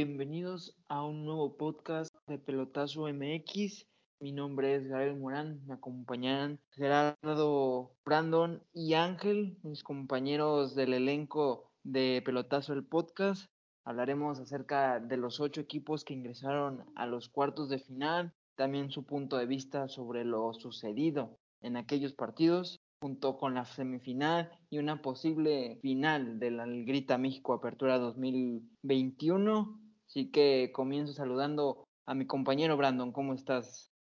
Bienvenidos 0.00 0.76
a 0.86 1.04
un 1.04 1.24
nuevo 1.24 1.56
podcast 1.56 2.14
de 2.28 2.38
Pelotazo 2.38 3.08
MX. 3.12 3.84
Mi 4.20 4.30
nombre 4.30 4.76
es 4.76 4.86
Gabriel 4.86 5.18
Morán, 5.18 5.60
me 5.66 5.74
acompañarán 5.74 6.60
Gerardo, 6.70 7.96
Brandon 8.04 8.62
y 8.72 8.94
Ángel, 8.94 9.58
mis 9.64 9.82
compañeros 9.82 10.76
del 10.76 10.94
elenco 10.94 11.72
de 11.82 12.22
Pelotazo 12.24 12.74
el 12.74 12.84
podcast. 12.84 13.50
Hablaremos 13.84 14.38
acerca 14.38 15.00
de 15.00 15.16
los 15.16 15.40
ocho 15.40 15.60
equipos 15.60 16.04
que 16.04 16.14
ingresaron 16.14 16.84
a 16.94 17.06
los 17.06 17.28
cuartos 17.28 17.68
de 17.68 17.80
final, 17.80 18.32
también 18.54 18.92
su 18.92 19.04
punto 19.04 19.36
de 19.36 19.46
vista 19.46 19.88
sobre 19.88 20.24
lo 20.24 20.54
sucedido 20.54 21.40
en 21.60 21.76
aquellos 21.76 22.12
partidos, 22.12 22.78
junto 23.00 23.36
con 23.36 23.54
la 23.54 23.64
semifinal 23.64 24.48
y 24.70 24.78
una 24.78 25.02
posible 25.02 25.80
final 25.82 26.38
de 26.38 26.52
la 26.52 26.66
Grita 26.66 27.18
México 27.18 27.52
Apertura 27.52 27.98
2021. 27.98 29.87
Así 30.08 30.30
que 30.30 30.72
comienzo 30.72 31.12
saludando 31.12 31.86
a 32.06 32.14
mi 32.14 32.26
compañero 32.26 32.78
Brandon. 32.78 33.12
¿Cómo 33.12 33.34
estás? 33.34 33.92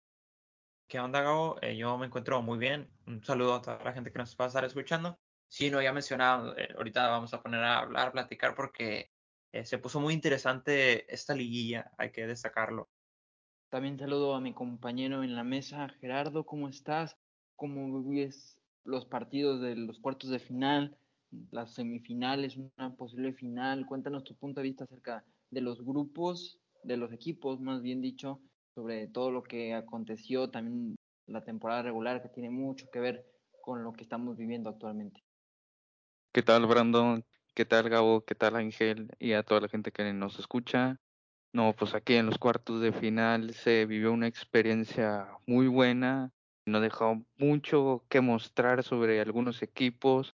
¿Qué 0.88 1.02
onda, 1.02 1.22
Gabo? 1.22 1.58
Eh, 1.62 1.76
yo 1.76 1.98
me 1.98 2.06
encuentro 2.06 2.42
muy 2.42 2.58
bien. 2.58 2.90
Un 3.06 3.22
saludo 3.26 3.56
a 3.56 3.62
toda 3.62 3.84
la 3.84 3.92
gente 3.92 4.10
que 4.10 4.20
nos 4.20 4.34
va 4.38 4.46
a 4.46 4.48
estar 4.48 4.64
escuchando. 4.64 5.20
Sí, 5.50 5.70
no 5.70 5.80
había 5.80 5.92
mencionado, 5.92 6.58
eh, 6.58 6.70
ahorita 6.78 7.10
vamos 7.10 7.34
a 7.34 7.42
poner 7.42 7.62
a 7.62 7.80
hablar, 7.80 8.08
a 8.08 8.12
platicar 8.14 8.56
porque 8.56 9.12
eh, 9.52 9.66
se 9.66 9.80
puso 9.80 10.00
muy 10.00 10.14
interesante 10.14 11.14
esta 11.14 11.36
liguilla, 11.36 11.92
hay 11.98 12.12
que 12.12 12.26
destacarlo. 12.26 12.90
También 13.70 14.00
saludo 14.00 14.34
a 14.34 14.40
mi 14.40 14.54
compañero 14.54 15.24
en 15.24 15.36
la 15.36 15.44
mesa, 15.44 15.90
Gerardo, 16.00 16.46
¿cómo 16.46 16.70
estás? 16.70 17.18
¿Cómo 17.58 18.02
ves 18.10 18.58
los 18.86 19.06
partidos 19.06 19.60
de 19.62 19.76
los 19.76 20.00
cuartos 20.00 20.30
de 20.30 20.40
final, 20.40 20.98
las 21.52 21.74
semifinales, 21.74 22.56
una 22.56 22.96
posible 22.96 23.34
final? 23.34 23.86
Cuéntanos 23.86 24.24
tu 24.24 24.38
punto 24.38 24.62
de 24.62 24.68
vista 24.68 24.86
acerca 24.86 25.26
de 25.50 25.62
los 25.62 25.84
grupos, 25.84 26.60
de 26.84 26.98
los 26.98 27.12
equipos, 27.14 27.60
más 27.60 27.82
bien 27.82 28.02
dicho, 28.02 28.42
sobre 28.76 29.08
todo 29.08 29.32
lo 29.32 29.44
que 29.44 29.74
aconteció 29.74 30.50
también 30.50 30.96
la 31.28 31.44
temporada 31.44 31.84
regular, 31.84 32.22
que 32.22 32.30
tiene 32.30 32.50
mucho 32.50 32.90
que 32.92 33.00
ver 33.00 33.26
con 33.62 33.84
lo 33.84 33.94
que 33.94 34.04
estamos 34.04 34.38
viviendo 34.38 34.70
actualmente. 34.70 35.22
¿Qué 36.32 36.44
tal, 36.44 36.66
Brandon? 36.66 37.26
¿Qué 37.54 37.66
tal, 37.66 37.90
Gabo? 37.90 38.24
¿Qué 38.24 38.36
tal, 38.36 38.56
Ángel? 38.56 39.10
Y 39.20 39.34
a 39.34 39.44
toda 39.44 39.62
la 39.62 39.68
gente 39.68 39.92
que 39.92 40.14
nos 40.14 40.38
escucha. 40.40 41.00
No, 41.54 41.76
pues 41.76 41.96
aquí 41.96 42.14
en 42.14 42.28
los 42.28 42.38
cuartos 42.38 42.82
de 42.82 42.94
final 42.94 43.54
se 43.54 43.86
vivió 43.86 44.12
una 44.12 44.28
experiencia 44.28 45.28
muy 45.48 45.68
buena. 45.68 46.32
Nos 46.66 46.82
dejó 46.82 47.26
mucho 47.38 48.06
que 48.10 48.22
mostrar 48.22 48.84
sobre 48.84 49.20
algunos 49.20 49.64
equipos. 49.64 50.36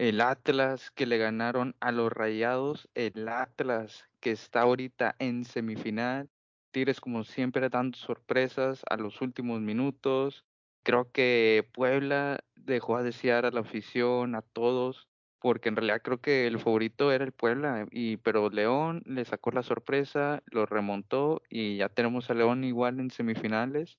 El 0.00 0.22
Atlas 0.22 0.90
que 0.92 1.04
le 1.04 1.18
ganaron 1.18 1.76
a 1.78 1.92
los 1.92 2.10
Rayados. 2.10 2.88
El 2.94 3.28
Atlas 3.28 4.08
que 4.20 4.30
está 4.30 4.62
ahorita 4.62 5.14
en 5.18 5.44
semifinal. 5.44 6.30
Tigres 6.70 7.02
como 7.02 7.22
siempre 7.22 7.68
dando 7.68 7.98
sorpresas 7.98 8.82
a 8.88 8.96
los 8.96 9.20
últimos 9.20 9.60
minutos. 9.60 10.46
Creo 10.84 11.12
que 11.12 11.68
Puebla 11.74 12.38
dejó 12.56 12.96
a 12.96 13.02
desear 13.02 13.44
a 13.44 13.50
la 13.50 13.60
afición, 13.60 14.36
a 14.36 14.40
todos 14.40 15.06
porque 15.38 15.68
en 15.68 15.76
realidad 15.76 16.00
creo 16.02 16.18
que 16.18 16.46
el 16.46 16.58
favorito 16.58 17.12
era 17.12 17.24
el 17.24 17.32
Puebla, 17.32 17.86
y, 17.90 18.16
pero 18.18 18.48
León 18.48 19.02
le 19.04 19.26
sacó 19.26 19.50
la 19.50 19.62
sorpresa, 19.62 20.42
lo 20.46 20.64
remontó 20.64 21.42
y 21.50 21.76
ya 21.76 21.90
tenemos 21.90 22.30
a 22.30 22.34
León 22.34 22.64
igual 22.64 23.00
en 23.00 23.10
semifinales. 23.10 23.98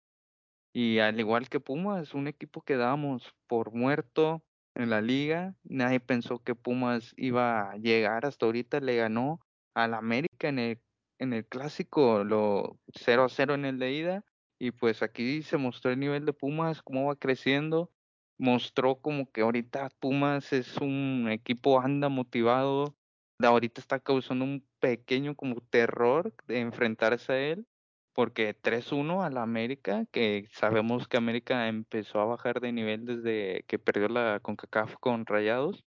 Y 0.73 0.97
al 0.97 1.19
igual 1.19 1.47
que 1.47 1.59
Pumas, 1.59 2.15
un 2.15 2.27
equipo 2.27 2.63
que 2.63 2.75
damos 2.75 3.35
por 3.45 3.71
muerto 3.71 4.41
en 4.75 4.89
la 4.89 5.01
liga, 5.01 5.55
nadie 5.63 5.99
pensó 5.99 6.39
que 6.39 6.55
Pumas 6.55 7.13
iba 7.17 7.71
a 7.71 7.77
llegar 7.77 8.25
hasta 8.25 8.45
ahorita, 8.45 8.79
le 8.79 8.95
ganó 8.97 9.39
al 9.73 9.93
América 9.93 10.49
en 10.49 10.59
el, 10.59 10.81
en 11.19 11.33
el 11.33 11.45
clásico, 11.45 12.23
lo 12.23 12.79
0 12.93 13.25
a 13.25 13.29
0 13.29 13.55
en 13.55 13.65
el 13.65 13.79
de 13.79 13.91
ida, 13.93 14.25
y 14.59 14.71
pues 14.71 15.01
aquí 15.01 15.41
se 15.43 15.57
mostró 15.57 15.91
el 15.91 15.99
nivel 15.99 16.25
de 16.25 16.33
Pumas, 16.33 16.81
cómo 16.81 17.07
va 17.07 17.15
creciendo, 17.15 17.91
mostró 18.37 19.01
como 19.01 19.31
que 19.31 19.41
ahorita 19.41 19.89
Pumas 19.99 20.53
es 20.53 20.77
un 20.77 21.27
equipo 21.29 21.81
anda 21.81 22.09
motivado, 22.09 22.95
ahorita 23.39 23.81
está 23.81 23.99
causando 23.99 24.45
un 24.45 24.65
pequeño 24.79 25.35
como 25.35 25.61
terror 25.61 26.33
de 26.47 26.59
enfrentarse 26.59 27.33
a 27.33 27.39
él, 27.39 27.67
porque 28.13 28.53
3-1 28.53 29.23
a 29.23 29.29
la 29.29 29.43
América, 29.43 30.05
que 30.11 30.47
sabemos 30.51 31.07
que 31.07 31.17
América 31.17 31.67
empezó 31.67 32.19
a 32.19 32.25
bajar 32.25 32.59
de 32.59 32.71
nivel 32.71 33.05
desde 33.05 33.63
que 33.67 33.79
perdió 33.79 34.07
la 34.09 34.39
CONCACAF 34.41 34.95
con 34.99 35.25
Rayados. 35.25 35.85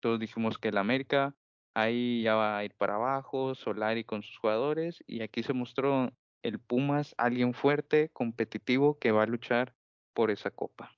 Todos 0.00 0.20
dijimos 0.20 0.58
que 0.58 0.68
el 0.68 0.78
América 0.78 1.34
ahí 1.74 2.22
ya 2.22 2.34
va 2.34 2.58
a 2.58 2.64
ir 2.64 2.74
para 2.74 2.94
abajo, 2.94 3.54
Solari 3.54 4.04
con 4.04 4.22
sus 4.22 4.38
jugadores, 4.38 5.04
y 5.06 5.22
aquí 5.22 5.42
se 5.42 5.52
mostró 5.52 6.10
el 6.42 6.58
Pumas, 6.58 7.14
alguien 7.18 7.52
fuerte, 7.52 8.08
competitivo, 8.12 8.98
que 8.98 9.12
va 9.12 9.24
a 9.24 9.26
luchar 9.26 9.74
por 10.14 10.30
esa 10.30 10.50
copa. 10.50 10.92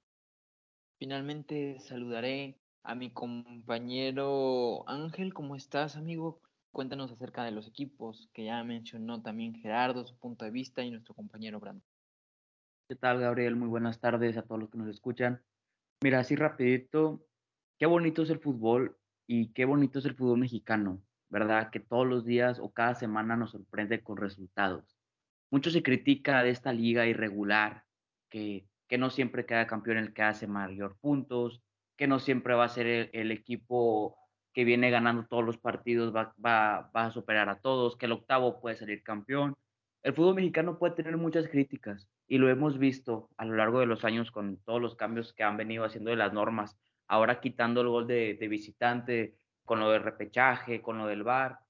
Finalmente 0.98 1.78
saludaré 1.80 2.60
a 2.82 2.94
mi 2.94 3.10
compañero 3.10 4.88
Ángel. 4.88 5.32
¿Cómo 5.32 5.56
estás, 5.56 5.96
amigo? 5.96 6.40
Cuéntanos 6.78 7.11
acerca 7.11 7.43
de 7.43 7.50
los 7.50 7.66
equipos 7.66 8.31
que 8.33 8.44
ya 8.44 8.62
mencionó 8.62 9.21
también 9.21 9.53
Gerardo, 9.53 10.06
su 10.06 10.16
punto 10.16 10.44
de 10.44 10.53
vista 10.53 10.84
y 10.84 10.93
nuestro 10.93 11.12
compañero 11.12 11.59
Brando. 11.59 11.84
¿Qué 12.89 12.94
tal, 12.94 13.19
Gabriel? 13.19 13.56
Muy 13.56 13.66
buenas 13.66 13.99
tardes 13.99 14.37
a 14.37 14.43
todos 14.43 14.61
los 14.61 14.71
que 14.71 14.78
nos 14.78 14.89
escuchan. 14.89 15.43
Mira, 16.05 16.21
así 16.21 16.37
rapidito, 16.37 17.27
qué 17.81 17.87
bonito 17.87 18.22
es 18.22 18.31
el 18.31 18.39
fútbol 18.39 18.97
y 19.27 19.53
qué 19.55 19.65
bonito 19.65 19.99
es 19.99 20.05
el 20.05 20.15
fútbol 20.15 20.39
mexicano, 20.39 21.03
¿verdad? 21.28 21.71
Que 21.71 21.81
todos 21.81 22.06
los 22.06 22.25
días 22.25 22.61
o 22.61 22.71
cada 22.71 22.95
semana 22.95 23.34
nos 23.37 23.50
sorprende 23.50 24.00
con 24.05 24.16
resultados. 24.16 24.97
Mucho 25.50 25.72
se 25.72 25.83
critica 25.83 26.45
de 26.45 26.50
esta 26.50 26.72
liga 26.72 27.06
irregular, 27.06 27.87
que 28.31 28.69
que 28.89 28.99
no 28.99 29.10
siempre 29.10 29.47
queda 29.47 29.66
campeón 29.66 29.99
el 29.99 30.12
que 30.12 30.22
hace 30.22 30.47
mayor 30.47 30.97
puntos, 30.99 31.62
que 31.97 32.06
no 32.06 32.19
siempre 32.19 32.55
va 32.55 32.65
a 32.65 32.69
ser 32.69 33.10
el, 33.12 33.31
equipo 33.31 34.16
que 34.58 34.64
viene 34.64 34.91
ganando 34.91 35.24
todos 35.24 35.44
los 35.44 35.56
partidos, 35.56 36.12
va, 36.12 36.34
va, 36.44 36.91
va, 36.91 37.04
a 37.04 37.10
superar 37.12 37.48
a 37.48 37.60
todos, 37.60 37.96
que 37.96 38.06
el 38.06 38.10
octavo 38.10 38.60
puede 38.60 38.74
salir 38.74 39.04
campeón. 39.04 39.54
El 40.02 40.14
fútbol 40.14 40.34
mexicano 40.34 40.80
puede 40.80 40.96
tener 40.96 41.16
muchas 41.16 41.46
críticas 41.46 42.08
y 42.26 42.38
lo 42.38 42.50
hemos 42.50 42.76
visto 42.76 43.30
a 43.36 43.44
lo 43.44 43.54
largo 43.54 43.78
de 43.78 43.86
los 43.86 44.04
años 44.04 44.32
con 44.32 44.56
todos 44.64 44.82
los 44.82 44.97
cambios 44.97 45.32
que 45.32 45.44
han 45.44 45.56
venido 45.56 45.84
haciendo 45.84 46.10
de 46.10 46.16
las 46.16 46.32
normas, 46.32 46.76
ahora 47.06 47.38
quitando 47.38 47.82
el 47.82 47.88
gol 47.88 48.08
de, 48.08 48.34
visitante, 48.50 49.36
con 49.64 49.78
lo 49.78 49.92
del 49.92 50.02
repechaje, 50.02 50.82
con 50.82 50.98
lo 50.98 51.06
del 51.06 51.22
VAR. 51.22 51.60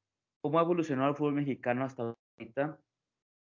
¿Cómo 0.41 0.59
ha 0.59 0.63
evolucionado 0.63 1.11
el 1.11 1.15
fútbol 1.15 1.35
mexicano 1.35 1.85
hasta 1.85 2.15
ahorita? 2.39 2.79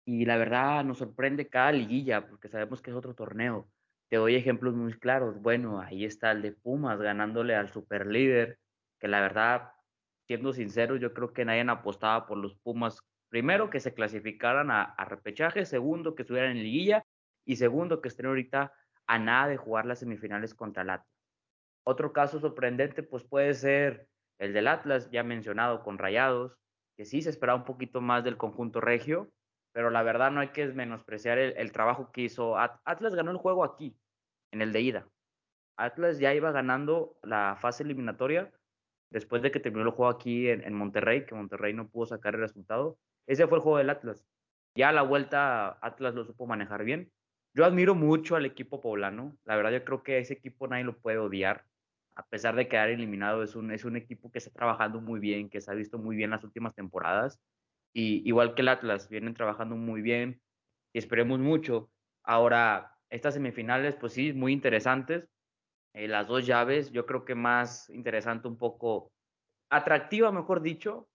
y 0.05 0.25
la 0.25 0.38
verdad 0.38 0.84
nos 0.84 0.97
sorprende 0.97 1.50
cada 1.50 1.72
liguilla 1.72 2.28
porque 2.28 2.50
sabemos 2.50 2.81
que 2.81 2.89
es 2.89 2.97
otro 2.97 3.13
torneo. 3.13 3.69
Te 4.09 4.17
doy 4.17 4.34
ejemplos 4.34 4.73
muy 4.73 4.94
claros. 4.94 5.39
Bueno, 5.39 5.81
ahí 5.81 6.03
está 6.03 6.31
el 6.31 6.41
de 6.41 6.51
Pumas 6.51 7.00
ganándole 7.00 7.55
al 7.55 7.69
superlíder, 7.72 8.57
que 9.05 9.09
la 9.09 9.21
verdad, 9.21 9.71
siendo 10.25 10.51
sincero, 10.51 10.95
yo 10.95 11.13
creo 11.13 11.31
que 11.31 11.45
nadie 11.45 11.61
apostaba 11.69 12.25
por 12.25 12.39
los 12.39 12.55
Pumas. 12.55 12.99
Primero, 13.29 13.69
que 13.69 13.79
se 13.79 13.93
clasificaran 13.93 14.71
a, 14.71 14.95
repechaje, 15.07 15.63
segundo, 15.67 16.16
que 16.16 16.23
estuvieran 16.23 16.57
en 16.57 16.63
liguilla 16.63 17.05
y 17.45 17.57
segundo, 17.57 18.01
que 18.01 18.07
estén 18.07 18.25
ahorita 18.25 18.73
a 19.05 19.19
nada 19.19 19.47
de 19.47 19.57
jugar 19.57 19.85
las 19.85 19.99
semifinales 19.99 20.55
contra 20.55 20.81
el 20.81 20.89
Atlas. 20.89 21.16
Otro 21.83 22.13
caso 22.13 22.39
sorprendente, 22.39 23.03
pues 23.03 23.23
puede 23.23 23.53
ser 23.53 24.07
el 24.39 24.53
del 24.53 24.67
Atlas, 24.67 25.11
ya 25.11 25.22
mencionado 25.22 25.83
con 25.83 25.99
Rayados, 25.99 26.57
que 26.97 27.05
sí 27.05 27.22
se 27.22 27.29
esperaba 27.29 27.59
un 27.59 27.66
poquito 27.66 28.01
más 28.01 28.23
del 28.23 28.37
conjunto 28.37 28.81
regio, 28.81 29.29
pero 29.72 29.91
la 29.91 30.01
verdad 30.01 30.31
no 30.31 30.39
hay 30.39 30.47
que 30.47 30.66
menospreciar 30.66 31.37
el, 31.37 31.72
trabajo 31.72 32.11
que 32.11 32.22
hizo. 32.22 32.57
Atlas 32.57 33.13
ganó 33.13 33.29
el 33.29 33.37
juego 33.37 33.66
aquí, 33.66 33.95
en 34.49 34.63
el 34.63 34.73
de 34.73 34.81
ida. 34.81 35.07
Atlas 35.78 36.17
ya 36.17 36.34
iba 36.34 36.51
ganando 36.51 37.19
la 37.22 37.55
fase 37.61 37.84
eliminatoria 37.84 38.51
después 39.09 39.41
de 39.41 39.52
que 39.52 39.59
terminó 39.59 39.85
el 39.85 39.91
juego 39.91 40.09
aquí 40.11 40.49
en, 40.49 40.73
Monterrey, 40.73 41.25
que 41.25 41.35
Monterrey 41.35 41.73
no 41.73 41.87
pudo 41.90 42.07
sacar 42.07 42.35
el 42.35 42.41
resultado. 42.41 42.97
Ese 43.28 43.47
fue 43.47 43.57
el 43.57 43.63
juego 43.63 43.78
del 43.78 43.90
Atlas. 43.90 44.25
Ya 44.75 44.90
a 44.90 44.93
la 44.93 45.03
vuelta 45.03 45.78
Atlas 45.81 46.16
lo 46.16 46.25
supo 46.25 46.47
manejar 46.47 46.84
bien. 46.84 47.11
Yo 47.53 47.66
admiro 47.66 47.96
mucho 47.96 48.35
al 48.35 48.46
equipo 48.46 48.81
poblano. 48.81 49.37
La 49.46 49.55
verdad 49.55 49.72
yo 49.72 49.85
creo 49.85 50.03
que 50.03 50.19
ese 50.19 50.34
equipo 50.34 50.67
nadie 50.67 50.84
lo 50.84 50.97
puede 50.97 51.17
odiar. 51.17 51.66
A 52.16 52.25
pesar 52.28 52.55
de 52.55 52.67
quedar 52.67 52.90
eliminado, 52.90 53.43
es 53.43 53.55
un, 53.55 53.72
es 53.72 53.85
un 53.85 53.96
equipo 53.96 54.31
que 54.31 54.40
está 54.40 54.52
trabajando 54.52 55.02
muy 55.02 55.19
bien, 55.19 55.49
que 55.49 55.61
se 55.61 55.72
ha 55.72 55.73
visto 55.73 55.97
muy 55.97 56.16
bien 56.16 56.31
las 56.31 56.43
últimas 56.43 56.73
temporadas 56.75 57.40
y 57.96 58.28
igual 58.28 58.53
que 58.53 58.61
el 58.61 58.67
Atlas, 58.67 59.08
vienen 59.09 59.34
trabajando 59.34 59.78
muy 59.78 60.01
bien 60.01 60.41
y 60.93 60.99
esperemos 60.99 61.40
mucho. 61.40 61.90
Ahora, 62.23 62.91
estas 63.09 63.35
semifinales, 63.35 63.96
pues 63.96 64.13
sí, 64.13 64.34
muy 64.34 64.51
interesantes. 64.51 65.29
Eh, 65.96 66.08
las 66.08 66.28
dos 66.28 66.46
llaves, 66.46 66.92
yo 66.92 67.06
creo 67.06 67.24
que 67.24 67.36
más 67.36 67.90
interesante 67.90 68.47
un 68.47 68.58
poco, 68.58 69.12
atractiva, 69.70 70.32
mejor 70.32 70.62
dicho. 70.62 71.08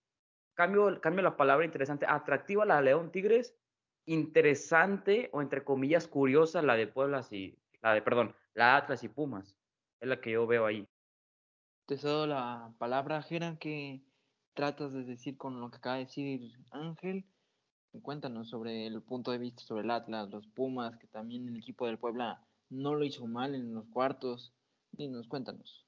Cambio, 0.55 0.99
cambio 0.99 1.21
la 1.21 1.37
palabra 1.37 1.65
interesante, 1.65 2.05
atractiva 2.07 2.65
la 2.65 2.81
León 2.81 3.11
Tigres, 3.11 3.55
interesante 4.05 5.29
o 5.33 5.41
entre 5.41 5.63
comillas 5.63 6.07
curiosa 6.07 6.61
la 6.61 6.75
de 6.75 6.87
Puebla 6.87 7.25
y 7.31 7.57
la 7.81 7.93
de, 7.93 8.01
perdón, 8.01 8.35
la 8.53 8.75
Atlas 8.75 9.03
y 9.03 9.07
Pumas. 9.07 9.55
Es 9.99 10.09
la 10.09 10.19
que 10.19 10.31
yo 10.31 10.47
veo 10.47 10.65
ahí. 10.65 10.87
Te 11.85 11.97
cedo 11.97 12.25
la 12.25 12.73
palabra, 12.79 13.21
Geran, 13.21 13.57
que 13.57 14.01
tratas 14.53 14.91
de 14.93 15.03
decir 15.03 15.37
con 15.37 15.61
lo 15.61 15.69
que 15.69 15.77
acaba 15.77 15.97
de 15.97 16.05
decir 16.05 16.51
Ángel 16.71 17.25
Cuéntanos 17.99 18.49
sobre 18.49 18.87
el 18.87 19.01
punto 19.01 19.31
de 19.31 19.37
vista 19.37 19.63
sobre 19.63 19.83
el 19.83 19.91
Atlas, 19.91 20.29
los 20.29 20.47
Pumas, 20.47 20.95
que 20.97 21.07
también 21.07 21.47
el 21.49 21.57
equipo 21.57 21.85
del 21.85 21.99
Puebla 21.99 22.41
no 22.69 22.95
lo 22.95 23.03
hizo 23.03 23.27
mal 23.27 23.53
en 23.53 23.73
los 23.73 23.85
cuartos. 23.87 24.53
Dinos, 24.91 25.27
cuéntanos. 25.27 25.85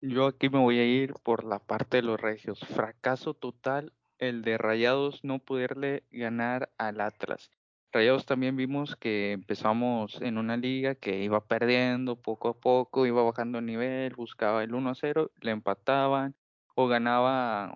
Yo 0.00 0.26
aquí 0.26 0.48
me 0.48 0.58
voy 0.58 0.78
a 0.78 0.84
ir 0.84 1.14
por 1.22 1.44
la 1.44 1.58
parte 1.58 1.98
de 1.98 2.02
los 2.02 2.20
regios. 2.20 2.60
Fracaso 2.60 3.34
total 3.34 3.92
el 4.20 4.42
de 4.42 4.58
Rayados 4.58 5.24
no 5.24 5.38
poderle 5.38 6.04
ganar 6.10 6.70
al 6.78 7.00
Atlas. 7.00 7.50
Rayados 7.92 8.24
también 8.24 8.54
vimos 8.54 8.94
que 8.94 9.32
empezamos 9.32 10.20
en 10.20 10.38
una 10.38 10.56
liga 10.56 10.94
que 10.94 11.22
iba 11.24 11.44
perdiendo 11.44 12.16
poco 12.16 12.48
a 12.50 12.60
poco, 12.60 13.06
iba 13.06 13.22
bajando 13.22 13.58
el 13.58 13.66
nivel, 13.66 14.14
buscaba 14.14 14.62
el 14.62 14.72
1-0, 14.72 15.32
le 15.40 15.50
empataban 15.50 16.36
o 16.76 16.86
ganaba 16.86 17.74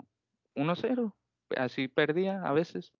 1-0, 0.55 1.15
así 1.57 1.89
perdía 1.89 2.43
a 2.45 2.53
veces. 2.53 2.93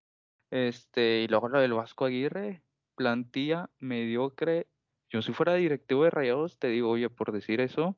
Este, 0.51 1.21
y 1.21 1.27
luego 1.27 1.47
lo 1.47 1.59
del 1.61 1.73
Vasco 1.73 2.05
Aguirre, 2.05 2.63
plantilla 2.95 3.69
mediocre. 3.79 4.67
Yo 5.15 5.21
si 5.21 5.31
fuera 5.31 5.53
directivo 5.53 6.03
de 6.03 6.09
Rayados 6.09 6.59
te 6.59 6.67
digo, 6.67 6.89
oye, 6.89 7.09
por 7.09 7.31
decir 7.31 7.61
eso, 7.61 7.97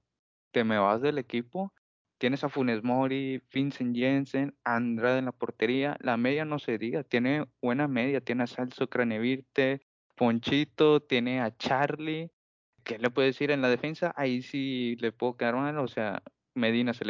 te 0.51 0.63
me 0.63 0.77
vas 0.77 1.01
del 1.01 1.17
equipo. 1.17 1.73
Tienes 2.19 2.43
a 2.43 2.49
Funes 2.49 2.83
Mori, 2.83 3.41
Vincent 3.51 3.95
Jensen, 3.95 4.55
Andrade 4.63 5.17
en 5.17 5.25
la 5.25 5.31
portería. 5.31 5.97
La 5.99 6.15
media 6.15 6.45
no 6.45 6.59
se 6.59 6.77
diga, 6.77 7.03
tiene 7.03 7.47
buena 7.59 7.87
media. 7.87 8.21
Tiene 8.21 8.43
a 8.43 8.47
Salso 8.47 8.87
Cranevirte, 8.87 9.81
Ponchito, 10.15 10.99
tiene 10.99 11.41
a 11.41 11.57
Charlie. 11.57 12.29
¿Qué 12.83 12.99
le 12.99 13.09
puedo 13.09 13.25
decir 13.25 13.49
en 13.49 13.63
la 13.63 13.69
defensa? 13.69 14.13
Ahí 14.15 14.43
sí 14.43 14.95
le 14.99 15.11
puedo 15.11 15.37
quedar 15.37 15.55
mal. 15.55 15.79
O 15.79 15.87
sea, 15.87 16.21
Medina 16.53 16.93
se 16.93 17.03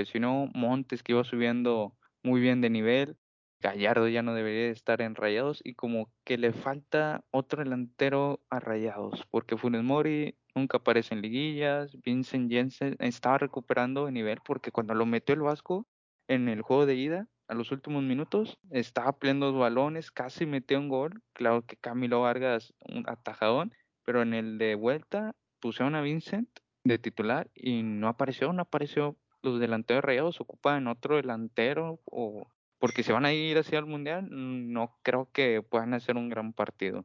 Montes 0.53 1.03
que 1.03 1.11
iba 1.11 1.25
subiendo 1.25 1.97
muy 2.23 2.39
bien 2.39 2.61
de 2.61 2.69
nivel. 2.69 3.17
Gallardo 3.59 4.07
ya 4.07 4.21
no 4.21 4.33
debería 4.33 4.69
estar 4.69 5.01
en 5.01 5.15
Rayados 5.15 5.61
y 5.63 5.73
como 5.73 6.11
que 6.23 6.37
le 6.37 6.53
falta 6.53 7.23
otro 7.31 7.63
delantero 7.63 8.41
a 8.49 8.59
Rayados, 8.59 9.25
porque 9.31 9.57
Funes 9.57 9.83
Mori 9.83 10.37
nunca 10.53 10.77
aparece 10.77 11.15
en 11.15 11.21
liguillas, 11.21 11.97
Vincent 12.03 12.51
Jensen 12.51 12.95
estaba 12.99 13.39
recuperando 13.39 14.05
de 14.05 14.11
nivel 14.11 14.39
porque 14.45 14.71
cuando 14.71 14.93
lo 14.93 15.05
metió 15.05 15.33
el 15.33 15.41
Vasco 15.41 15.87
en 16.27 16.49
el 16.49 16.61
juego 16.61 16.85
de 16.85 16.95
ida, 16.95 17.27
a 17.47 17.53
los 17.53 17.71
últimos 17.71 18.03
minutos, 18.03 18.59
estaba 18.71 19.15
los 19.21 19.55
balones, 19.55 20.11
casi 20.11 20.45
metió 20.45 20.77
un 20.79 20.89
gol, 20.89 21.23
claro 21.33 21.65
que 21.65 21.77
Camilo 21.77 22.21
Vargas 22.21 22.73
un 22.89 23.07
atajadón, 23.07 23.73
pero 24.03 24.21
en 24.21 24.33
el 24.33 24.57
de 24.57 24.75
vuelta 24.75 25.33
pusieron 25.59 25.95
a 25.95 26.01
Vincent 26.01 26.49
de 26.83 26.99
titular 26.99 27.49
y 27.53 27.83
no 27.83 28.07
apareció, 28.07 28.51
no 28.53 28.63
apareció. 28.63 29.17
Los 29.41 29.59
delanteros 29.59 30.03
rayados 30.03 30.41
ocupan 30.41 30.87
otro 30.87 31.15
delantero 31.15 32.01
o 32.05 32.47
porque 32.79 33.03
se 33.03 33.13
van 33.13 33.25
a 33.25 33.33
ir 33.33 33.57
hacia 33.57 33.79
el 33.79 33.85
mundial, 33.85 34.27
no 34.29 34.97
creo 35.03 35.29
que 35.31 35.61
puedan 35.61 35.93
hacer 35.93 36.15
un 36.17 36.29
gran 36.29 36.53
partido. 36.53 37.03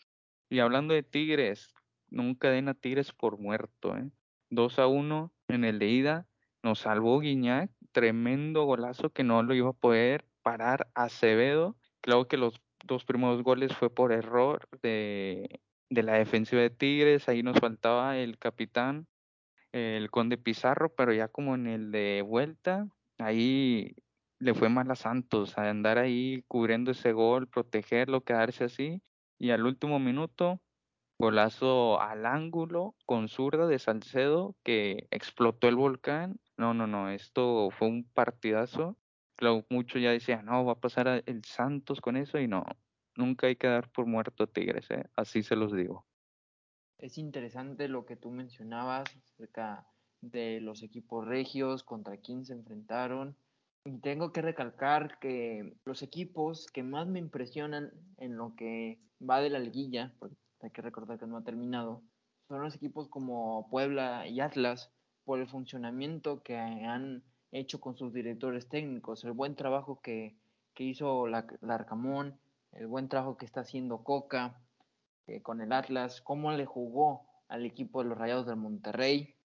Y 0.48 0.60
hablando 0.60 0.94
de 0.94 1.02
Tigres, 1.02 1.72
nunca 2.10 2.50
den 2.50 2.68
a 2.68 2.74
Tigres 2.74 3.12
por 3.12 3.38
muerto, 3.38 3.96
¿eh? 3.96 4.10
2 4.50 4.78
a 4.78 4.86
1 4.86 5.32
en 5.48 5.64
el 5.64 5.78
de 5.78 5.88
ida, 5.88 6.26
nos 6.62 6.80
salvó 6.80 7.20
Guiñac, 7.20 7.70
tremendo 7.92 8.64
golazo 8.64 9.10
que 9.10 9.24
no 9.24 9.42
lo 9.42 9.54
iba 9.54 9.70
a 9.70 9.74
poder 9.74 10.26
parar 10.42 10.88
Acevedo. 10.94 11.76
Creo 12.02 12.28
que 12.28 12.36
los 12.36 12.60
dos 12.84 13.04
primeros 13.04 13.42
goles 13.42 13.74
fue 13.74 13.88
por 13.88 14.12
error 14.12 14.68
de, 14.82 15.60
de 15.88 16.02
la 16.02 16.14
defensiva 16.14 16.60
de 16.60 16.70
Tigres, 16.70 17.28
ahí 17.28 17.42
nos 17.42 17.58
faltaba 17.58 18.18
el 18.18 18.38
capitán, 18.38 19.06
el 19.72 20.10
conde 20.10 20.36
Pizarro, 20.36 20.94
pero 20.94 21.12
ya 21.12 21.28
como 21.28 21.54
en 21.54 21.66
el 21.66 21.92
de 21.92 22.22
vuelta, 22.22 22.88
ahí 23.18 23.94
le 24.42 24.54
fue 24.54 24.68
mal 24.68 24.90
a 24.90 24.96
Santos, 24.96 25.56
a 25.56 25.70
andar 25.70 25.98
ahí 25.98 26.42
cubriendo 26.48 26.90
ese 26.90 27.12
gol, 27.12 27.46
protegerlo, 27.46 28.24
quedarse 28.24 28.64
así. 28.64 29.00
Y 29.38 29.50
al 29.50 29.64
último 29.64 30.00
minuto, 30.00 30.60
golazo 31.16 32.00
al 32.00 32.26
ángulo 32.26 32.96
con 33.06 33.28
zurda 33.28 33.68
de 33.68 33.78
Salcedo 33.78 34.56
que 34.64 35.06
explotó 35.12 35.68
el 35.68 35.76
volcán. 35.76 36.40
No, 36.56 36.74
no, 36.74 36.88
no, 36.88 37.08
esto 37.08 37.70
fue 37.70 37.86
un 37.86 38.02
partidazo. 38.02 38.96
Claro, 39.36 39.64
muchos 39.70 40.02
ya 40.02 40.10
decían, 40.10 40.46
no, 40.46 40.64
va 40.64 40.72
a 40.72 40.80
pasar 40.80 41.22
el 41.24 41.44
Santos 41.44 42.00
con 42.00 42.16
eso 42.16 42.40
y 42.40 42.48
no, 42.48 42.64
nunca 43.16 43.46
hay 43.46 43.54
que 43.54 43.68
dar 43.68 43.92
por 43.92 44.06
muerto 44.06 44.48
Tigres, 44.48 44.90
¿eh? 44.90 45.04
así 45.14 45.44
se 45.44 45.54
los 45.54 45.72
digo. 45.72 46.04
Es 46.98 47.16
interesante 47.16 47.86
lo 47.86 48.06
que 48.06 48.16
tú 48.16 48.32
mencionabas 48.32 49.04
acerca 49.16 49.86
de 50.20 50.60
los 50.60 50.82
equipos 50.82 51.26
regios, 51.26 51.84
contra 51.84 52.16
quién 52.16 52.44
se 52.44 52.54
enfrentaron 52.54 53.36
tengo 54.02 54.32
que 54.32 54.42
recalcar 54.42 55.18
que 55.18 55.76
los 55.84 56.02
equipos 56.02 56.66
que 56.72 56.82
más 56.82 57.06
me 57.06 57.18
impresionan 57.18 57.92
en 58.18 58.36
lo 58.36 58.54
que 58.54 59.00
va 59.20 59.40
de 59.40 59.50
la 59.50 59.58
liguilla, 59.58 60.14
porque 60.18 60.36
hay 60.60 60.70
que 60.70 60.82
recordar 60.82 61.18
que 61.18 61.26
no 61.26 61.36
ha 61.36 61.44
terminado, 61.44 62.02
son 62.48 62.62
los 62.62 62.74
equipos 62.74 63.08
como 63.08 63.68
Puebla 63.70 64.26
y 64.26 64.40
Atlas 64.40 64.92
por 65.24 65.38
el 65.38 65.48
funcionamiento 65.48 66.42
que 66.42 66.56
han 66.56 67.22
hecho 67.50 67.80
con 67.80 67.96
sus 67.96 68.12
directores 68.12 68.68
técnicos, 68.68 69.24
el 69.24 69.32
buen 69.32 69.56
trabajo 69.56 70.00
que, 70.00 70.36
hizo 70.76 71.26
la, 71.26 71.46
Arcamón, 71.68 72.38
el 72.72 72.86
buen 72.86 73.08
trabajo 73.08 73.36
que 73.36 73.46
está 73.46 73.60
haciendo 73.60 74.02
Coca 74.02 74.60
eh, 75.26 75.42
con 75.42 75.60
el 75.60 75.72
Atlas, 75.72 76.20
cómo 76.22 76.50
le 76.52 76.66
jugó 76.66 77.26
al 77.48 77.64
equipo 77.64 78.02
de 78.02 78.08
los 78.08 78.18
Rayados 78.18 78.46
del 78.46 78.56
Monterrey. 78.56 79.36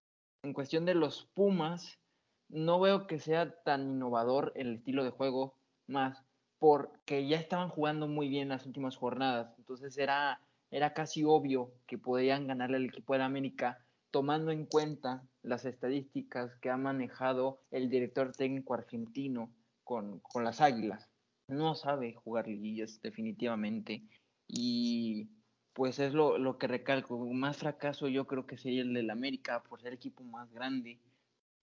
En 0.44 0.54
cuestión 0.54 0.86
de 0.86 0.96
los 0.96 1.26
Pumas, 1.36 2.00
no 2.50 2.80
veo 2.80 3.08
que 3.08 3.20
sea 3.20 3.52
tan 3.64 3.90
innovador 3.90 4.52
el 4.56 4.76
estilo 4.76 5.04
de 5.04 5.12
juego 5.12 5.56
más 5.88 6.24
porque 6.60 7.28
ya 7.28 7.38
estaban 7.38 7.70
jugando 7.70 8.08
muy 8.08 8.30
bien 8.30 8.50
las 8.50 8.66
últimas 8.66 8.96
jornadas, 8.96 9.54
entonces 9.58 9.98
era, 9.98 10.42
era 10.72 10.94
casi 10.94 11.24
obvio 11.24 11.72
que 11.86 11.98
podían 11.98 12.48
ganarle 12.48 12.78
al 12.78 12.86
equipo 12.86 13.16
de 13.16 13.24
América 13.24 13.86
tomando 14.12 14.52
en 14.52 14.66
cuenta 14.66 15.24
las 15.44 15.66
estadísticas 15.66 16.56
que 16.56 16.70
ha 16.70 16.78
manejado 16.78 17.62
el 17.72 17.90
director 17.90 18.32
técnico 18.32 18.74
argentino 18.74 19.52
con, 19.84 20.20
con 20.20 20.44
las 20.44 20.62
Águilas. 20.62 21.10
No 21.48 21.76
sabe 21.76 22.14
jugar 22.14 22.48
liguillas 22.48 23.00
definitivamente 23.02 24.04
y 24.48 25.30
pues 25.74 26.00
es 26.00 26.14
lo, 26.14 26.38
lo 26.38 26.58
que 26.58 26.68
recalco. 26.68 27.20
Más 27.32 27.58
fracaso 27.58 28.08
yo 28.08 28.26
creo 28.26 28.48
que 28.48 28.58
sería 28.58 28.82
el 28.82 28.94
del 28.94 29.12
América 29.12 29.64
por 29.64 29.82
ser 29.82 29.94
equipo 29.94 30.24
más 30.24 30.52
grande 30.52 31.00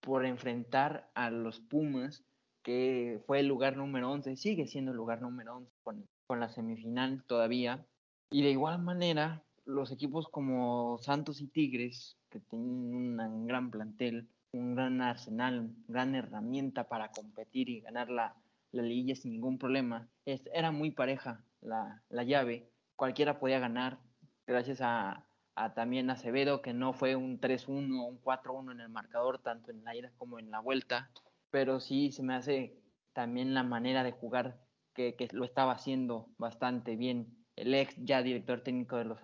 por 0.05 0.27
enfrentar 0.27 1.11
a 1.15 1.31
los 1.31 1.61
Pumas, 1.61 2.23
que 2.63 3.23
fue 3.27 3.41
el 3.41 3.47
lugar 3.47 3.77
número 3.77 4.11
11, 4.11 4.37
sigue 4.37 4.67
siendo 4.67 4.91
el 4.91 4.97
lugar 4.97 5.23
número 5.23 5.57
11 5.57 5.73
con, 5.83 6.09
la 6.41 6.49
semifinal 6.49 7.25
todavía. 7.27 7.87
Y 8.31 8.43
de 8.43 8.51
igual 8.51 8.83
manera, 8.83 9.43
los 9.65 9.93
equipos 9.93 10.29
como 10.29 10.99
Santos 10.99 11.41
y 11.41 11.47
Tigres, 11.47 12.19
que 12.31 12.41
tienen 12.41 12.95
un 12.95 13.47
gran 13.47 13.71
plantel, 13.71 14.29
un 14.53 14.75
gran 14.75 15.01
arsenal, 15.01 15.71
gran 15.89 16.15
herramienta 16.15 16.89
para 16.89 17.11
competir 17.11 17.69
y 17.69 17.81
ganar 17.81 18.11
la, 18.11 18.35
la 18.73 18.83
liguilla 18.83 19.15
sin 19.15 19.33
ningún 19.33 19.59
problema, 19.59 20.09
era 20.25 20.71
muy 20.71 20.91
pareja 20.91 21.45
la, 21.61 22.03
la 22.09 22.25
llave, 22.25 22.71
cualquiera 22.97 23.39
podía 23.39 23.59
ganar 23.59 23.99
gracias 24.47 24.81
a, 24.81 25.25
a 25.57 25.75
también 25.75 26.11
Acevedo, 26.11 26.63
que 26.63 26.73
no 26.73 26.93
fue 26.93 27.17
un 27.17 27.41
3-1 27.41 28.01
o 28.01 28.07
un 28.07 28.21
4-1 28.23 28.73
en 28.73 28.81
el 28.81 28.89
marcador, 28.89 29.39
tanto 29.39 29.71
en 29.71 29.85
la 29.85 29.95
ida 29.95 30.13
como 30.17 30.39
en 30.39 30.51
la 30.51 30.61
vuelta, 30.61 31.11
pero 31.51 31.81
sí 31.81 32.11
se 32.13 32.23
me 32.23 32.35
hace 32.35 32.77
también 33.13 33.55
la 33.55 33.63
manera 33.63 34.03
de 34.03 34.13
jugar 34.13 34.61
que, 34.95 35.17
lo 35.33 35.45
estaba 35.45 35.73
haciendo 35.73 36.29
bastante 36.39 36.97
bien 36.97 37.37
el 37.57 37.75
ex 37.75 37.95
ya 37.99 38.23
director 38.23 38.63
técnico 38.63 38.97
de, 38.97 39.05
los, 39.05 39.21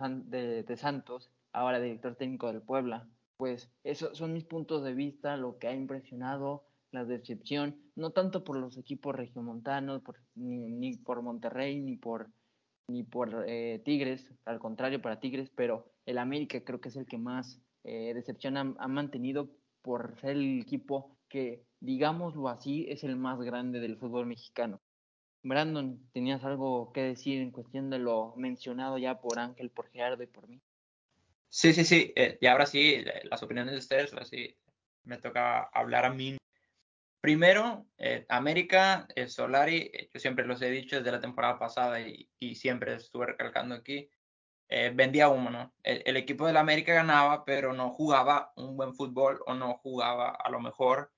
Santos, 0.78 1.30
ahora 1.52 1.80
director 1.80 2.14
técnico 2.14 2.52
del 2.52 2.62
Puebla. 2.62 3.08
Pues 3.37 3.72
esos 3.82 4.16
son 4.16 4.32
mis 4.32 4.44
puntos 4.44 4.84
de 4.84 4.94
vista, 4.94 5.37
lo 5.37 5.58
que 5.58 5.66
ha 5.66 5.75
impresionado, 5.75 6.64
la 6.92 7.04
decepción, 7.04 7.80
no 7.96 8.10
tanto 8.10 8.44
por 8.44 8.56
los 8.56 8.76
equipos 8.76 9.14
regiomontanos, 9.14 10.02
ni 10.34 10.96
por 10.99 11.22
Monterrey, 11.22 11.80
ni 11.80 11.96
por 11.96 12.30
ni 12.90 13.04
por 13.04 13.44
eh, 13.46 13.80
Tigres, 13.84 14.32
al 14.44 14.58
contrario 14.58 15.00
para 15.00 15.20
Tigres, 15.20 15.50
pero 15.54 15.89
el 16.07 16.19
América 16.19 16.62
creo 16.64 16.80
que 16.80 16.88
es 16.88 16.97
el 16.97 17.07
que 17.07 17.19
más 17.19 17.61
eh, 17.85 18.12
decepción 18.14 18.57
ha, 18.57 18.88
mantenido 18.88 19.50
por 19.83 20.19
ser 20.21 20.30
el 20.30 20.61
equipo 20.61 21.16
que, 21.28 21.64
digámoslo 21.80 22.49
así, 22.49 22.87
es 22.88 23.04
el 23.04 23.16
más 23.16 23.40
grande 23.40 23.80
del 23.80 23.97
fútbol 23.97 24.26
mexicano. 24.26 24.80
Brandon, 25.42 25.99
¿tenías 26.12 26.45
algo 26.45 26.92
que 26.92 27.02
decir 27.02 27.40
en 27.40 27.50
cuestión 27.50 27.88
de 27.88 27.99
lo 27.99 28.35
mencionado 28.37 28.99
ya 28.99 29.21
por 29.21 29.38
Ángel, 29.38 29.71
por 29.71 29.88
Gerardo 29.90 30.23
y 30.23 30.26
por 30.26 30.49
mí? 30.49 30.61
Sí, 31.49 31.73
sí, 31.73 31.85
sí. 31.85 32.12
Eh, 32.14 32.38
y 32.40 32.47
ahora 32.47 32.66
sí, 32.66 33.02
las 33.25 33.42
opiniones 33.42 33.73
de 33.73 33.78
ustedes, 33.78 34.12
ahora 34.12 34.26
sí, 34.26 34.54
me 35.04 35.16
toca 35.16 35.62
hablar 35.73 36.04
a 36.04 36.11
mí 36.11 36.37
Primero, 37.21 37.87
eh, 37.99 38.25
América, 38.30 39.07
el 39.14 39.28
Solari, 39.28 39.90
eh, 39.92 40.09
yo 40.12 40.19
siempre 40.19 40.47
los 40.47 40.62
he 40.62 40.71
dicho 40.71 40.97
desde 40.97 41.12
la 41.12 41.21
temporada 41.21 41.59
pasada 41.59 42.00
y, 42.00 42.54
siempre 42.54 42.95
estuve 42.95 43.26
recalcando 43.26 43.75
aquí, 43.75 44.09
eh, 44.70 44.92
vendía 44.94 45.28
humo, 45.28 45.50
¿no? 45.50 45.74
El, 45.82 46.16
equipo 46.16 46.46
del 46.46 46.56
América 46.56 46.94
ganaba, 46.94 47.44
pero 47.44 47.72
no 47.72 47.90
jugaba 47.90 48.52
un 48.54 48.76
buen 48.76 48.94
fútbol 48.94 49.40
o 49.46 49.54
no 49.54 49.74
jugaba 49.74 50.30
a 50.30 50.48
lo 50.48 50.60
mejor 50.60 51.12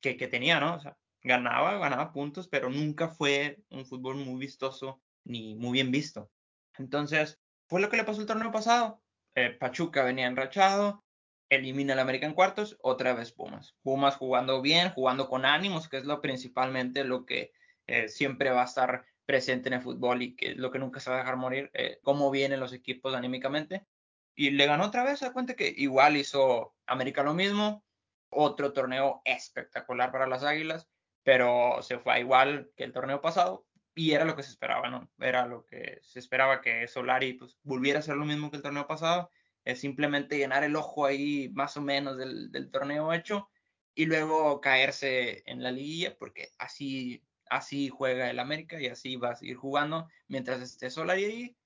que, 0.00 0.16
que 0.16 0.26
tenía, 0.26 0.58
¿no? 0.58 0.76
O 0.76 0.80
sea, 0.80 0.96
ganaba, 1.22 1.76
ganaba 1.78 2.12
puntos, 2.12 2.48
pero 2.48 2.70
nunca 2.70 3.08
fue 3.08 3.62
un 3.70 3.84
fútbol 3.84 4.16
muy 4.16 4.40
vistoso 4.40 5.02
ni 5.24 5.54
muy 5.54 5.72
bien 5.72 5.90
visto. 5.90 6.30
Entonces, 6.78 7.38
fue 7.66 7.82
lo 7.82 7.90
que 7.90 7.98
le 7.98 8.04
pasó 8.04 8.22
el 8.22 8.26
torneo 8.26 8.50
pasado. 8.50 9.02
Eh, 9.34 9.50
Pachuca 9.50 10.02
venía 10.02 10.26
enrachado, 10.26 11.04
elimina 11.50 11.92
al 11.92 11.98
América 11.98 12.26
en 12.26 12.34
cuartos, 12.34 12.78
otra 12.80 13.12
vez 13.12 13.32
Pumas. 13.32 13.74
Pumas 13.82 14.16
jugando 14.16 14.62
bien, 14.62 14.90
jugando 14.90 15.28
con 15.28 15.44
ánimos, 15.44 15.90
que 15.90 15.98
es 15.98 16.04
lo 16.04 16.22
principalmente 16.22 17.04
lo 17.04 17.26
que 17.26 17.52
eh, 17.86 18.08
siempre 18.08 18.50
va 18.50 18.62
a 18.62 18.66
estar 18.66 19.04
presente 19.26 19.68
en 19.68 19.74
el 19.74 19.82
fútbol 19.82 20.22
y 20.22 20.36
que 20.36 20.52
es 20.52 20.56
lo 20.56 20.70
que 20.70 20.78
nunca 20.78 21.00
se 21.00 21.10
va 21.10 21.16
a 21.16 21.18
dejar 21.20 21.36
morir, 21.36 21.70
eh, 21.74 21.98
cómo 22.02 22.30
vienen 22.30 22.60
los 22.60 22.72
equipos 22.72 23.14
anímicamente. 23.14 23.86
Y 24.34 24.50
le 24.50 24.66
ganó 24.66 24.86
otra 24.86 25.04
vez, 25.04 25.20
se 25.20 25.26
da 25.26 25.32
cuenta 25.32 25.54
que 25.54 25.72
igual 25.76 26.16
hizo 26.16 26.74
América 26.86 27.22
lo 27.22 27.34
mismo, 27.34 27.84
otro 28.30 28.72
torneo 28.72 29.22
espectacular 29.24 30.10
para 30.10 30.26
las 30.26 30.42
Águilas, 30.42 30.88
pero 31.22 31.82
se 31.82 31.98
fue 31.98 32.20
igual 32.20 32.70
que 32.76 32.84
el 32.84 32.92
torneo 32.92 33.20
pasado 33.20 33.66
y 33.94 34.12
era 34.12 34.24
lo 34.24 34.34
que 34.36 34.42
se 34.42 34.50
esperaba, 34.50 34.90
¿no? 34.90 35.08
Era 35.18 35.46
lo 35.46 35.64
que 35.64 36.00
se 36.02 36.18
esperaba 36.18 36.60
que 36.60 36.86
Solari 36.88 37.34
pues, 37.34 37.58
volviera 37.62 37.98
a 37.98 38.00
hacer 38.00 38.16
lo 38.16 38.24
mismo 38.24 38.50
que 38.50 38.56
el 38.56 38.62
torneo 38.62 38.86
pasado, 38.86 39.30
es 39.64 39.80
simplemente 39.80 40.36
llenar 40.36 40.64
el 40.64 40.76
ojo 40.76 41.06
ahí 41.06 41.48
más 41.54 41.76
o 41.76 41.80
menos 41.80 42.18
del 42.18 42.70
torneo 42.70 43.12
hecho 43.12 43.48
y 43.94 44.06
luego 44.06 44.60
caerse 44.60 45.42
en 45.46 45.62
la 45.62 45.70
liguilla, 45.70 46.16
porque 46.18 46.50
así, 46.58 47.22
así 47.54 47.88
juega 47.88 48.30
el 48.30 48.40
América 48.40 48.80
y 48.80 48.86
así 48.86 49.16
va 49.16 49.30
a 49.30 49.36
seguir 49.36 49.56
jugando 49.56 50.08
mientras 50.28 50.60
esté 50.60 50.90
Solari 50.90 51.24
ahí 51.24 51.56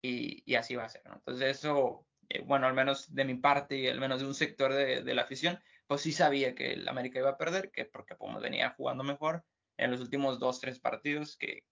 y, 0.00 0.54
así 0.54 0.76
va 0.76 0.84
a 0.84 0.88
ser, 0.88 1.02
¿no? 1.06 1.14
Entonces 1.14 1.56
eso, 1.58 2.06
eh, 2.28 2.42
bueno, 2.42 2.66
al 2.66 2.74
menos 2.74 3.12
de 3.14 3.24
mi 3.24 3.34
parte 3.34 3.76
y 3.76 3.88
al 3.88 3.98
menos 3.98 4.20
de 4.20 4.26
un 4.26 4.34
sector 4.34 4.72
de, 4.72 5.14
la 5.14 5.22
afición, 5.22 5.58
pues 5.86 6.02
sí 6.02 6.12
sabía 6.12 6.54
que 6.54 6.74
el 6.74 6.88
América 6.88 7.18
iba 7.18 7.30
a 7.30 7.38
perder, 7.38 7.70
que 7.70 7.86
porque 7.86 8.14
Pumas 8.14 8.42
venía 8.42 8.74
jugando 8.76 9.02
mejor 9.02 9.44
en 9.78 9.90
los 9.90 10.00
últimos 10.00 10.38
dos, 10.38 10.60
tres 10.60 10.78
partidos 10.78 11.36
que, 11.36 11.64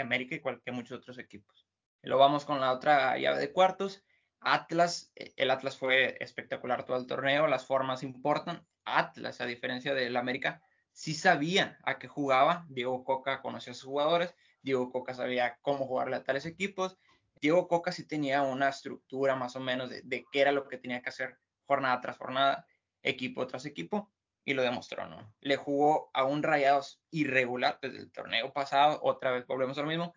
América 0.00 0.34
y 0.34 0.40
cualquier 0.40 0.74
muchos 0.74 0.98
otros 0.98 1.18
equipos. 1.18 1.66
Luego 2.02 2.20
vamos 2.20 2.44
con 2.44 2.60
la 2.60 2.72
otra 2.72 3.16
llave 3.16 3.38
de 3.38 3.52
cuartos. 3.52 4.04
Atlas, 4.40 5.12
eh, 5.14 5.32
el 5.36 5.50
Atlas 5.50 5.78
fue 5.78 6.16
espectacular 6.20 6.84
todo 6.84 6.98
el 6.98 7.06
torneo, 7.06 7.46
las 7.46 7.64
formas 7.64 8.02
importan. 8.02 8.66
Atlas, 8.84 9.40
a 9.40 9.46
diferencia 9.46 9.94
del 9.94 10.16
América, 10.16 10.62
sí 10.96 11.12
sabía 11.12 11.78
a 11.84 11.98
qué 11.98 12.08
jugaba. 12.08 12.64
Diego 12.70 13.04
Coca 13.04 13.42
conocía 13.42 13.72
a 13.72 13.74
sus 13.74 13.84
jugadores, 13.84 14.34
Diego 14.62 14.90
Coca 14.90 15.12
sabía 15.12 15.58
cómo 15.60 15.86
jugarle 15.86 16.16
a 16.16 16.24
tales 16.24 16.46
equipos. 16.46 16.96
Diego 17.38 17.68
Coca 17.68 17.92
sí 17.92 18.08
tenía 18.08 18.40
una 18.40 18.70
estructura 18.70 19.36
más 19.36 19.54
o 19.56 19.60
menos 19.60 19.90
de, 19.90 20.24
qué 20.32 20.40
era 20.40 20.52
lo 20.52 20.66
que 20.66 20.78
tenía 20.78 21.02
que 21.02 21.10
hacer 21.10 21.38
jornada 21.66 22.00
tras 22.00 22.16
jornada 22.16 22.66
equipo 23.02 23.46
tras 23.46 23.66
equipo 23.66 24.10
y 24.42 24.54
lo 24.54 24.62
demostró, 24.62 25.06
¿no? 25.06 25.34
Le 25.40 25.56
jugó 25.56 26.10
a 26.14 26.24
un 26.24 26.42
Rayados 26.42 27.02
irregular 27.10 27.78
desde 27.82 27.98
el 27.98 28.10
torneo 28.10 28.54
pasado, 28.54 28.98
otra 29.02 29.32
vez 29.32 29.46
volvemos 29.46 29.76
a 29.76 29.82
lo 29.82 29.88
mismo. 29.88 30.14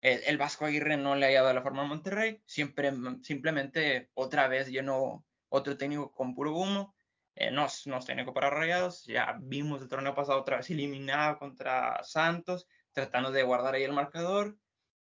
El, 0.00 0.22
el, 0.24 0.38
Vasco 0.38 0.64
Aguirre 0.64 0.96
no 0.96 1.14
le 1.14 1.26
ha 1.26 1.42
dado 1.42 1.52
la 1.52 1.62
forma 1.62 1.82
a 1.82 1.86
Monterrey, 1.86 2.42
siempre, 2.46 2.90
simplemente 3.22 4.10
otra 4.14 4.48
vez 4.48 4.68
llenó 4.68 5.26
otro 5.50 5.76
técnico 5.76 6.10
con 6.10 6.34
puro 6.34 6.54
humo. 6.56 6.94
Eh, 7.34 7.50
no, 7.50 7.66
no 7.86 7.98
es 7.98 8.04
técnico 8.04 8.34
para 8.34 8.50
Rayados, 8.50 9.04
ya 9.06 9.36
vimos 9.40 9.80
el 9.80 9.88
torneo 9.88 10.14
pasado 10.14 10.40
otra 10.40 10.58
vez 10.58 10.70
eliminado 10.70 11.38
contra 11.38 12.02
Santos, 12.04 12.66
tratando 12.92 13.30
de 13.30 13.42
guardar 13.42 13.74
ahí 13.74 13.84
el 13.84 13.92
marcador. 13.92 14.56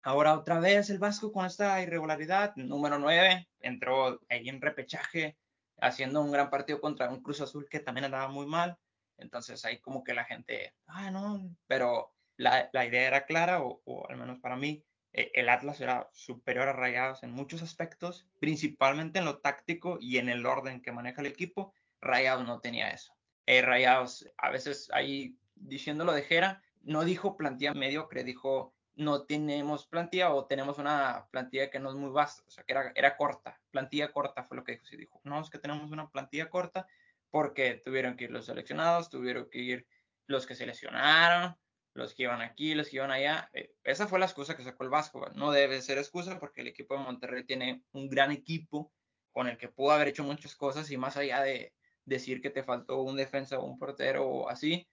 Ahora 0.04 0.34
otra 0.34 0.60
vez 0.60 0.90
el 0.90 1.00
Vasco 1.00 1.32
con 1.32 1.46
esta 1.46 1.82
irregularidad, 1.82 2.56
número 2.56 3.00
9, 3.00 3.48
entró 3.62 4.20
ahí 4.30 4.50
en 4.50 4.62
repechaje 4.62 5.38
haciendo 5.80 6.22
un 6.22 6.32
gran 6.32 6.50
partido 6.50 6.80
contra 6.80 7.10
un 7.10 7.24
Cruz 7.24 7.42
Azul 7.42 7.68
que 7.70 7.80
también 7.80 8.06
andaba 8.06 8.28
muy 8.28 8.46
mal. 8.46 8.78
Entonces 9.18 9.64
ahí 9.66 9.80
como 9.80 10.04
que 10.04 10.14
la 10.14 10.26
gente, 10.26 10.74
ah, 10.88 11.10
no, 11.10 11.56
pero 11.68 12.14
la, 12.38 12.70
la 12.74 12.86
idea 12.86 13.08
era 13.08 13.26
clara, 13.26 13.64
o, 13.64 13.82
o, 13.86 14.10
al 14.10 14.18
menos 14.18 14.40
para 14.40 14.56
mí, 14.56 14.84
eh, 15.14 15.32
el 15.36 15.50
Atlas 15.50 15.80
era 15.80 16.10
superior 16.12 16.68
a 16.68 16.74
Rayados 16.74 17.24
en 17.24 17.32
muchos 17.32 17.62
aspectos, 17.62 18.28
principalmente 18.40 19.20
en 19.20 19.26
lo 19.26 19.40
táctico 19.40 19.98
y 20.02 20.18
en 20.18 20.30
el 20.30 20.46
orden 20.46 20.82
que 20.82 20.92
maneja 20.92 21.22
el 21.22 21.28
equipo. 21.28 21.74
Rayados 22.04 22.46
no 22.46 22.60
tenía 22.60 22.90
eso. 22.90 23.14
Eh, 23.46 23.62
Rayados, 23.62 24.28
a 24.38 24.50
veces 24.50 24.90
ahí 24.94 25.38
diciéndolo 25.56 26.14
de 26.14 26.24
Jera, 26.24 26.62
no 26.82 27.04
dijo 27.04 27.38
plantilla 27.38 27.74
mediocre, 27.74 28.24
dijo 28.24 28.74
no 28.96 29.24
tenemos 29.24 29.88
plantilla 29.88 30.34
o 30.34 30.46
tenemos 30.46 30.78
una 30.78 31.28
plantilla 31.32 31.72
que 31.72 31.80
no 31.80 31.90
es 31.90 31.96
muy 31.96 32.12
vasta, 32.12 32.44
o 32.46 32.52
sea, 32.52 32.64
que 32.64 32.74
era, 32.74 32.92
era 32.96 33.18
corta, 33.18 33.60
plantilla 33.72 34.12
corta 34.12 34.44
fue 34.44 34.58
lo 34.58 34.64
que 34.64 34.74
dijo. 34.74 34.86
Sí, 34.86 34.98
dijo, 34.98 35.20
no, 35.24 35.42
es 35.42 35.50
que 35.50 35.58
tenemos 35.58 35.92
una 35.92 36.10
plantilla 36.10 36.50
corta 36.50 36.88
porque 37.32 37.82
tuvieron 37.84 38.16
que 38.16 38.26
ir 38.26 38.32
los 38.32 38.46
seleccionados, 38.46 39.10
tuvieron 39.10 39.50
que 39.50 39.60
ir 39.60 39.88
los 40.28 40.46
que 40.46 40.56
se 40.56 40.68
lesionaron, 40.68 41.58
los 41.94 42.14
que 42.14 42.24
iban 42.24 42.42
aquí, 42.42 42.76
los 42.76 42.90
que 42.90 42.98
iban 42.98 43.12
allá. 43.12 43.50
Eh, 43.54 43.74
esa 43.84 44.08
fue 44.08 44.20
la 44.20 44.26
excusa 44.26 44.56
que 44.56 44.64
sacó 44.64 44.84
el 44.84 44.90
Vasco. 44.90 45.28
No 45.36 45.52
debe 45.52 45.82
ser 45.82 45.98
excusa 45.98 46.40
porque 46.40 46.62
el 46.62 46.68
equipo 46.68 46.96
de 46.96 47.04
Monterrey 47.04 47.44
tiene 47.44 47.84
un 47.92 48.10
gran 48.10 48.32
equipo 48.32 48.92
con 49.32 49.48
el 49.48 49.58
que 49.58 49.70
pudo 49.70 49.92
haber 49.92 50.10
hecho 50.10 50.24
muchas 50.24 50.56
cosas 50.56 50.92
y 50.92 50.98
más 50.98 51.18
allá 51.18 51.42
de 51.42 51.74
decir 52.06 52.42
que 52.42 52.50
te 52.50 52.64
faltó 52.64 53.02
un 53.02 53.18
defensa 53.18 53.60
o 53.60 53.66
un 53.66 53.78
portero 53.78 54.26
o 54.28 54.50
así, 54.50 54.88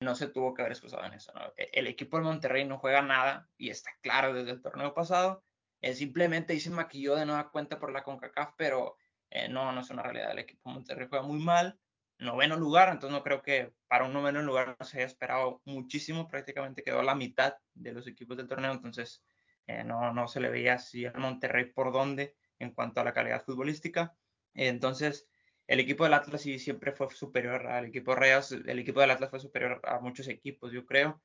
no 0.00 0.14
se 0.14 0.28
tuvo 0.28 0.54
que 0.54 0.62
haber 0.62 0.72
excusado 0.72 1.04
en 1.04 1.14
eso. 1.14 1.32
¿no? 1.34 1.52
E, 1.56 1.70
el 1.72 1.86
equipo 1.86 2.16
de 2.16 2.24
Monterrey 2.24 2.64
no 2.64 2.78
juega 2.78 3.02
nada 3.02 3.48
y 3.56 3.70
está 3.70 3.90
claro 4.00 4.34
desde 4.34 4.52
el 4.52 4.62
torneo 4.62 4.94
pasado. 4.94 5.44
Él 5.80 5.94
simplemente 5.94 6.58
se 6.60 6.70
maquilló 6.70 7.16
de 7.16 7.26
nueva 7.26 7.50
cuenta 7.50 7.78
por 7.78 7.92
la 7.92 8.02
CONCACAF, 8.02 8.54
pero 8.56 8.96
eh, 9.30 9.48
no, 9.48 9.72
no 9.72 9.80
es 9.80 9.90
una 9.90 10.02
realidad. 10.02 10.32
El 10.32 10.38
equipo 10.40 10.70
de 10.70 10.74
Monterrey 10.74 11.06
juega 11.08 11.26
muy 11.26 11.38
mal, 11.38 11.78
noveno 12.18 12.56
lugar, 12.56 12.88
entonces 12.88 13.16
no 13.16 13.22
creo 13.22 13.42
que 13.42 13.72
para 13.88 14.04
un 14.04 14.12
noveno 14.12 14.40
lugar 14.42 14.76
se 14.80 14.98
haya 14.98 15.06
esperado 15.06 15.60
muchísimo. 15.64 16.28
Prácticamente 16.28 16.82
quedó 16.82 17.00
a 17.00 17.04
la 17.04 17.14
mitad 17.14 17.56
de 17.74 17.92
los 17.92 18.06
equipos 18.06 18.36
del 18.36 18.48
torneo, 18.48 18.72
entonces 18.72 19.22
eh, 19.66 19.84
no, 19.84 20.12
no 20.12 20.28
se 20.28 20.40
le 20.40 20.48
veía 20.48 20.74
así 20.74 21.04
al 21.04 21.18
Monterrey 21.18 21.66
por 21.66 21.92
dónde 21.92 22.34
en 22.58 22.72
cuanto 22.72 23.00
a 23.00 23.04
la 23.04 23.12
calidad 23.12 23.44
futbolística. 23.44 24.16
entonces, 24.54 25.28
el 25.66 25.80
equipo 25.80 26.04
del 26.04 26.14
Atlas 26.14 26.42
sí 26.42 26.58
siempre 26.58 26.92
fue 26.92 27.10
superior 27.10 27.66
al 27.66 27.86
equipo 27.86 28.14
Reyes, 28.14 28.52
el 28.52 28.78
equipo 28.78 29.00
del 29.00 29.10
Atlas 29.10 29.30
fue 29.30 29.40
superior 29.40 29.80
a 29.84 29.98
muchos 30.00 30.28
equipos, 30.28 30.72
yo 30.72 30.84
creo, 30.84 31.22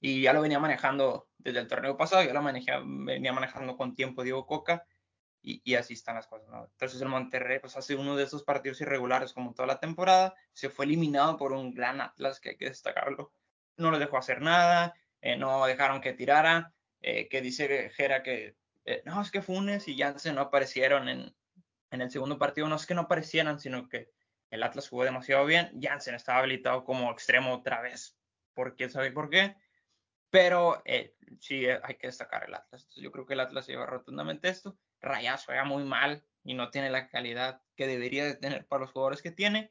y 0.00 0.22
ya 0.22 0.32
lo 0.32 0.40
venía 0.40 0.58
manejando 0.58 1.28
desde 1.38 1.60
el 1.60 1.68
torneo 1.68 1.96
pasado, 1.96 2.22
ya 2.22 2.32
lo 2.32 2.42
venía 2.42 3.32
manejando 3.32 3.76
con 3.76 3.94
tiempo 3.94 4.22
Diego 4.22 4.46
Coca, 4.46 4.86
y, 5.42 5.74
así 5.74 5.94
están 5.94 6.14
las 6.14 6.28
cosas, 6.28 6.48
¿no? 6.48 6.64
Entonces 6.64 7.00
el 7.02 7.08
Monterrey, 7.08 7.58
pues 7.58 7.76
hace 7.76 7.96
uno 7.96 8.16
de 8.16 8.24
esos 8.24 8.44
partidos 8.44 8.80
irregulares 8.80 9.32
como 9.32 9.54
toda 9.54 9.66
la 9.66 9.80
temporada, 9.80 10.34
se 10.52 10.70
fue 10.70 10.84
eliminado 10.84 11.36
por 11.36 11.52
un 11.52 11.74
gran 11.74 12.00
Atlas, 12.00 12.40
que 12.40 12.50
hay 12.50 12.56
que 12.56 12.68
destacarlo, 12.68 13.32
no 13.76 13.90
lo 13.90 13.98
dejó 13.98 14.18
hacer 14.18 14.40
nada, 14.40 14.94
eh, 15.20 15.36
no 15.36 15.66
dejaron 15.66 16.00
que 16.00 16.12
tirara, 16.12 16.72
eh, 17.00 17.28
que 17.28 17.40
dice 17.42 17.90
Jera 17.90 18.22
que, 18.22 18.56
eh, 18.84 19.02
no, 19.04 19.20
es 19.20 19.30
que 19.30 19.42
Funes 19.42 19.88
y 19.88 19.98
Jansen 19.98 20.36
no 20.36 20.42
aparecieron 20.42 21.08
en, 21.08 21.34
en 21.92 22.00
el 22.00 22.10
segundo 22.10 22.38
partido 22.38 22.68
no 22.68 22.76
es 22.76 22.86
que 22.86 22.94
no 22.94 23.02
aparecieran, 23.02 23.60
sino 23.60 23.88
que 23.88 24.10
el 24.50 24.62
Atlas 24.62 24.88
jugó 24.88 25.04
demasiado 25.04 25.44
bien. 25.44 25.70
Jansen 25.80 26.14
estaba 26.14 26.38
habilitado 26.38 26.84
como 26.84 27.12
extremo 27.12 27.54
otra 27.54 27.82
vez, 27.82 28.18
por 28.54 28.76
quién 28.76 28.90
sabe 28.90 29.12
por 29.12 29.28
qué. 29.28 29.56
Pero 30.30 30.82
eh, 30.86 31.14
sí 31.38 31.66
hay 31.66 31.96
que 31.96 32.06
destacar 32.06 32.44
el 32.48 32.54
Atlas. 32.54 32.88
Yo 32.96 33.12
creo 33.12 33.26
que 33.26 33.34
el 33.34 33.40
Atlas 33.40 33.66
lleva 33.66 33.84
rotundamente 33.84 34.48
esto. 34.48 34.78
Rayas 35.02 35.44
juega 35.44 35.64
muy 35.64 35.84
mal 35.84 36.24
y 36.44 36.54
no 36.54 36.70
tiene 36.70 36.88
la 36.88 37.08
calidad 37.08 37.60
que 37.76 37.86
debería 37.86 38.24
de 38.24 38.36
tener 38.36 38.66
para 38.66 38.80
los 38.80 38.92
jugadores 38.92 39.20
que 39.20 39.30
tiene. 39.30 39.70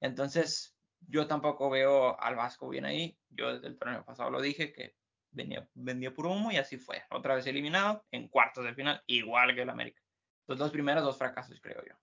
Entonces, 0.00 0.76
yo 1.08 1.26
tampoco 1.26 1.70
veo 1.70 2.20
al 2.20 2.36
Vasco 2.36 2.68
bien 2.68 2.84
ahí. 2.84 3.18
Yo 3.30 3.54
desde 3.54 3.68
el 3.68 3.78
torneo 3.78 4.04
pasado 4.04 4.30
lo 4.30 4.42
dije 4.42 4.74
que 4.74 4.94
venía, 5.30 5.66
vendía 5.72 6.12
por 6.12 6.26
humo 6.26 6.52
y 6.52 6.58
así 6.58 6.76
fue. 6.76 7.02
Otra 7.10 7.34
vez 7.34 7.46
eliminado 7.46 8.04
en 8.10 8.28
cuartos 8.28 8.64
de 8.64 8.74
final, 8.74 9.02
igual 9.06 9.54
que 9.54 9.62
el 9.62 9.70
América. 9.70 10.01
Los 10.46 10.58
dos 10.58 10.70
primeros, 10.70 11.04
dos 11.04 11.18
fracasos, 11.18 11.60
creo 11.60 11.82
yo. 11.84 11.94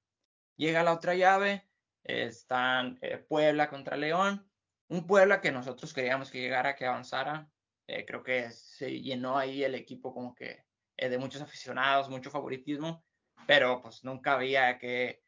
Llega 0.55 0.83
la 0.83 0.93
otra 0.93 1.15
llave, 1.15 1.69
están 2.03 2.97
eh, 3.01 3.17
Puebla 3.17 3.69
contra 3.69 3.97
León. 3.97 4.49
Un 4.87 5.05
Puebla 5.05 5.41
que 5.41 5.51
nosotros 5.51 5.93
queríamos 5.93 6.31
que 6.31 6.41
llegara, 6.41 6.75
que 6.75 6.85
avanzara. 6.85 7.49
Eh, 7.87 8.05
creo 8.05 8.23
que 8.23 8.51
se 8.51 9.01
llenó 9.01 9.37
ahí 9.37 9.63
el 9.63 9.75
equipo 9.75 10.13
como 10.13 10.35
que 10.35 10.65
eh, 10.97 11.09
de 11.09 11.17
muchos 11.17 11.41
aficionados, 11.41 12.09
mucho 12.09 12.29
favoritismo, 12.29 13.03
pero 13.47 13.81
pues 13.81 14.03
nunca 14.03 14.33
había 14.33 14.77
que 14.77 15.23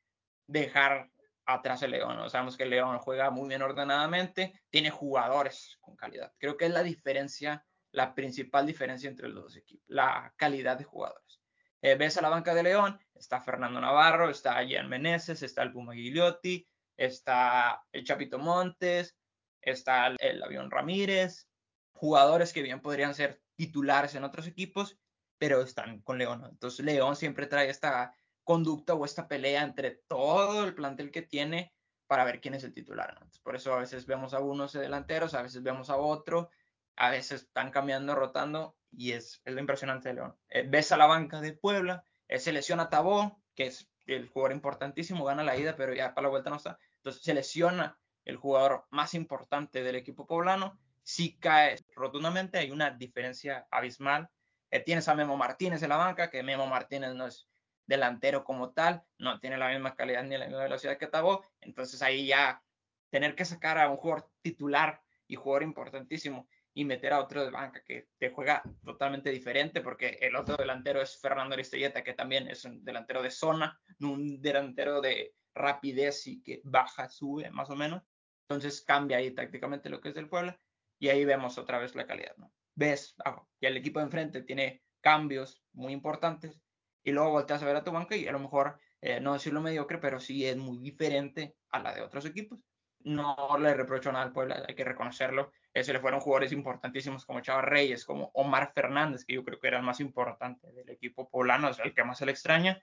dejar 0.48 1.10
atrás 1.46 1.82
el 1.84 1.92
León. 1.92 2.18
¿no? 2.18 2.30
Sabemos 2.30 2.58
que 2.58 2.64
el 2.64 2.70
León 2.70 3.00
juega 3.00 3.30
muy 3.30 3.48
bien 3.48 3.62
ordenadamente, 3.62 4.62
tiene 4.70 4.90
jugadores 4.90 5.78
con 5.82 5.96
calidad. 5.96 6.34
Creo 6.38 6.58
que 6.58 6.66
es 6.66 6.72
la 6.72 6.84
diferencia, 6.84 7.66
la 7.92 8.14
principal 8.14 8.66
diferencia 8.66 9.10
entre 9.10 9.30
los 9.30 9.44
dos 9.44 9.56
equipos, 9.56 9.86
la 9.88 10.34
calidad 10.38 10.78
de 10.78 10.84
jugadores. 10.84 11.41
Eh, 11.82 11.96
ves 11.96 12.18
a 12.18 12.22
la 12.22 12.30
banca 12.30 12.54
de 12.54 12.64
León, 12.64 13.00
está 13.16 13.42
Fernando 13.42 13.82
Navarro, 13.82 14.30
está 14.30 14.62
Ian 14.64 14.90
Meneses, 14.90 15.42
está 15.42 15.64
el 15.64 15.72
Puma 15.72 15.94
Gigliotti, 15.94 16.68
está 16.96 17.84
el 17.92 18.04
Chapito 18.04 18.38
Montes, 18.38 19.18
está 19.62 20.08
el, 20.08 20.18
el 20.20 20.44
Avión 20.44 20.70
Ramírez, 20.70 21.48
jugadores 21.94 22.54
que 22.54 22.62
bien 22.62 22.82
podrían 22.82 23.16
ser 23.16 23.42
titulares 23.56 24.16
en 24.16 24.24
otros 24.24 24.48
equipos, 24.48 25.00
pero 25.38 25.62
están 25.62 26.02
con 26.02 26.18
León. 26.18 26.48
Entonces 26.50 26.86
León 26.86 27.16
siempre 27.16 27.48
trae 27.48 27.70
esta 27.70 28.14
conducta 28.44 28.94
o 28.94 29.06
esta 29.06 29.28
pelea 29.28 29.64
entre 29.64 30.02
todo 30.08 30.64
el 30.64 30.76
plantel 30.76 31.12
que 31.12 31.22
tiene 31.22 31.74
para 32.08 32.26
ver 32.26 32.42
quién 32.42 32.54
es 32.54 32.64
el 32.64 32.74
titular. 32.74 33.12
Entonces, 33.12 33.40
por 33.40 33.56
eso 33.56 33.74
a 33.74 33.80
veces 33.80 34.06
vemos 34.06 34.34
a 34.34 34.42
unos 34.42 34.74
delanteros, 34.74 35.34
a 35.34 35.42
veces 35.42 35.64
vemos 35.64 35.90
a 35.90 35.96
otro, 35.96 36.50
a 36.98 37.10
veces 37.10 37.44
están 37.44 37.72
cambiando, 37.72 38.16
rotando, 38.16 38.76
y 38.92 39.14
es, 39.14 39.42
es 39.46 39.54
lo 39.54 39.60
impresionante 39.60 40.10
de 40.10 40.16
León. 40.16 40.36
Eh, 40.50 40.66
ves 40.68 40.92
a 40.92 40.98
la 40.98 41.06
banca 41.06 41.42
de 41.42 41.54
Puebla, 41.54 42.04
eh, 42.28 42.40
se 42.40 42.52
lesiona 42.52 42.90
Tabó, 42.90 43.42
que 43.56 43.68
es 43.68 43.90
el 44.06 44.28
jugador 44.28 44.52
importantísimo, 44.52 45.26
gana 45.26 45.44
la 45.44 45.58
ida, 45.58 45.76
pero 45.76 45.94
ya 45.94 46.14
para 46.14 46.24
la 46.24 46.30
vuelta 46.30 46.50
no 46.50 46.58
está. 46.58 46.78
Entonces 46.98 47.24
se 47.24 47.96
el 48.26 48.38
jugador 48.38 48.86
más 48.92 49.14
importante 49.14 49.84
del 49.84 49.96
equipo 49.96 50.28
poblano, 50.28 50.80
sí 51.04 51.38
cae 51.40 51.78
rotundamente, 51.96 52.60
hay 52.60 52.72
una 52.72 52.92
diferencia 52.92 53.68
abismal. 53.72 54.30
Eh, 54.70 54.80
tienes 54.80 55.08
a 55.08 55.16
Memo 55.16 55.38
Martínez 55.38 55.82
en 55.84 55.90
la 55.90 55.98
banca, 55.98 56.30
que 56.30 56.44
Memo 56.44 56.68
Martínez 56.68 57.14
no 57.16 57.28
es 57.28 57.48
delantero 57.86 58.44
como 58.44 58.72
tal, 58.72 59.04
no 59.18 59.40
tiene 59.40 59.58
la 59.58 59.70
misma 59.70 59.96
calidad 59.96 60.24
ni 60.24 60.38
la 60.38 60.46
misma 60.46 60.64
velocidad 60.64 60.98
que 60.98 61.08
Tabó, 61.08 61.44
entonces 61.60 62.02
ahí 62.02 62.28
ya 62.28 62.64
tener 63.10 63.36
que 63.36 63.44
sacar 63.44 63.78
a 63.78 63.90
un 63.90 63.98
jugador 63.98 64.30
titular 64.42 65.02
y 65.28 65.36
jugador 65.36 65.64
importantísimo 65.64 66.48
y 66.74 66.86
meter 66.86 67.14
a 67.14 67.20
otro 67.20 67.44
de 67.44 67.52
banca 67.52 67.84
que 67.84 68.08
te 68.18 68.30
juega 68.30 68.64
totalmente 68.84 69.30
diferente, 69.30 69.82
porque 69.82 70.18
el 70.22 70.36
otro 70.36 70.56
delantero 70.56 71.02
es 71.02 71.20
Fernando 71.20 71.54
Aristelleta, 71.54 72.04
que 72.04 72.14
también 72.14 72.48
es 72.48 72.64
un 72.64 72.84
delantero 72.84 73.22
de 73.22 73.32
zona, 73.32 73.80
un 74.00 74.42
delantero 74.42 75.02
de 75.02 75.34
rapidez 75.54 76.28
y 76.28 76.42
que 76.42 76.62
baja, 76.64 77.10
sube 77.10 77.50
más 77.52 77.70
o 77.70 77.76
menos. 77.76 78.04
Entonces 78.48 78.82
cambia 78.82 79.18
ahí 79.18 79.32
tácticamente 79.32 79.90
lo 79.90 80.02
que 80.02 80.10
es 80.10 80.16
del 80.16 80.30
Puebla 80.30 80.60
y 81.00 81.10
ahí 81.10 81.26
vemos 81.26 81.58
otra 81.58 81.80
vez 81.80 81.96
la 81.96 82.06
calidad, 82.06 82.36
¿no? 82.38 82.54
Ves 82.76 83.16
ah, 83.26 83.44
que 83.60 83.68
el 83.68 83.78
equipo 83.78 84.00
de 84.00 84.06
enfrente 84.06 84.44
tiene 84.44 84.84
cambios 85.02 85.64
muy 85.74 85.94
importantes 85.94 86.62
y 87.04 87.12
luego 87.12 87.32
volteas 87.32 87.62
a 87.64 87.66
ver 87.66 87.76
a 87.76 87.84
tu 87.84 87.92
banca 87.92 88.16
y 88.16 88.28
a 88.28 88.32
lo 88.32 88.40
mejor, 88.40 88.80
eh, 89.02 89.20
no 89.20 89.34
decirlo 89.34 89.62
mediocre, 89.62 89.98
pero 89.98 90.20
sí 90.20 90.46
es 90.46 90.58
muy 90.58 90.78
diferente 90.78 91.56
a 91.72 91.80
la 91.80 91.94
de 91.94 92.02
otros 92.02 92.26
equipos. 92.26 92.60
No 93.00 93.58
le 93.58 93.74
reprocho 93.74 94.12
nada 94.12 94.26
al 94.26 94.32
Puebla, 94.32 94.64
hay 94.68 94.76
que 94.76 94.84
reconocerlo. 94.84 95.52
Eh, 95.74 95.84
se 95.84 95.94
le 95.94 96.00
fueron 96.00 96.20
jugadores 96.20 96.52
importantísimos 96.52 97.26
como 97.26 97.42
Chava 97.42 97.62
Reyes, 97.62 98.06
como 98.06 98.32
Omar 98.34 98.72
Fernández, 98.74 99.26
que 99.26 99.36
yo 99.36 99.44
creo 99.44 99.60
que 99.60 99.68
era 99.68 99.78
el 99.78 99.84
más 99.84 100.00
importante 100.00 100.72
del 100.74 100.90
equipo 100.90 101.30
poblano, 101.30 101.70
es 101.70 101.80
el 101.80 101.94
que 101.94 102.04
más 102.04 102.18
se 102.18 102.26
le 102.26 102.32
extraña. 102.32 102.82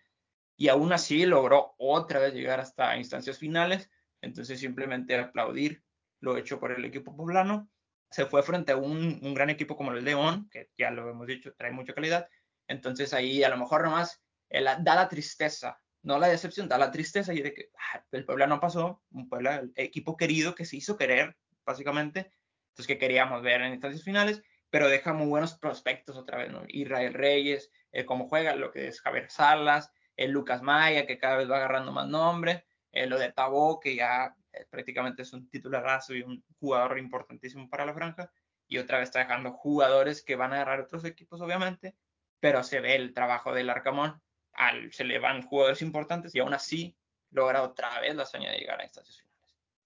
Y 0.57 0.68
aún 0.68 0.92
así 0.92 1.25
logró 1.26 1.75
otra 1.78 2.18
vez 2.18 2.35
llegar 2.35 2.61
hasta 2.61 2.97
instancias 2.97 3.38
finales. 3.38 3.90
Entonces 4.21 4.59
simplemente 4.59 5.16
aplaudir 5.16 5.85
lo 6.21 6.37
hecho 6.37 6.59
por 6.59 6.73
el 6.73 6.85
equipo 6.85 7.16
poblano. 7.16 7.71
Se 8.11 8.26
fue 8.26 8.42
frente 8.42 8.73
a 8.73 8.76
un, 8.76 9.21
un 9.23 9.35
gran 9.35 9.50
equipo 9.50 9.76
como 9.76 9.92
el 9.92 10.04
León, 10.04 10.49
que 10.50 10.71
ya 10.76 10.90
lo 10.90 11.09
hemos 11.11 11.26
dicho, 11.26 11.54
trae 11.54 11.71
mucha 11.71 11.92
calidad 11.92 12.28
entonces 12.68 13.14
ahí 13.14 13.42
a 13.42 13.49
lo 13.49 13.57
mejor 13.57 13.83
nomás 13.83 14.23
da 14.50 14.95
la 14.95 15.09
tristeza, 15.09 15.80
no 16.02 16.18
la 16.18 16.28
decepción, 16.28 16.68
da 16.68 16.78
la 16.78 16.90
tristeza 16.90 17.35
y 17.35 17.42
de 17.42 17.52
que 17.52 17.71
ah, 17.75 18.04
el 18.12 18.25
Puebla 18.25 18.47
no 18.47 18.61
pasó, 18.61 19.02
un 19.11 19.28
Puebla, 19.28 19.57
el 19.57 19.73
equipo 19.75 20.16
querido 20.16 20.54
que 20.54 20.64
se 20.64 20.76
hizo 20.76 20.97
querer, 20.97 21.37
básicamente, 21.66 22.30
entonces 22.79 22.95
que 22.95 23.01
queríamos 23.01 23.43
ver 23.43 23.61
en 23.61 23.73
instancias 23.73 24.05
finales, 24.05 24.41
pero 24.71 24.89
deja 24.89 25.13
muy 25.13 25.27
buenos 25.27 25.59
prospectos 25.59 26.17
otra 26.17 26.39
vez, 26.39 26.53
¿no? 26.53 26.63
Israel 26.69 27.13
Reyes, 27.13 27.73
eh, 27.91 28.05
cómo 28.05 28.29
juega, 28.29 28.55
lo 28.55 28.71
que 28.71 28.87
es 28.87 29.01
Javier 29.01 29.29
Salas, 29.29 29.91
el 30.15 30.31
Lucas 30.31 30.63
Maya, 30.63 31.05
que 31.05 31.19
cada 31.19 31.39
vez 31.39 31.51
va 31.51 31.57
agarrando 31.57 31.91
más 31.91 32.07
nombre, 32.07 32.67
eh, 32.93 33.09
lo 33.09 33.19
de 33.19 33.33
Tabó, 33.33 33.81
que 33.81 33.97
ya 33.97 34.37
prácticamente 34.71 35.23
es 35.23 35.33
un 35.33 35.51
titularazo 35.51 36.15
y 36.15 36.23
un 36.23 36.45
jugador 36.61 37.01
importantísimo 37.01 37.69
para 37.69 37.85
la 37.85 37.95
franja, 37.95 38.31
y 38.69 38.79
otra 38.79 38.99
vez 38.99 39.09
está 39.09 39.19
dejando 39.19 39.51
jugadores 39.51 40.23
que 40.23 40.37
van 40.37 40.53
a 40.53 40.57
agarrar 40.57 40.81
otros 40.81 41.05
equipos, 41.05 41.41
obviamente, 41.41 41.97
pero 42.39 42.63
se 42.63 42.79
ve 42.79 42.95
el 42.95 43.13
trabajo 43.13 43.53
del 43.53 43.71
Arcamón, 43.71 44.23
al, 44.53 44.93
se 44.93 45.03
le 45.03 45.19
van 45.19 45.43
jugadores 45.43 45.83
importantes 45.83 46.33
y 46.33 46.39
aún 46.39 46.55
así 46.55 46.97
logra 47.31 47.63
otra 47.63 47.99
vez 47.99 48.15
la 48.15 48.23
hazaña 48.23 48.53
de 48.53 48.59
llegar 48.59 48.81
a 48.81 48.85
instancias 48.85 49.17
finales. 49.17 49.28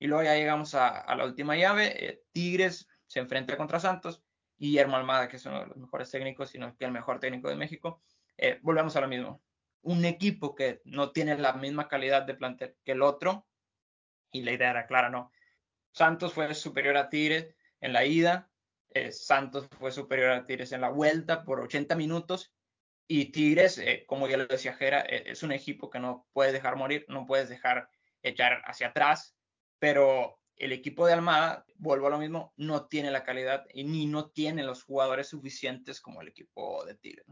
Y 0.03 0.09
luego 0.09 0.25
ya 0.25 0.35
llegamos 0.35 0.75
a, 0.75 1.15
la 1.15 1.25
última 1.25 1.55
llave, 1.55 2.05
eh, 2.05 2.25
Tigres 2.33 2.89
se 3.07 3.21
enfrenta 3.21 3.57
contra 3.57 3.79
Santos, 3.79 4.21
y 4.59 4.71
Guillermo 4.71 4.97
Almada, 4.97 5.29
que 5.29 5.37
es 5.37 5.47
uno 5.47 5.61
de 5.61 5.67
los 5.69 5.77
mejores 5.77 6.11
técnicos, 6.11 6.51
sino 6.51 6.77
que 6.77 6.87
el 6.87 6.91
mejor 6.91 7.21
técnico 7.21 7.49
de 7.49 7.55
México, 7.55 8.03
eh, 8.37 8.59
volvemos 8.63 8.97
a 8.97 9.01
lo 9.01 9.07
mismo. 9.07 9.45
Un 9.83 10.05
equipo 10.05 10.57
que 10.57 10.81
no 10.87 11.13
tiene 11.13 11.39
la 11.39 11.53
misma 11.53 11.87
calidad 11.87 12.23
de 12.23 12.35
plantel 12.35 12.75
que 12.85 12.91
el 12.91 13.03
otro, 13.03 13.47
y 14.33 14.43
la 14.43 14.51
idea 14.51 14.71
era 14.71 14.89
clara, 14.89 15.09
¿no? 15.09 15.31
Santos 15.93 16.33
fue 16.33 16.53
superior 16.53 16.97
a 16.97 17.09
Tigres 17.09 17.55
en 17.81 17.93
la 17.93 18.05
ida, 18.05 18.51
eh, 18.91 19.13
Santos 19.13 19.69
fue 19.79 19.93
superior 19.93 20.31
a 20.33 20.47
Tigres 20.47 20.73
en 20.73 20.81
la 20.81 20.89
vuelta 20.89 21.45
por 21.45 21.61
80 21.61 21.95
minutos 21.95 22.53
y 23.07 23.27
Tigres, 23.27 23.79
eh, 23.79 24.05
como 24.09 24.27
ya 24.27 24.37
lo 24.37 24.47
decía 24.47 24.75
Jera, 24.75 25.03
es 25.03 25.45
un 25.45 25.53
equipo 25.53 25.91
que 25.91 26.01
no 26.01 26.27
puedes 26.33 26.53
dejar 26.53 26.75
morir, 26.75 27.07
no 27.07 27.25
puedes 27.25 27.49
dejar 27.49 27.89
echar 28.25 28.63
hacia 28.65 28.89
atrás, 28.89 29.37
pero 29.83 30.39
el 30.55 30.71
equipo 30.71 31.09
de 31.09 31.13
Almada, 31.13 31.67
vuelvo 31.75 32.07
a 32.07 32.11
lo 32.11 32.19
mismo, 32.19 32.55
no 32.57 32.87
tiene 32.87 33.11
la 33.11 33.25
calidad 33.25 33.67
y 33.75 33.83
ni 33.83 34.07
no 34.07 34.31
tiene 34.31 34.63
los 34.63 34.85
jugadores 34.85 35.27
suficientes 35.27 36.01
como 36.01 36.23
el 36.23 36.29
equipo 36.29 36.85
de 36.85 36.95
Tigres. 36.95 37.27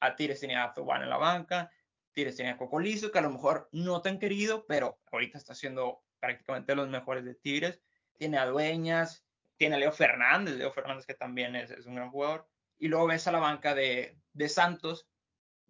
A 0.00 0.14
Tigres 0.14 0.40
tenía 0.40 0.62
a 0.62 0.74
Zubán 0.74 1.02
en 1.02 1.08
la 1.08 1.16
banca, 1.16 1.70
Tigres 2.12 2.36
tenía 2.36 2.52
a 2.52 2.56
Cocolizo, 2.58 3.10
que 3.10 3.18
a 3.18 3.22
lo 3.22 3.30
mejor 3.30 3.70
no 3.72 4.02
tan 4.02 4.18
querido, 4.18 4.66
pero 4.66 5.00
ahorita 5.10 5.38
está 5.38 5.54
siendo 5.54 6.02
prácticamente 6.20 6.74
los 6.74 6.86
mejores 6.90 7.24
de 7.24 7.34
Tigres. 7.34 7.80
Tiene 8.18 8.36
a 8.36 8.44
Dueñas, 8.44 9.24
tiene 9.56 9.76
a 9.76 9.78
Leo 9.78 9.92
Fernández, 9.92 10.54
Leo 10.56 10.72
Fernández 10.72 11.06
que 11.06 11.14
también 11.14 11.56
es, 11.56 11.70
un 11.86 11.94
gran 11.94 12.10
jugador, 12.10 12.46
y 12.78 12.88
luego 12.88 13.06
ves 13.06 13.26
a 13.26 13.32
la 13.32 13.38
banca 13.38 13.74
de, 13.74 14.18
Santos 14.48 15.08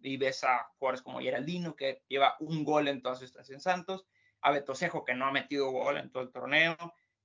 y 0.01 0.17
ves 0.17 0.43
a 0.43 0.73
jugadores 0.77 1.01
como 1.01 1.21
Geraldino 1.21 1.73
que 1.73 2.03
lleva 2.09 2.35
un 2.41 2.65
gol 2.65 2.89
en 2.89 3.01
todas 3.01 3.21
estas 3.21 3.49
en 3.49 3.61
Santos, 3.61 4.05
a 4.41 4.51
Beto 4.51 4.75
Cejo 4.75 5.03
que 5.03 5.13
no 5.13 5.25
ha 5.25 5.31
metido 5.31 5.71
gol 5.71 5.97
en 5.97 6.11
todo 6.11 6.23
el 6.23 6.31
torneo, 6.31 6.75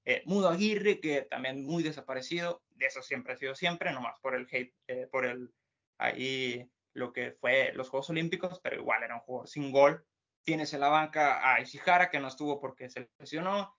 eh, 0.05 0.23
Mudo 0.27 0.49
Aguirre 0.49 1.01
que 1.01 1.23
también 1.23 1.65
muy 1.65 1.83
desaparecido, 1.83 2.63
de 2.71 2.87
eso 2.87 3.03
siempre 3.03 3.35
ha 3.35 3.37
sido 3.37 3.55
siempre, 3.55 3.93
nomás 3.93 4.19
por 4.21 4.35
el 4.35 4.49
hate, 4.51 4.75
eh, 4.89 5.07
por 5.11 5.25
el 5.25 5.53
ahí 5.99 6.69
lo 6.95 7.13
que 7.13 7.33
fue 7.33 7.73
los 7.75 7.89
Juegos 7.89 8.11
Olímpicos, 8.11 8.61
pero 8.63 8.81
igual 8.81 9.03
era 9.03 9.15
un 9.15 9.21
jugador 9.21 9.49
sin 9.49 9.71
gol. 9.71 10.05
Tienes 10.45 10.75
en 10.75 10.81
la 10.81 10.89
banca 10.89 11.55
a 11.55 11.61
Ishihara 11.61 12.11
que 12.11 12.21
no 12.21 12.29
estuvo 12.29 12.61
porque 12.61 12.91
se 12.91 13.09
lesionó, 13.19 13.75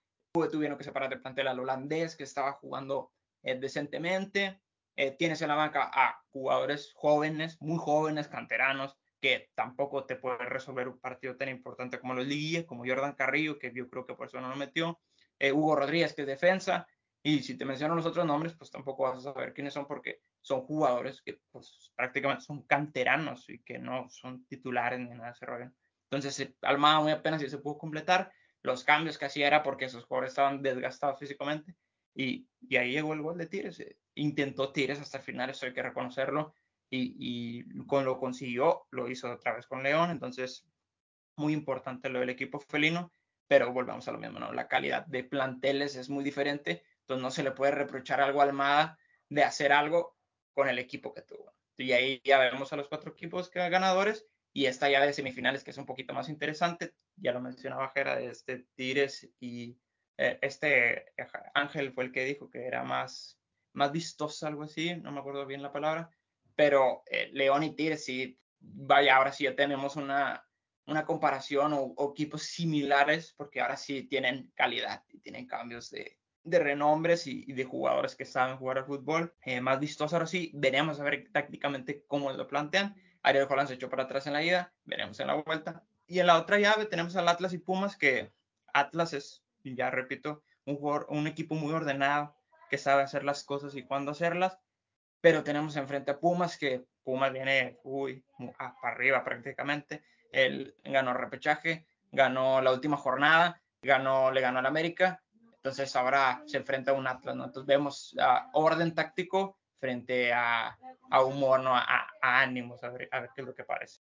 tuvieron 0.50 0.76
que 0.76 0.84
separar 0.84 1.10
de 1.10 1.18
plantel 1.18 1.48
al 1.48 1.60
holandés 1.60 2.16
que 2.16 2.24
estaba 2.24 2.52
jugando 2.52 3.12
eh, 3.42 3.58
decentemente. 3.58 4.60
Eh, 4.96 5.12
tienes 5.12 5.42
en 5.42 5.48
la 5.48 5.54
banca 5.54 5.90
a 5.92 6.22
jugadores 6.30 6.92
jóvenes, 6.94 7.60
muy 7.60 7.78
jóvenes, 7.78 8.28
canteranos, 8.28 8.96
que 9.24 9.48
tampoco 9.54 10.04
te 10.04 10.16
pueden 10.16 10.50
resolver 10.50 10.86
un 10.86 10.98
partido 10.98 11.34
tan 11.34 11.48
importante 11.48 11.98
como 11.98 12.12
los 12.12 12.26
Liguilla, 12.26 12.66
como 12.66 12.84
Jordan 12.84 13.14
Carrillo, 13.14 13.58
que 13.58 13.72
yo 13.74 13.88
creo 13.88 14.04
que 14.04 14.12
por 14.12 14.26
eso 14.26 14.38
no 14.38 14.50
lo 14.50 14.56
metió. 14.56 15.00
Eh, 15.38 15.50
Hugo 15.50 15.76
Rodríguez, 15.76 16.12
que 16.12 16.20
es 16.20 16.28
defensa. 16.28 16.86
Y 17.22 17.42
si 17.42 17.56
te 17.56 17.64
menciono 17.64 17.94
los 17.94 18.04
otros 18.04 18.26
nombres, 18.26 18.52
pues 18.52 18.70
tampoco 18.70 19.04
vas 19.04 19.16
a 19.16 19.32
saber 19.32 19.54
quiénes 19.54 19.72
son 19.72 19.86
porque 19.86 20.20
son 20.42 20.60
jugadores 20.66 21.22
que 21.22 21.40
pues, 21.50 21.90
prácticamente 21.96 22.44
son 22.44 22.64
canteranos 22.64 23.48
y 23.48 23.60
que 23.60 23.78
no 23.78 24.10
son 24.10 24.44
titulares 24.44 25.00
ni 25.00 25.08
nada 25.08 25.28
de 25.28 25.32
ese 25.32 25.46
rollo. 25.46 25.72
Entonces, 26.10 26.54
Almada 26.60 27.00
muy 27.00 27.12
apenas 27.12 27.40
si 27.40 27.48
se 27.48 27.56
pudo 27.56 27.78
completar 27.78 28.30
los 28.60 28.84
cambios 28.84 29.16
que 29.16 29.24
hacía 29.24 29.46
era 29.46 29.62
porque 29.62 29.86
esos 29.86 30.04
jugadores 30.04 30.32
estaban 30.32 30.60
desgastados 30.60 31.18
físicamente 31.18 31.74
y, 32.14 32.46
y 32.60 32.76
ahí 32.76 32.92
llegó 32.92 33.14
el 33.14 33.22
gol 33.22 33.38
de 33.38 33.46
Tigres. 33.46 33.80
Eh, 33.80 33.96
intentó 34.16 34.70
Tigres 34.70 35.00
hasta 35.00 35.16
el 35.16 35.24
final, 35.24 35.48
eso 35.48 35.64
hay 35.64 35.72
que 35.72 35.82
reconocerlo 35.82 36.52
y, 36.90 37.16
y 37.18 37.86
con 37.86 38.04
lo 38.04 38.18
consiguió, 38.18 38.86
lo 38.90 39.08
hizo 39.08 39.32
otra 39.32 39.54
vez 39.54 39.66
con 39.66 39.82
León, 39.82 40.10
entonces 40.10 40.66
muy 41.36 41.52
importante 41.52 42.08
lo 42.08 42.20
del 42.20 42.30
equipo 42.30 42.60
felino, 42.60 43.12
pero 43.48 43.72
volvamos 43.72 44.06
a 44.08 44.12
lo 44.12 44.18
mismo. 44.18 44.38
La 44.38 44.68
calidad 44.68 45.06
de 45.06 45.24
planteles 45.24 45.96
es 45.96 46.08
muy 46.08 46.24
diferente, 46.24 46.84
entonces 47.00 47.22
no 47.22 47.30
se 47.30 47.42
le 47.42 47.50
puede 47.50 47.72
reprochar 47.72 48.20
algo 48.20 48.40
a 48.40 48.44
Almada 48.44 48.98
de 49.28 49.42
hacer 49.42 49.72
algo 49.72 50.16
con 50.52 50.68
el 50.68 50.78
equipo 50.78 51.12
que 51.12 51.22
tuvo. 51.22 51.52
Y 51.76 51.92
ahí 51.92 52.20
ya 52.24 52.38
vemos 52.38 52.72
a 52.72 52.76
los 52.76 52.88
cuatro 52.88 53.10
equipos 53.10 53.50
que 53.50 53.58
ganadores 53.68 54.26
y 54.52 54.66
esta 54.66 54.88
llave 54.88 55.06
de 55.06 55.12
semifinales 55.12 55.64
que 55.64 55.72
es 55.72 55.78
un 55.78 55.86
poquito 55.86 56.14
más 56.14 56.28
interesante, 56.28 56.94
ya 57.16 57.32
lo 57.32 57.40
mencionaba 57.40 57.90
Jera, 57.90 58.16
de 58.16 58.28
este 58.28 58.66
Tigres 58.76 59.28
y 59.40 59.76
eh, 60.16 60.38
este 60.42 61.12
Ángel 61.54 61.92
fue 61.92 62.04
el 62.04 62.12
que 62.12 62.24
dijo 62.24 62.48
que 62.48 62.64
era 62.66 62.84
más, 62.84 63.40
más 63.72 63.90
vistosa, 63.90 64.46
algo 64.46 64.62
así, 64.62 64.94
no 64.94 65.10
me 65.10 65.18
acuerdo 65.18 65.44
bien 65.44 65.62
la 65.62 65.72
palabra, 65.72 66.08
pero 66.54 67.02
eh, 67.10 67.30
León 67.32 67.62
y 67.62 67.74
Tigres 67.74 68.04
sí, 68.04 68.38
vaya, 68.60 69.16
ahora 69.16 69.32
sí 69.32 69.44
ya 69.44 69.54
tenemos 69.54 69.96
una, 69.96 70.46
una 70.86 71.04
comparación 71.04 71.72
o, 71.72 71.94
equipos 72.12 72.42
similares, 72.42 73.34
porque 73.36 73.60
ahora 73.60 73.76
sí 73.76 74.04
tienen 74.04 74.52
calidad 74.54 75.04
y 75.08 75.20
tienen 75.20 75.46
cambios 75.46 75.90
de, 75.90 76.18
de 76.42 76.58
renombres 76.58 77.26
y, 77.26 77.52
de 77.52 77.64
jugadores 77.64 78.16
que 78.16 78.24
saben 78.24 78.56
jugar 78.56 78.78
al 78.78 78.86
fútbol. 78.86 79.34
Eh, 79.44 79.60
más 79.60 79.80
vistoso 79.80 80.16
ahora 80.16 80.26
sí, 80.26 80.50
veremos 80.54 81.00
a 81.00 81.04
ver 81.04 81.28
tácticamente 81.32 82.04
cómo 82.06 82.32
lo 82.32 82.46
plantean 82.46 82.94
Ariel 83.24 83.46
Holland 83.48 83.68
se 83.68 83.74
echó 83.74 83.88
para 83.88 84.04
atrás 84.04 84.26
en 84.26 84.34
la 84.34 84.44
ida, 84.44 84.72
veremos 84.84 85.18
en 85.18 85.26
la 85.26 85.34
vuelta. 85.34 85.82
Y 86.06 86.18
en 86.18 86.26
la 86.26 86.38
otra 86.38 86.58
llave 86.58 86.84
tenemos 86.84 87.16
al 87.16 87.26
Atlas 87.26 87.54
y 87.54 87.58
Pumas, 87.58 87.96
que 87.96 88.30
Atlas 88.74 89.14
es, 89.14 89.42
ya 89.64 89.90
repito, 89.90 90.44
un 90.66 91.26
equipo 91.26 91.54
muy 91.54 91.72
ordenado, 91.72 92.36
que 92.68 92.76
sabe 92.76 93.02
hacer 93.02 93.24
las 93.24 93.42
cosas 93.42 93.74
y 93.76 93.82
cuándo 93.82 94.12
hacerlas, 94.12 94.58
pero 95.24 95.42
tenemos 95.42 95.74
enfrente 95.76 96.10
a 96.10 96.20
Pumas, 96.20 96.58
que 96.58 96.84
Pumas 97.02 97.32
viene, 97.32 97.78
uy, 97.82 98.22
para 98.58 98.74
arriba 98.82 99.24
prácticamente. 99.24 100.04
Él 100.30 100.76
ganó 100.84 101.14
repechaje, 101.14 101.86
ganó 102.12 102.60
la 102.60 102.70
última 102.70 102.98
jornada, 102.98 103.58
ganó, 103.80 104.30
le 104.30 104.42
ganó 104.42 104.58
al 104.58 104.66
América. 104.66 105.22
Entonces 105.54 105.96
ahora 105.96 106.42
se 106.44 106.58
enfrenta 106.58 106.90
a 106.90 106.94
un 106.94 107.06
Atlas. 107.06 107.36
Entonces 107.36 107.64
vemos 107.64 108.14
orden 108.52 108.94
táctico 108.94 109.56
frente 109.80 110.30
a, 110.30 110.76
a 111.08 111.24
humor, 111.24 111.60
¿no? 111.60 111.74
A, 111.74 112.06
ánimos, 112.20 112.84
a 112.84 112.90
ver, 112.90 113.08
a 113.10 113.20
ver 113.20 113.30
qué 113.34 113.40
es 113.40 113.46
lo 113.46 113.54
que 113.54 113.64
parece. 113.64 114.02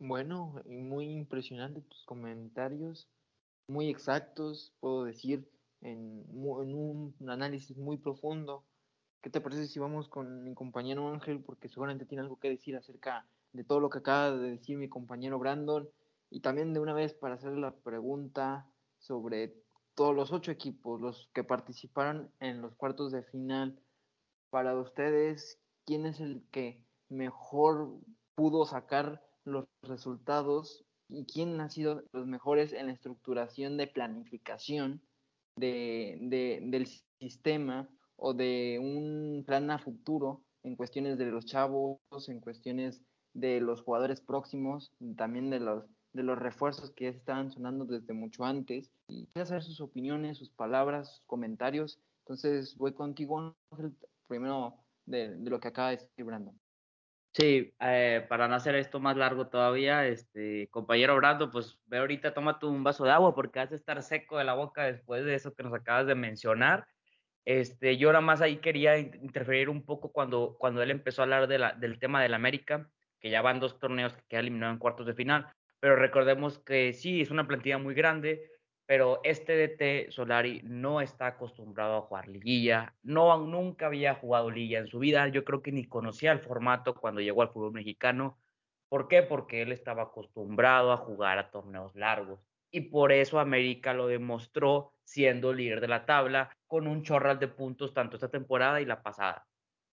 Bueno, 0.00 0.60
muy 0.66 1.08
impresionante 1.08 1.82
tus 1.82 2.02
comentarios, 2.02 3.08
muy 3.68 3.88
exactos, 3.88 4.74
puedo 4.80 5.04
decir, 5.04 5.48
en 5.82 6.24
un 6.34 7.14
análisis 7.28 7.76
muy 7.76 7.96
profundo. 7.96 8.64
¿Qué 9.22 9.28
te 9.28 9.40
parece 9.42 9.66
si 9.66 9.78
vamos 9.78 10.08
con 10.08 10.44
mi 10.44 10.54
compañero 10.54 11.08
Ángel? 11.12 11.42
Porque 11.42 11.68
seguramente 11.68 12.06
tiene 12.06 12.22
algo 12.22 12.38
que 12.38 12.48
decir 12.48 12.74
acerca 12.76 13.26
de 13.52 13.64
todo 13.64 13.78
lo 13.78 13.90
que 13.90 13.98
acaba 13.98 14.30
de 14.30 14.52
decir 14.52 14.78
mi 14.78 14.88
compañero 14.88 15.38
Brandon. 15.38 15.88
Y 16.30 16.40
también 16.40 16.72
de 16.72 16.80
una 16.80 16.94
vez 16.94 17.12
para 17.12 17.34
hacer 17.34 17.52
la 17.52 17.74
pregunta 17.74 18.66
sobre 18.98 19.54
todos 19.94 20.14
los 20.14 20.32
ocho 20.32 20.50
equipos, 20.50 21.00
los 21.00 21.28
que 21.34 21.44
participaron 21.44 22.32
en 22.40 22.62
los 22.62 22.74
cuartos 22.76 23.12
de 23.12 23.22
final. 23.22 23.78
Para 24.48 24.74
ustedes, 24.78 25.60
¿quién 25.84 26.06
es 26.06 26.20
el 26.20 26.42
que 26.50 26.82
mejor 27.10 27.98
pudo 28.34 28.64
sacar 28.64 29.22
los 29.44 29.66
resultados 29.82 30.86
y 31.08 31.26
quién 31.26 31.60
ha 31.60 31.68
sido 31.68 32.04
los 32.12 32.26
mejores 32.26 32.72
en 32.72 32.86
la 32.86 32.92
estructuración 32.92 33.76
de 33.76 33.86
planificación 33.86 35.02
de, 35.56 36.16
de, 36.22 36.60
del 36.62 36.86
sistema 37.18 37.88
o 38.20 38.34
de 38.34 38.78
un 38.80 39.44
plan 39.46 39.70
a 39.70 39.78
futuro 39.78 40.42
en 40.62 40.76
cuestiones 40.76 41.18
de 41.18 41.26
los 41.26 41.46
chavos, 41.46 41.98
en 42.28 42.40
cuestiones 42.40 43.02
de 43.32 43.60
los 43.60 43.82
jugadores 43.82 44.20
próximos, 44.20 44.92
también 45.16 45.50
de 45.50 45.60
los 45.60 45.84
de 46.12 46.22
los 46.24 46.38
refuerzos 46.38 46.90
que 46.90 47.08
estaban 47.08 47.52
sonando 47.52 47.84
desde 47.84 48.12
mucho 48.12 48.44
antes 48.44 48.90
y 49.06 49.26
quiero 49.28 49.46
saber 49.46 49.62
sus 49.62 49.80
opiniones, 49.80 50.38
sus 50.38 50.50
palabras, 50.50 51.16
sus 51.16 51.26
comentarios. 51.26 52.00
Entonces 52.24 52.76
voy 52.76 52.92
contigo, 52.94 53.54
primero 54.26 54.74
de, 55.06 55.36
de, 55.36 55.50
lo 55.50 55.60
que 55.60 55.68
acaba 55.68 55.90
de 55.90 55.98
decir 55.98 56.24
Brandon. 56.24 56.58
Sí, 57.32 57.72
eh, 57.78 58.26
para 58.28 58.48
no 58.48 58.56
hacer 58.56 58.74
esto 58.74 58.98
más 58.98 59.16
largo 59.16 59.46
todavía, 59.46 60.04
este 60.04 60.68
compañero 60.70 61.14
Brando, 61.14 61.48
pues 61.48 61.78
ve 61.86 61.98
ahorita, 61.98 62.34
tómate 62.34 62.66
un 62.66 62.82
vaso 62.82 63.04
de 63.04 63.12
agua 63.12 63.34
porque 63.36 63.60
vas 63.60 63.70
a 63.70 63.76
estar 63.76 64.02
seco 64.02 64.38
de 64.38 64.44
la 64.44 64.54
boca 64.54 64.82
después 64.82 65.24
de 65.24 65.36
eso 65.36 65.54
que 65.54 65.62
nos 65.62 65.72
acabas 65.72 66.08
de 66.08 66.16
mencionar. 66.16 66.88
Este, 67.44 67.96
yo 67.96 68.08
nada 68.08 68.20
más 68.20 68.40
ahí 68.40 68.56
quería 68.56 68.98
interferir 68.98 69.68
un 69.68 69.84
poco 69.84 70.12
cuando, 70.12 70.56
cuando 70.58 70.82
él 70.82 70.90
empezó 70.90 71.22
a 71.22 71.24
hablar 71.24 71.46
de 71.48 71.58
la, 71.58 71.72
del 71.72 71.98
tema 71.98 72.22
del 72.22 72.34
América, 72.34 72.90
que 73.18 73.30
ya 73.30 73.42
van 73.42 73.60
dos 73.60 73.78
torneos 73.78 74.14
que 74.14 74.22
queda 74.28 74.40
eliminado 74.40 74.72
en 74.72 74.78
cuartos 74.78 75.06
de 75.06 75.14
final, 75.14 75.52
pero 75.78 75.96
recordemos 75.96 76.58
que 76.58 76.92
sí, 76.92 77.20
es 77.20 77.30
una 77.30 77.46
plantilla 77.46 77.78
muy 77.78 77.94
grande, 77.94 78.50
pero 78.86 79.20
este 79.24 79.56
DT 79.56 80.10
Solari 80.10 80.62
no 80.64 81.00
está 81.00 81.28
acostumbrado 81.28 81.96
a 81.96 82.02
jugar 82.02 82.28
liguilla, 82.28 82.94
no, 83.02 83.38
nunca 83.38 83.86
había 83.86 84.14
jugado 84.14 84.50
liguilla 84.50 84.80
en 84.80 84.88
su 84.88 84.98
vida, 84.98 85.28
yo 85.28 85.44
creo 85.44 85.62
que 85.62 85.72
ni 85.72 85.86
conocía 85.86 86.32
el 86.32 86.40
formato 86.40 86.94
cuando 86.94 87.20
llegó 87.20 87.42
al 87.42 87.50
fútbol 87.50 87.72
mexicano. 87.72 88.38
¿Por 88.88 89.06
qué? 89.06 89.22
Porque 89.22 89.62
él 89.62 89.70
estaba 89.70 90.02
acostumbrado 90.02 90.92
a 90.92 90.96
jugar 90.96 91.38
a 91.38 91.50
torneos 91.50 91.94
largos 91.94 92.40
y 92.70 92.82
por 92.82 93.12
eso 93.12 93.38
América 93.38 93.94
lo 93.94 94.06
demostró 94.06 94.94
siendo 95.04 95.52
líder 95.52 95.80
de 95.80 95.88
la 95.88 96.06
tabla 96.06 96.56
con 96.66 96.86
un 96.86 97.02
chorral 97.02 97.38
de 97.38 97.48
puntos 97.48 97.92
tanto 97.92 98.16
esta 98.16 98.30
temporada 98.30 98.80
y 98.80 98.86
la 98.86 99.02
pasada. 99.02 99.46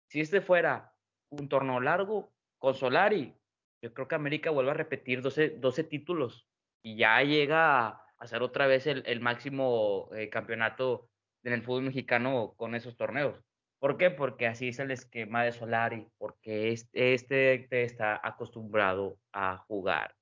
Si 0.09 0.19
este 0.19 0.41
fuera 0.41 0.93
un 1.29 1.47
torneo 1.49 1.79
largo 1.79 2.33
con 2.57 2.73
Solari, 2.75 3.35
yo 3.81 3.93
creo 3.93 4.07
que 4.07 4.15
América 4.15 4.49
vuelve 4.49 4.71
a 4.71 4.75
repetir 4.75 5.21
12, 5.21 5.57
12 5.59 5.83
títulos 5.83 6.47
y 6.81 6.97
ya 6.97 7.21
llega 7.21 8.01
hacer 8.17 8.41
otra 8.41 8.67
vez 8.67 8.87
el, 8.87 9.03
el 9.05 9.19
máximo 9.19 10.09
eh, 10.15 10.29
campeonato 10.29 11.09
en 11.43 11.53
el 11.53 11.61
fútbol 11.61 11.83
mexicano 11.83 12.53
con 12.55 12.73
esos 12.73 12.95
torneos. 12.95 13.39
¿Por 13.79 13.97
qué? 13.97 14.09
Porque 14.09 14.47
así 14.47 14.69
es 14.69 14.79
el 14.79 14.91
esquema 14.91 15.43
de 15.43 15.51
Solari, 15.51 16.07
porque 16.17 16.71
este, 16.71 17.13
este 17.13 17.83
está 17.83 18.19
acostumbrado 18.23 19.19
a 19.33 19.57
jugar 19.57 20.15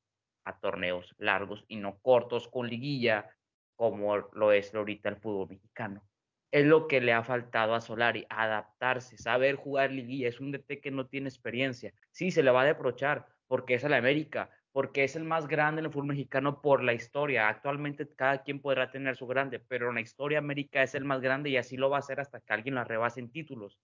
torneos 0.59 1.15
largos 1.17 1.65
y 1.67 1.77
no 1.77 1.99
cortos 1.99 2.47
con 2.47 2.67
liguilla, 2.67 3.29
como 3.75 4.17
lo 4.17 4.51
es 4.51 4.73
ahorita 4.73 5.09
el 5.09 5.17
fútbol 5.17 5.49
mexicano. 5.49 6.03
Es 6.51 6.65
lo 6.65 6.87
que 6.87 6.99
le 6.99 7.13
ha 7.13 7.23
faltado 7.23 7.75
a 7.75 7.81
Solari, 7.81 8.25
adaptarse, 8.29 9.17
saber 9.17 9.55
jugar 9.55 9.91
liguilla. 9.91 10.27
Es 10.27 10.39
un 10.41 10.51
DT 10.51 10.81
que 10.81 10.91
no 10.91 11.07
tiene 11.07 11.29
experiencia. 11.29 11.93
Sí, 12.11 12.29
se 12.31 12.43
le 12.43 12.51
va 12.51 12.61
a 12.61 12.65
reprochar 12.65 13.25
porque 13.47 13.75
es 13.75 13.83
el 13.83 13.93
América, 13.93 14.49
porque 14.71 15.03
es 15.03 15.15
el 15.15 15.23
más 15.23 15.47
grande 15.47 15.79
en 15.79 15.85
el 15.85 15.91
fútbol 15.91 16.07
mexicano 16.07 16.61
por 16.61 16.83
la 16.83 16.93
historia. 16.93 17.47
Actualmente 17.47 18.07
cada 18.15 18.43
quien 18.43 18.61
podrá 18.61 18.91
tener 18.91 19.15
su 19.15 19.27
grande, 19.27 19.59
pero 19.59 19.89
en 19.89 19.95
la 19.95 20.01
historia 20.01 20.39
América 20.39 20.83
es 20.83 20.93
el 20.95 21.05
más 21.05 21.21
grande 21.21 21.49
y 21.49 21.57
así 21.57 21.77
lo 21.77 21.89
va 21.89 21.97
a 21.97 21.99
hacer 21.99 22.19
hasta 22.19 22.41
que 22.41 22.53
alguien 22.53 22.75
la 22.75 22.83
rebase 22.83 23.19
en 23.21 23.31
títulos. 23.31 23.79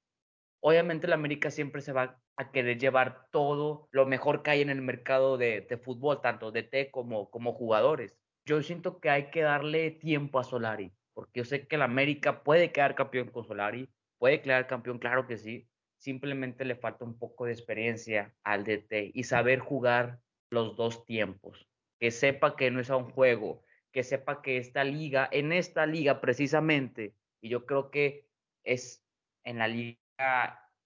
Obviamente 0.68 1.08
la 1.08 1.16
América 1.16 1.50
siempre 1.50 1.82
se 1.82 1.94
va 1.94 2.20
a 2.36 2.52
querer 2.52 2.78
llevar 2.78 3.30
todo 3.32 3.88
lo 3.92 4.06
mejor 4.06 4.44
que 4.44 4.52
hay 4.52 4.62
en 4.62 4.70
el 4.70 4.82
mercado 4.82 5.38
de, 5.38 5.66
fútbol, 5.82 6.20
tanto 6.20 6.52
de 6.52 6.64
T 6.64 6.92
como, 6.92 7.30
como 7.30 7.54
jugadores. 7.54 8.18
Yo 8.46 8.62
siento 8.62 9.00
que 9.00 9.10
hay 9.10 9.30
que 9.30 9.44
darle 9.44 9.92
tiempo 9.92 10.40
a 10.40 10.44
Solari, 10.44 10.92
porque 11.14 11.40
yo 11.40 11.46
sé 11.46 11.68
que 11.68 11.78
la 11.78 11.86
América 11.86 12.44
puede 12.44 12.74
quedar 12.74 12.96
campeón 12.96 13.30
con 13.30 13.46
Solari, 13.46 13.90
puede 14.18 14.42
quedar 14.42 14.68
campeón, 14.68 15.00
claro 15.00 15.26
que 15.26 15.38
sí. 15.38 15.70
Simplemente 16.00 16.66
le 16.66 16.76
falta 16.76 17.06
un 17.06 17.18
poco 17.18 17.46
de 17.46 17.54
experiencia 17.54 18.36
al 18.44 18.66
DT 18.66 19.12
y 19.14 19.24
saber 19.24 19.60
jugar 19.60 20.20
los 20.50 20.76
dos 20.76 21.06
tiempos, 21.06 21.66
que 21.98 22.12
sepa 22.12 22.58
que 22.58 22.72
no 22.72 22.82
es 22.82 22.90
a 22.90 22.98
un 22.98 23.10
juego, 23.10 23.64
que 23.94 24.04
sepa 24.04 24.42
que 24.42 24.58
esta 24.58 24.84
liga, 24.84 25.30
en 25.32 25.54
esta 25.54 25.86
liga 25.86 26.20
precisamente, 26.20 27.16
y 27.40 27.48
yo 27.48 27.66
creo 27.66 27.90
que 27.90 28.28
es 28.66 29.02
en 29.46 29.60
la 29.60 29.70
liga, 29.70 29.98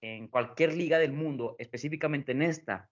en 0.00 0.28
cualquier 0.28 0.74
liga 0.74 0.98
del 0.98 1.12
mundo, 1.12 1.56
específicamente 1.58 2.32
en 2.32 2.42
esta, 2.42 2.90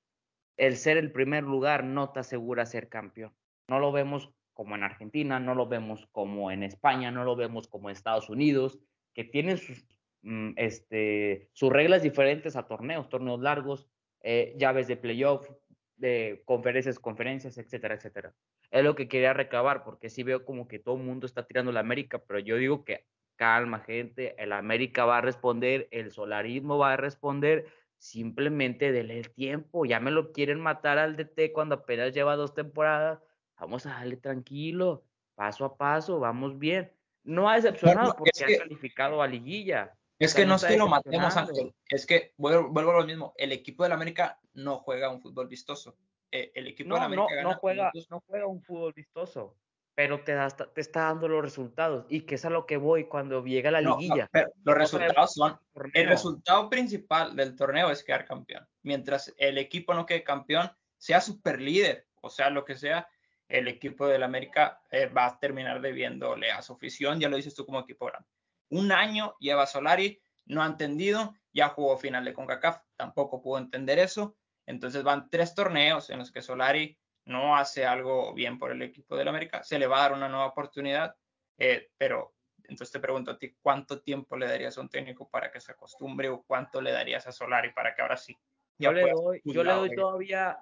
el 0.57 0.76
ser 0.76 0.96
el 0.96 1.11
primer 1.12 1.44
lugar 1.44 1.85
no 1.85 2.11
te 2.11 2.20
asegura 2.20 2.66
ser 2.66 2.88
campeón. 2.88 3.35
No 3.68 3.79
lo 3.79 3.92
vemos 3.92 4.31
como 4.53 4.74
en 4.74 4.83
Argentina, 4.83 5.40
no 5.40 5.55
lo 5.55 5.66
vemos 5.66 6.07
como 6.12 6.50
en 6.50 6.62
España, 6.62 7.11
no 7.11 7.24
lo 7.24 7.35
vemos 7.35 7.66
como 7.66 7.88
en 7.88 7.96
Estados 7.96 8.29
Unidos, 8.29 8.79
que 9.14 9.24
tienen 9.24 9.57
sus, 9.57 9.85
mm, 10.22 10.53
este, 10.57 11.48
reglas 11.61 12.03
diferentes 12.03 12.57
a 12.57 12.66
torneos, 12.66 13.09
torneos 13.09 13.40
largos, 13.40 13.88
eh, 14.22 14.55
llaves 14.59 14.87
de 14.87 14.96
playoff, 14.96 15.48
de 15.96 16.42
conferencias, 16.44 16.98
conferencias, 16.98 17.59
etcétera, 17.59 17.94
etcétera. 17.94 18.35
Es 18.70 18.85
lo 18.85 18.94
que 18.94 19.09
quería 19.09 19.33
recabar, 19.33 19.83
porque 19.83 20.11
sí 20.11 20.22
veo 20.22 20.44
como 20.44 20.68
que 20.68 20.79
todo 20.79 20.96
el 20.96 21.03
mundo 21.03 21.26
está 21.26 21.46
tirando 21.46 21.72
la 21.72 21.81
América, 21.81 22.22
pero 22.26 22.38
yo 22.38 22.57
digo 22.57 22.85
que 22.85 23.07
calma, 23.40 23.81
gente, 23.81 24.35
el 24.37 24.53
América 24.53 25.07
va 25.07 25.16
a 25.16 25.20
responder, 25.22 25.88
el 25.92 26.12
solarismo 26.12 26.76
va 26.76 26.92
a 26.92 26.96
responder, 26.98 27.64
simplemente 27.96 28.92
denle 28.92 29.18
el 29.18 29.31
tiempo, 29.31 29.87
ya 29.87 29.98
me 29.98 30.11
lo 30.11 30.33
quieren 30.33 30.61
matar 30.61 30.98
al 30.98 31.16
DT 31.16 31.50
cuando 31.55 31.76
apenas 31.76 32.12
lleva 32.12 32.37
dos 32.37 32.53
temporadas, 32.53 33.18
vamos 33.59 33.87
a 33.87 33.92
darle 33.92 34.18
tranquilo, 34.18 35.05
paso 35.35 35.64
a 35.64 35.74
paso, 35.79 36.20
vamos 36.20 36.59
bien. 36.59 36.92
No 37.24 37.48
ha 37.48 37.55
decepcionado 37.55 38.14
porque 38.14 38.44
ha 38.44 38.59
calificado 38.59 39.22
a 39.22 39.26
liguilla. 39.26 39.96
Es 40.18 40.35
que 40.35 40.44
no, 40.44 40.57
es 40.57 40.64
que 40.66 40.76
lo 40.76 40.87
matemos, 40.87 41.35
Ángel. 41.35 41.74
Es 41.88 42.05
que 42.05 42.35
vuelvo, 42.37 42.79
a 42.79 42.83
lo 42.83 43.07
mismo. 43.07 43.33
El 43.38 43.53
equipo 43.53 43.85
del 43.85 43.92
América 43.92 44.38
no 44.53 44.81
juega 44.81 45.09
un 45.09 45.22
fútbol 45.22 45.48
vistoso. 45.48 45.96
Eh, 46.31 46.53
el 46.55 46.66
equipo 46.66 46.90
no, 46.90 46.96
América 46.96 47.42
no, 47.42 47.55
juega, 47.55 47.90
no 48.11 48.20
juega 48.20 48.46
un 48.46 48.61
fútbol 48.61 48.92
vistoso, 48.92 49.57
pero 50.00 50.20
te, 50.24 50.34
te 50.74 50.80
está 50.80 51.02
dando 51.02 51.28
los 51.28 51.42
resultados. 51.42 52.06
Y 52.08 52.22
que 52.22 52.36
es 52.36 52.44
a 52.46 52.50
lo 52.50 52.64
que 52.64 52.78
voy 52.78 53.04
cuando 53.04 53.44
llega 53.44 53.70
la 53.70 53.82
liguilla. 53.82 54.30
pero 54.32 54.50
los 54.64 54.74
resultados 54.74 55.34
son. 55.34 55.60
El 55.92 56.08
resultado 56.08 56.70
principal 56.70 57.36
del 57.36 57.54
torneo 57.54 57.90
es 57.90 58.02
quedar 58.02 58.24
campeón. 58.24 58.66
Mientras 58.82 59.34
el 59.36 59.58
equipo 59.58 59.92
no 59.92 60.06
quede 60.06 60.24
campeón, 60.24 60.72
sea 60.96 61.20
super 61.20 61.60
líder, 61.60 62.06
o 62.22 62.30
sea, 62.30 62.48
lo 62.48 62.64
que 62.64 62.76
sea, 62.76 63.08
el 63.46 63.68
equipo 63.68 64.06
del 64.06 64.22
América 64.22 64.80
eh, 64.90 65.04
va 65.04 65.26
a 65.26 65.38
terminar 65.38 65.82
debiéndole 65.82 66.50
a 66.50 66.62
su 66.62 66.72
afición. 66.72 67.20
Ya 67.20 67.28
lo 67.28 67.36
dices 67.36 67.54
tú 67.54 67.66
como 67.66 67.80
equipo 67.80 68.06
grande 68.06 68.26
un 68.70 68.92
año 68.92 69.34
lleva 69.38 69.66
Solari, 69.66 70.22
no 70.46 70.62
ha 70.62 70.66
entendido, 70.66 71.34
ya 71.52 71.68
jugó 71.68 71.98
final 71.98 72.24
de 72.24 72.32
CONCACAF, 72.32 72.78
tampoco 72.96 73.42
pudo 73.42 73.58
entender 73.58 73.98
eso. 73.98 74.36
Entonces 74.66 75.02
van 75.02 75.28
tres 75.28 75.54
torneos 75.54 76.10
en 76.10 76.20
los 76.20 76.32
que 76.32 76.42
Solari 76.42 76.96
no 77.24 77.56
hace 77.56 77.85
algo 77.85 78.35
bien 78.35 78.59
por 78.59 78.70
el 78.70 78.83
equipo 78.83 79.16
del 79.16 79.28
América, 79.28 79.62
se 79.62 79.78
le 79.78 79.87
va 79.87 79.98
a 79.98 80.02
dar 80.02 80.12
una 80.12 80.28
nueva 80.28 80.46
oportunidad, 80.46 81.14
eh, 81.59 81.90
pero 81.96 82.35
entonces 82.64 82.92
te 82.92 83.00
pregunto 83.00 83.33
a 83.33 83.38
ti, 83.38 83.56
¿cuánto 83.61 84.00
tiempo 84.00 84.37
le 84.37 84.46
darías 84.46 84.78
a 84.78 84.80
un 84.80 84.88
técnico 84.88 85.28
para 85.28 85.50
que 85.50 85.61
se 85.61 85.72
acostumbre 85.72 86.28
o 86.28 86.42
cuánto 86.42 86.80
le 86.80 86.92
darías 86.92 87.26
a 87.26 87.33
Solari 87.33 87.72
para 87.72 87.94
que 87.94 88.02
ahora 88.02 88.16
sí? 88.16 88.37
Yo 88.78 88.92
le, 88.92 89.11
doy, 89.11 89.42
yo 89.44 89.62
le 89.62 89.72
doy 89.72 89.94
todavía 89.94 90.59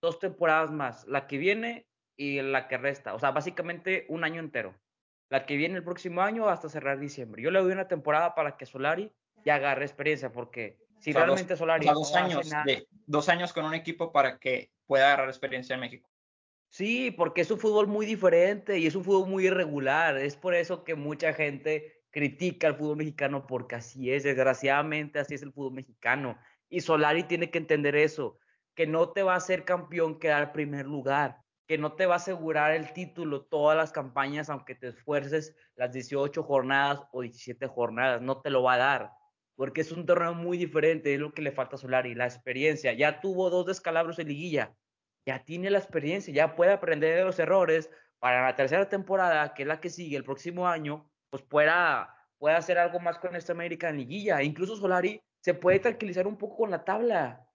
dos 0.00 0.18
temporadas 0.18 0.70
más, 0.70 1.06
la 1.06 1.26
que 1.26 1.38
viene 1.38 1.86
y 2.16 2.40
la 2.42 2.66
que 2.66 2.78
resta, 2.78 3.14
o 3.14 3.18
sea, 3.18 3.30
básicamente 3.30 4.06
un 4.08 4.24
año 4.24 4.40
entero 4.40 4.74
la 5.34 5.46
que 5.46 5.56
viene 5.56 5.76
el 5.76 5.82
próximo 5.82 6.22
año 6.22 6.48
hasta 6.48 6.68
cerrar 6.68 6.98
diciembre. 6.98 7.42
Yo 7.42 7.50
le 7.50 7.60
doy 7.60 7.72
una 7.72 7.88
temporada 7.88 8.34
para 8.34 8.56
que 8.56 8.66
Solari 8.66 9.10
ya 9.44 9.56
agarre 9.56 9.84
experiencia, 9.84 10.30
porque 10.30 10.78
si 11.00 11.12
realmente 11.12 11.56
Solari. 11.56 11.86
dos, 11.86 12.14
años 12.14 12.48
de, 12.64 12.86
dos 13.06 13.28
años 13.28 13.52
con 13.52 13.64
un 13.64 13.74
equipo 13.74 14.12
para 14.12 14.38
que 14.38 14.70
pueda 14.86 15.06
agarrar 15.06 15.28
experiencia 15.28 15.74
en 15.74 15.80
México. 15.80 16.08
Sí, 16.68 17.12
porque 17.12 17.42
es 17.42 17.50
un 17.50 17.58
fútbol 17.58 17.86
muy 17.86 18.04
diferente 18.04 18.78
y 18.78 18.86
es 18.86 18.96
un 18.96 19.04
fútbol 19.04 19.28
muy 19.28 19.46
irregular. 19.46 20.16
Es 20.16 20.36
por 20.36 20.54
eso 20.54 20.82
que 20.82 20.96
mucha 20.96 21.32
gente 21.32 22.02
critica 22.10 22.66
al 22.66 22.76
fútbol 22.76 22.96
mexicano 22.96 23.46
porque 23.46 23.76
así 23.76 24.12
es, 24.12 24.22
desgraciadamente 24.22 25.18
así 25.18 25.34
es 25.34 25.42
el 25.42 25.52
fútbol 25.52 25.74
mexicano. 25.74 26.38
Y 26.68 26.80
Solari 26.80 27.24
tiene 27.24 27.50
que 27.50 27.58
entender 27.58 27.94
eso, 27.94 28.38
que 28.74 28.86
no 28.86 29.10
te 29.10 29.22
va 29.22 29.34
a 29.34 29.38
hacer 29.38 29.64
campeón 29.64 30.18
quedar 30.18 30.52
primer 30.52 30.86
lugar, 30.86 31.38
que 31.66 31.78
no 31.78 31.92
te 31.92 32.06
va 32.06 32.14
a 32.14 32.16
asegurar 32.16 32.72
el 32.72 32.92
título 32.92 33.42
todas 33.42 33.76
las 33.76 33.92
campañas, 33.92 34.50
aunque 34.50 34.74
te 34.74 34.88
esfuerces 34.88 35.56
las 35.76 35.92
18 35.92 36.42
jornadas 36.42 37.02
o 37.12 37.22
17 37.22 37.66
jornadas, 37.68 38.20
no 38.20 38.40
te 38.40 38.50
lo 38.50 38.62
va 38.62 38.74
a 38.74 38.78
dar, 38.78 39.10
porque 39.56 39.82
es 39.82 39.92
un 39.92 40.06
torneo 40.06 40.34
muy 40.34 40.58
diferente, 40.58 41.14
es 41.14 41.20
lo 41.20 41.32
que 41.32 41.42
le 41.42 41.52
falta 41.52 41.76
a 41.76 41.78
Solari, 41.78 42.14
la 42.14 42.26
experiencia. 42.26 42.92
Ya 42.92 43.20
tuvo 43.20 43.50
dos 43.50 43.66
descalabros 43.66 44.18
en 44.18 44.28
liguilla, 44.28 44.74
ya 45.26 45.44
tiene 45.44 45.70
la 45.70 45.78
experiencia, 45.78 46.34
ya 46.34 46.56
puede 46.56 46.72
aprender 46.72 47.16
de 47.16 47.24
los 47.24 47.38
errores 47.38 47.90
para 48.18 48.42
la 48.42 48.56
tercera 48.56 48.88
temporada, 48.88 49.54
que 49.54 49.62
es 49.62 49.68
la 49.68 49.80
que 49.80 49.90
sigue 49.90 50.16
el 50.16 50.24
próximo 50.24 50.66
año, 50.66 51.10
pues 51.30 51.42
pueda, 51.42 52.16
pueda 52.38 52.56
hacer 52.56 52.78
algo 52.78 53.00
más 53.00 53.18
con 53.18 53.36
esta 53.36 53.52
América 53.52 53.88
en 53.88 53.98
liguilla. 53.98 54.42
Incluso 54.42 54.76
Solari 54.76 55.20
se 55.40 55.54
puede 55.54 55.78
tranquilizar 55.78 56.26
un 56.26 56.36
poco 56.36 56.56
con 56.56 56.70
la 56.70 56.84
tabla, 56.84 57.46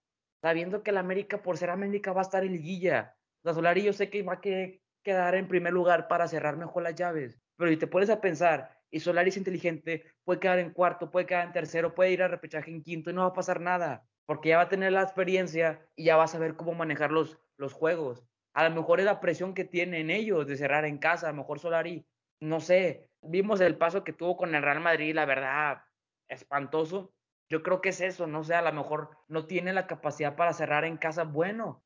sabiendo 0.42 0.84
que 0.84 0.92
la 0.92 1.00
América, 1.00 1.42
por 1.42 1.58
ser 1.58 1.70
América, 1.70 2.14
va 2.14 2.22
a 2.22 2.24
estar 2.24 2.44
en 2.44 2.54
liguilla. 2.54 3.16
O 3.44 3.54
Solari 3.54 3.84
yo 3.84 3.94
sé 3.94 4.10
que 4.10 4.22
va 4.22 4.34
a 4.34 4.42
quedar 4.42 5.36
en 5.36 5.48
primer 5.48 5.74
lugar 5.74 6.08
para 6.08 6.28
cerrar 6.28 6.56
mejor 6.58 6.84
las 6.84 6.96
llaves, 6.96 7.40
pero 7.56 7.72
si 7.72 7.78
te 7.78 7.88
pones 7.88 8.10
a 8.10 8.22
pensar, 8.22 8.79
y 8.92 9.00
Solari 9.00 9.30
es 9.30 9.38
inteligente, 9.38 10.06
puede 10.24 10.40
quedar 10.40 10.60
en 10.60 10.72
cuarto, 10.72 11.12
puede 11.12 11.26
quedar 11.26 11.46
en 11.48 11.54
tercero, 11.54 11.94
puede 11.94 12.12
ir 12.12 12.24
a 12.24 12.28
repechaje 12.28 12.72
en 12.72 12.84
quinto 12.84 13.10
y 13.10 13.14
no 13.14 13.22
va 13.22 13.28
a 13.28 13.34
pasar 13.34 13.62
nada, 13.62 14.06
porque 14.26 14.50
ya 14.50 14.58
va 14.58 14.64
a 14.64 14.70
tener 14.70 14.92
la 14.92 15.04
experiencia 15.04 15.86
y 15.96 16.06
ya 16.06 16.18
va 16.18 16.24
a 16.24 16.28
saber 16.28 16.56
cómo 16.56 16.74
manejar 16.74 17.12
los, 17.12 17.38
los 17.58 17.74
juegos. 17.74 18.24
A 18.54 18.68
lo 18.68 18.76
mejor 18.76 19.00
es 19.00 19.06
la 19.06 19.20
presión 19.20 19.54
que 19.54 19.66
tienen 19.66 20.10
ellos 20.10 20.48
de 20.48 20.58
cerrar 20.58 20.86
en 20.86 20.98
casa, 20.98 21.28
a 21.28 21.32
lo 21.32 21.38
mejor 21.38 21.60
Solari, 21.60 22.06
no 22.42 22.60
sé, 22.60 23.10
vimos 23.22 23.62
el 23.62 23.78
paso 23.78 24.04
que 24.04 24.14
tuvo 24.14 24.38
con 24.38 24.56
el 24.56 24.64
Real 24.64 24.80
Madrid, 24.80 25.14
la 25.14 25.26
verdad, 25.26 25.84
espantoso. 26.28 27.14
Yo 27.50 27.64
creo 27.64 27.82
que 27.82 27.90
es 27.90 28.02
eso, 28.02 28.28
no 28.28 28.44
sé, 28.44 28.56
a 28.56 28.62
lo 28.62 28.72
mejor 28.72 29.10
no 29.28 29.46
tiene 29.46 29.74
la 29.74 29.88
capacidad 29.88 30.36
para 30.36 30.54
cerrar 30.54 30.86
en 30.86 30.98
casa, 30.98 31.24
bueno, 31.24 31.84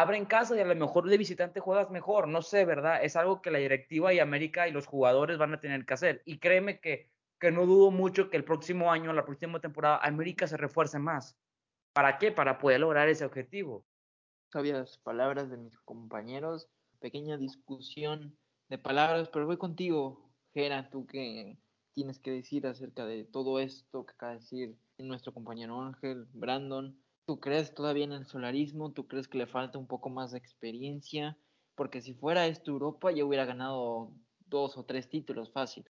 abre 0.00 0.16
en 0.16 0.26
casa 0.26 0.56
y 0.56 0.60
a 0.60 0.64
lo 0.64 0.74
mejor 0.74 1.08
de 1.08 1.18
visitante 1.18 1.60
juegas 1.60 1.90
mejor, 1.90 2.28
no 2.28 2.42
sé, 2.42 2.64
¿verdad? 2.64 3.04
Es 3.04 3.16
algo 3.16 3.42
que 3.42 3.50
la 3.50 3.58
directiva 3.58 4.12
y 4.12 4.18
América 4.18 4.68
y 4.68 4.72
los 4.72 4.86
jugadores 4.86 5.38
van 5.38 5.54
a 5.54 5.60
tener 5.60 5.86
que 5.86 5.94
hacer. 5.94 6.22
Y 6.24 6.38
créeme 6.38 6.80
que, 6.80 7.10
que 7.38 7.50
no 7.50 7.66
dudo 7.66 7.90
mucho 7.90 8.30
que 8.30 8.36
el 8.36 8.44
próximo 8.44 8.90
año, 8.90 9.12
la 9.12 9.24
próxima 9.24 9.60
temporada, 9.60 9.98
América 10.02 10.46
se 10.46 10.56
refuerce 10.56 10.98
más. 10.98 11.36
¿Para 11.92 12.18
qué? 12.18 12.32
Para 12.32 12.58
poder 12.58 12.80
lograr 12.80 13.08
ese 13.08 13.24
objetivo 13.24 13.84
sabias 14.52 14.98
palabras 14.98 15.50
de 15.50 15.56
mis 15.56 15.78
compañeros, 15.78 16.68
pequeña 17.00 17.38
discusión 17.38 18.36
de 18.68 18.76
palabras, 18.76 19.30
pero 19.32 19.46
voy 19.46 19.56
contigo, 19.56 20.30
Gera, 20.52 20.90
tú 20.90 21.06
que 21.06 21.58
tienes 21.94 22.18
que 22.18 22.32
decir 22.32 22.66
acerca 22.66 23.06
de 23.06 23.24
todo 23.24 23.58
esto 23.58 24.04
que 24.04 24.12
acaba 24.12 24.32
de 24.32 24.40
decir 24.40 24.76
nuestro 24.98 25.32
compañero 25.32 25.80
Ángel, 25.80 26.26
Brandon. 26.34 27.02
¿Tú 27.24 27.40
crees 27.40 27.74
todavía 27.74 28.04
en 28.04 28.12
el 28.12 28.26
solarismo? 28.26 28.92
¿Tú 28.92 29.06
crees 29.06 29.28
que 29.28 29.38
le 29.38 29.46
falta 29.46 29.78
un 29.78 29.86
poco 29.86 30.08
más 30.10 30.32
de 30.32 30.38
experiencia? 30.38 31.38
Porque 31.74 32.00
si 32.00 32.14
fuera 32.14 32.46
esto 32.46 32.70
Europa 32.70 33.12
ya 33.12 33.24
hubiera 33.24 33.44
ganado 33.44 34.12
dos 34.46 34.76
o 34.76 34.84
tres 34.84 35.08
títulos 35.08 35.52
fácil. 35.52 35.84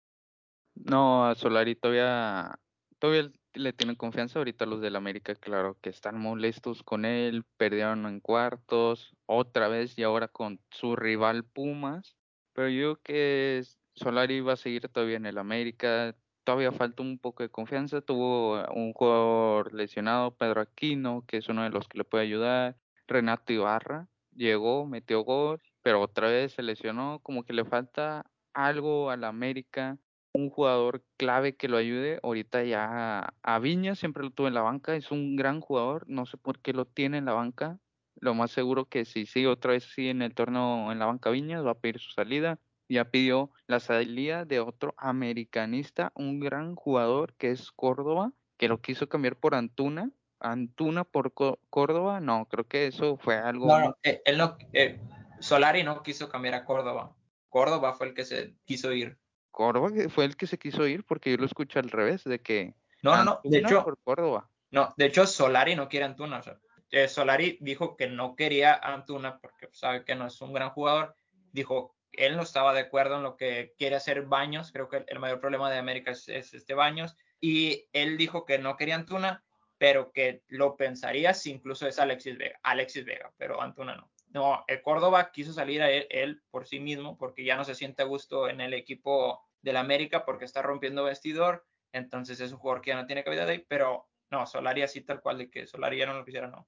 No, 0.74 1.26
a 1.26 1.34
Solari 1.34 1.74
todavía, 1.74 2.58
todavía 2.98 3.30
le 3.54 3.72
tienen 3.72 3.96
confianza 3.96 4.38
ahorita 4.38 4.66
los 4.66 4.80
del 4.80 4.96
América, 4.96 5.34
claro 5.34 5.78
que 5.80 5.90
están 5.90 6.18
molestos 6.18 6.82
con 6.82 7.04
él, 7.04 7.44
perdieron 7.56 8.06
en 8.06 8.20
cuartos, 8.20 9.14
otra 9.26 9.68
vez 9.68 9.98
y 9.98 10.02
ahora 10.02 10.28
con 10.28 10.60
su 10.70 10.96
rival 10.96 11.44
Pumas, 11.44 12.16
pero 12.54 12.68
yo 12.68 12.96
creo 12.96 13.02
que 13.02 13.62
Solari 13.94 14.40
va 14.40 14.54
a 14.54 14.56
seguir 14.56 14.88
todavía 14.88 15.16
en 15.16 15.26
el 15.26 15.38
América, 15.38 16.16
todavía 16.44 16.72
falta 16.72 17.02
un 17.02 17.18
poco 17.18 17.42
de 17.42 17.50
confianza, 17.50 18.00
tuvo 18.00 18.64
un 18.72 18.92
jugador 18.92 19.72
lesionado, 19.74 20.36
Pedro 20.36 20.60
Aquino, 20.60 21.24
que 21.26 21.38
es 21.38 21.48
uno 21.48 21.62
de 21.62 21.70
los 21.70 21.88
que 21.88 21.98
le 21.98 22.04
puede 22.04 22.24
ayudar, 22.24 22.76
Renato 23.06 23.52
Ibarra, 23.52 24.08
llegó, 24.34 24.86
metió 24.86 25.22
gol, 25.22 25.60
pero 25.82 26.00
otra 26.00 26.28
vez 26.28 26.52
se 26.52 26.62
lesionó, 26.62 27.20
como 27.22 27.44
que 27.44 27.52
le 27.52 27.64
falta 27.64 28.26
algo 28.54 29.10
al 29.10 29.24
América 29.24 29.98
un 30.34 30.50
jugador 30.50 31.04
clave 31.16 31.56
que 31.56 31.68
lo 31.68 31.76
ayude. 31.76 32.20
Ahorita 32.22 32.64
ya 32.64 33.34
a 33.42 33.58
Viña 33.58 33.94
siempre 33.94 34.22
lo 34.22 34.30
tuve 34.30 34.48
en 34.48 34.54
la 34.54 34.62
banca, 34.62 34.96
es 34.96 35.10
un 35.10 35.36
gran 35.36 35.60
jugador, 35.60 36.04
no 36.08 36.26
sé 36.26 36.36
por 36.38 36.60
qué 36.60 36.72
lo 36.72 36.86
tiene 36.86 37.18
en 37.18 37.26
la 37.26 37.34
banca. 37.34 37.78
Lo 38.16 38.34
más 38.34 38.50
seguro 38.50 38.86
que 38.86 39.04
si 39.04 39.26
sigue 39.26 39.48
otra 39.48 39.72
vez 39.72 39.84
sí 39.84 40.08
en 40.08 40.22
el 40.22 40.34
torneo 40.34 40.92
en 40.92 40.98
la 40.98 41.06
banca 41.06 41.30
Viñas 41.30 41.64
va 41.64 41.72
a 41.72 41.78
pedir 41.80 41.98
su 41.98 42.10
salida. 42.10 42.58
Ya 42.92 43.06
pidió 43.06 43.50
la 43.66 43.80
salida 43.80 44.44
de 44.44 44.60
otro 44.60 44.94
americanista, 44.98 46.12
un 46.14 46.40
gran 46.40 46.74
jugador 46.74 47.32
que 47.38 47.50
es 47.50 47.70
Córdoba, 47.70 48.32
que 48.58 48.68
lo 48.68 48.82
quiso 48.82 49.08
cambiar 49.08 49.36
por 49.36 49.54
Antuna. 49.54 50.10
Antuna 50.40 51.04
por 51.04 51.32
Córdoba, 51.70 52.20
no, 52.20 52.44
creo 52.50 52.68
que 52.68 52.86
eso 52.86 53.16
fue 53.16 53.36
algo. 53.36 53.66
No, 53.66 53.96
eh, 54.02 54.20
él 54.26 54.36
no, 54.36 54.58
eh, 54.74 55.00
Solari 55.40 55.84
no 55.84 56.02
quiso 56.02 56.28
cambiar 56.28 56.52
a 56.54 56.66
Córdoba. 56.66 57.16
Córdoba 57.48 57.94
fue 57.94 58.08
el 58.08 58.14
que 58.14 58.26
se 58.26 58.56
quiso 58.66 58.92
ir. 58.92 59.16
Córdoba 59.50 59.88
fue 60.10 60.26
el 60.26 60.36
que 60.36 60.46
se 60.46 60.58
quiso 60.58 60.86
ir 60.86 61.02
porque 61.04 61.30
yo 61.30 61.38
lo 61.38 61.46
escuché 61.46 61.78
al 61.78 61.88
revés, 61.88 62.24
de 62.24 62.42
que... 62.42 62.74
No, 63.02 63.16
no, 63.16 63.24
no, 63.24 63.40
de 63.42 63.56
hecho... 63.56 63.84
Por 63.84 63.96
Córdoba. 64.04 64.50
No, 64.70 64.92
de 64.98 65.06
hecho 65.06 65.26
Solari 65.26 65.76
no 65.76 65.88
quiere 65.88 66.04
Antuna. 66.04 66.40
O 66.40 66.42
sea, 66.42 66.58
eh, 66.90 67.08
Solari 67.08 67.56
dijo 67.62 67.96
que 67.96 68.06
no 68.06 68.36
quería 68.36 68.74
Antuna 68.74 69.38
porque 69.38 69.70
sabe 69.72 70.04
que 70.04 70.14
no 70.14 70.26
es 70.26 70.38
un 70.42 70.52
gran 70.52 70.70
jugador. 70.70 71.14
Dijo, 71.52 71.94
él 72.12 72.36
no 72.36 72.42
estaba 72.42 72.72
de 72.74 72.80
acuerdo 72.80 73.16
en 73.16 73.22
lo 73.22 73.36
que 73.36 73.74
quiere 73.78 73.96
hacer 73.96 74.22
Baños. 74.22 74.72
Creo 74.72 74.88
que 74.88 75.04
el 75.06 75.18
mayor 75.18 75.40
problema 75.40 75.70
de 75.70 75.78
América 75.78 76.10
es, 76.12 76.28
este 76.28 76.74
Baños. 76.74 77.16
Y 77.40 77.88
él 77.92 78.16
dijo 78.16 78.44
que 78.44 78.58
no 78.58 78.76
quería 78.76 78.94
Antuna, 78.94 79.44
pero 79.78 80.12
que 80.12 80.42
lo 80.48 80.76
pensaría 80.76 81.34
si 81.34 81.50
incluso 81.50 81.86
es 81.86 81.98
Alexis 81.98 82.38
Vega. 82.38 82.60
Alexis 82.62 83.04
Vega, 83.04 83.32
pero 83.36 83.60
Antuna 83.60 83.96
no. 83.96 84.10
No, 84.28 84.64
el 84.66 84.80
Córdoba 84.80 85.30
quiso 85.30 85.52
salir 85.52 85.82
a 85.82 85.90
él, 85.90 86.42
por 86.50 86.66
sí 86.66 86.80
mismo 86.80 87.18
porque 87.18 87.44
ya 87.44 87.56
no 87.56 87.64
se 87.64 87.74
siente 87.74 88.02
a 88.02 88.06
gusto 88.06 88.48
en 88.48 88.62
el 88.62 88.72
equipo 88.72 89.42
del 89.60 89.76
América 89.76 90.24
porque 90.24 90.46
está 90.46 90.62
rompiendo 90.62 91.04
vestidor, 91.04 91.66
entonces 91.92 92.40
es 92.40 92.50
un 92.50 92.58
jugador 92.58 92.80
que 92.80 92.90
ya 92.90 92.96
no 92.96 93.06
tiene 93.06 93.24
cabida 93.24 93.44
de 93.44 93.52
ahí, 93.52 93.66
pero 93.68 94.08
no, 94.30 94.46
Solari 94.46 94.80
así 94.80 95.02
tal 95.02 95.20
cual 95.20 95.36
de 95.36 95.50
que 95.50 95.66
Solari 95.66 95.98
ya 95.98 96.06
no 96.06 96.14
lo 96.14 96.24
quisiera, 96.24 96.46
no. 96.46 96.66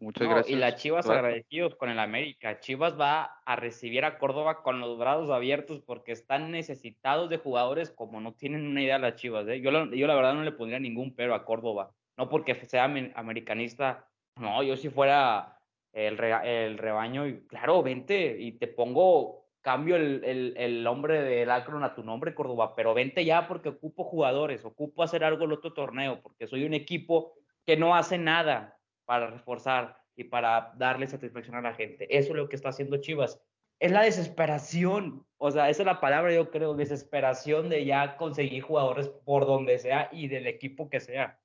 Muchas 0.00 0.28
gracias. 0.28 0.50
Y 0.50 0.56
la 0.56 0.74
Chivas 0.74 1.08
agradecidos 1.08 1.74
con 1.76 1.90
el 1.90 1.98
América. 1.98 2.60
Chivas 2.60 2.98
va 2.98 3.40
a 3.44 3.56
recibir 3.56 4.04
a 4.04 4.18
Córdoba 4.18 4.62
con 4.62 4.80
los 4.80 4.98
brazos 4.98 5.30
abiertos 5.30 5.80
porque 5.80 6.12
están 6.12 6.50
necesitados 6.50 7.30
de 7.30 7.38
jugadores 7.38 7.90
como 7.90 8.20
no 8.20 8.34
tienen 8.34 8.66
una 8.66 8.82
idea 8.82 8.98
las 8.98 9.16
Chivas. 9.16 9.46
¿eh? 9.48 9.60
Yo, 9.60 9.70
yo 9.70 10.06
la 10.06 10.14
verdad 10.14 10.34
no 10.34 10.42
le 10.42 10.52
pondría 10.52 10.78
ningún 10.78 11.14
pero 11.14 11.34
a 11.34 11.44
Córdoba. 11.44 11.92
No 12.16 12.28
porque 12.28 12.54
sea 12.66 12.84
americanista. 12.84 14.08
No, 14.36 14.62
yo 14.62 14.76
si 14.76 14.88
fuera 14.88 15.60
el, 15.92 16.18
el 16.20 16.78
rebaño 16.78 17.26
y 17.26 17.46
claro, 17.46 17.82
vente 17.82 18.36
y 18.38 18.52
te 18.52 18.68
pongo, 18.68 19.46
cambio 19.60 19.96
el, 19.96 20.22
el, 20.24 20.54
el 20.56 20.82
nombre 20.82 21.22
del 21.22 21.50
Akron 21.50 21.84
a 21.84 21.94
tu 21.94 22.02
nombre, 22.02 22.34
Córdoba, 22.34 22.74
pero 22.74 22.94
vente 22.94 23.24
ya 23.24 23.48
porque 23.48 23.70
ocupo 23.70 24.04
jugadores, 24.04 24.64
ocupo 24.64 25.02
hacer 25.02 25.24
algo 25.24 25.44
el 25.44 25.52
otro 25.52 25.72
torneo, 25.72 26.20
porque 26.22 26.46
soy 26.46 26.64
un 26.64 26.74
equipo 26.74 27.34
que 27.64 27.76
no 27.76 27.94
hace 27.94 28.16
nada 28.16 28.77
para 29.08 29.28
reforzar 29.28 29.96
y 30.16 30.24
para 30.24 30.74
darle 30.76 31.06
satisfacción 31.06 31.56
a 31.56 31.62
la 31.62 31.72
gente. 31.72 32.06
Eso 32.14 32.32
es 32.32 32.36
lo 32.36 32.46
que 32.46 32.56
está 32.56 32.68
haciendo 32.68 32.98
Chivas. 32.98 33.40
Es 33.80 33.90
la 33.90 34.02
desesperación, 34.02 35.24
o 35.38 35.50
sea, 35.50 35.70
esa 35.70 35.80
es 35.80 35.86
la 35.86 35.98
palabra, 35.98 36.34
yo 36.34 36.50
creo, 36.50 36.74
desesperación 36.74 37.70
de 37.70 37.86
ya 37.86 38.18
conseguir 38.18 38.62
jugadores 38.62 39.08
por 39.08 39.46
donde 39.46 39.78
sea 39.78 40.10
y 40.12 40.28
del 40.28 40.46
equipo 40.46 40.90
que 40.90 41.00
sea, 41.00 41.40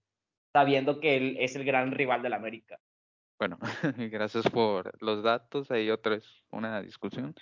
sabiendo 0.52 1.00
que 1.00 1.16
él 1.16 1.38
es 1.40 1.56
el 1.56 1.64
gran 1.64 1.94
rival 1.94 2.22
del 2.22 2.34
América. 2.34 2.82
Bueno, 3.40 3.58
gracias 4.12 4.50
por 4.50 4.92
los 5.02 5.24
datos. 5.24 5.72
Ahí 5.72 5.90
otra 5.90 6.20
una 6.52 6.82
discusión. 6.82 7.34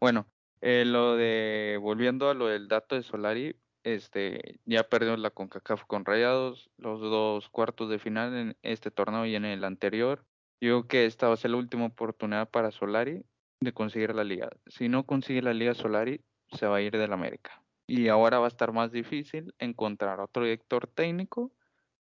Bueno, 0.00 0.26
eh, 0.62 0.84
lo 0.86 1.16
de, 1.16 1.78
volviendo 1.82 2.30
a 2.30 2.34
lo 2.34 2.46
del 2.46 2.66
dato 2.66 2.94
de 2.94 3.02
Solari, 3.02 3.54
este, 3.86 4.58
ya 4.64 4.88
perdió 4.88 5.16
la 5.16 5.30
CONCACAF 5.30 5.84
con 5.84 6.04
Rayados, 6.04 6.70
los 6.76 7.00
dos 7.00 7.48
cuartos 7.50 7.88
de 7.88 8.00
final 8.00 8.34
en 8.34 8.56
este 8.62 8.90
torneo 8.90 9.26
y 9.26 9.36
en 9.36 9.44
el 9.44 9.62
anterior. 9.62 10.26
Yo 10.60 10.80
creo 10.80 10.88
que 10.88 11.06
esta 11.06 11.28
va 11.28 11.34
a 11.34 11.36
ser 11.36 11.52
la 11.52 11.58
última 11.58 11.86
oportunidad 11.86 12.50
para 12.50 12.72
Solari 12.72 13.24
de 13.60 13.72
conseguir 13.72 14.12
la 14.12 14.24
liga. 14.24 14.50
Si 14.66 14.88
no 14.88 15.06
consigue 15.06 15.40
la 15.40 15.54
liga 15.54 15.72
Solari, 15.74 16.20
se 16.50 16.66
va 16.66 16.78
a 16.78 16.80
ir 16.80 16.98
del 16.98 17.12
América. 17.12 17.62
Y 17.86 18.08
ahora 18.08 18.40
va 18.40 18.46
a 18.46 18.48
estar 18.48 18.72
más 18.72 18.90
difícil 18.90 19.54
encontrar 19.60 20.18
otro 20.18 20.42
director 20.42 20.88
técnico 20.88 21.52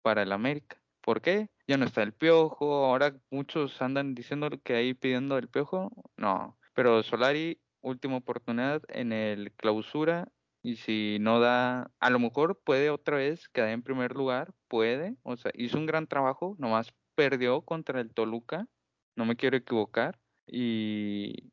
para 0.02 0.22
el 0.22 0.30
América. 0.30 0.80
¿Por 1.00 1.20
qué? 1.20 1.48
Ya 1.66 1.78
no 1.78 1.84
está 1.84 2.04
el 2.04 2.12
piojo, 2.12 2.84
ahora 2.84 3.16
muchos 3.28 3.82
andan 3.82 4.14
diciendo 4.14 4.48
que 4.62 4.76
ahí 4.76 4.94
pidiendo 4.94 5.36
el 5.36 5.48
piojo. 5.48 5.90
No, 6.16 6.56
pero 6.74 7.02
Solari, 7.02 7.60
última 7.80 8.18
oportunidad 8.18 8.82
en 8.86 9.12
el 9.12 9.50
clausura 9.54 10.28
y 10.62 10.76
si 10.76 11.18
no 11.20 11.40
da, 11.40 11.90
a 11.98 12.10
lo 12.10 12.18
mejor 12.18 12.60
puede 12.64 12.90
otra 12.90 13.16
vez 13.16 13.48
quedar 13.48 13.70
en 13.70 13.82
primer 13.82 14.12
lugar, 14.12 14.54
puede, 14.68 15.16
o 15.22 15.36
sea, 15.36 15.50
hizo 15.54 15.78
un 15.78 15.86
gran 15.86 16.06
trabajo, 16.06 16.54
nomás 16.58 16.94
perdió 17.14 17.62
contra 17.62 18.00
el 18.00 18.14
Toluca, 18.14 18.68
no 19.16 19.24
me 19.24 19.36
quiero 19.36 19.56
equivocar, 19.56 20.18
y 20.46 21.52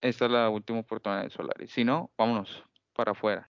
esta 0.00 0.26
es 0.26 0.30
la 0.30 0.48
última 0.50 0.80
oportunidad 0.80 1.22
de 1.22 1.30
Solari. 1.30 1.68
Si 1.68 1.84
no, 1.84 2.10
vámonos 2.16 2.64
para 2.94 3.12
afuera. 3.12 3.50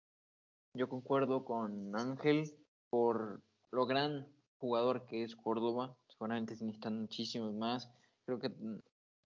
Yo 0.74 0.90
concuerdo 0.90 1.46
con 1.46 1.96
Ángel 1.96 2.56
por 2.90 3.42
lo 3.72 3.86
gran 3.86 4.28
jugador 4.58 5.06
que 5.06 5.24
es 5.24 5.36
Córdoba. 5.36 5.96
Seguramente 6.08 6.56
se 6.56 6.66
necesitan 6.66 7.02
muchísimos 7.02 7.54
más. 7.54 7.90
Creo 8.26 8.40
que 8.40 8.52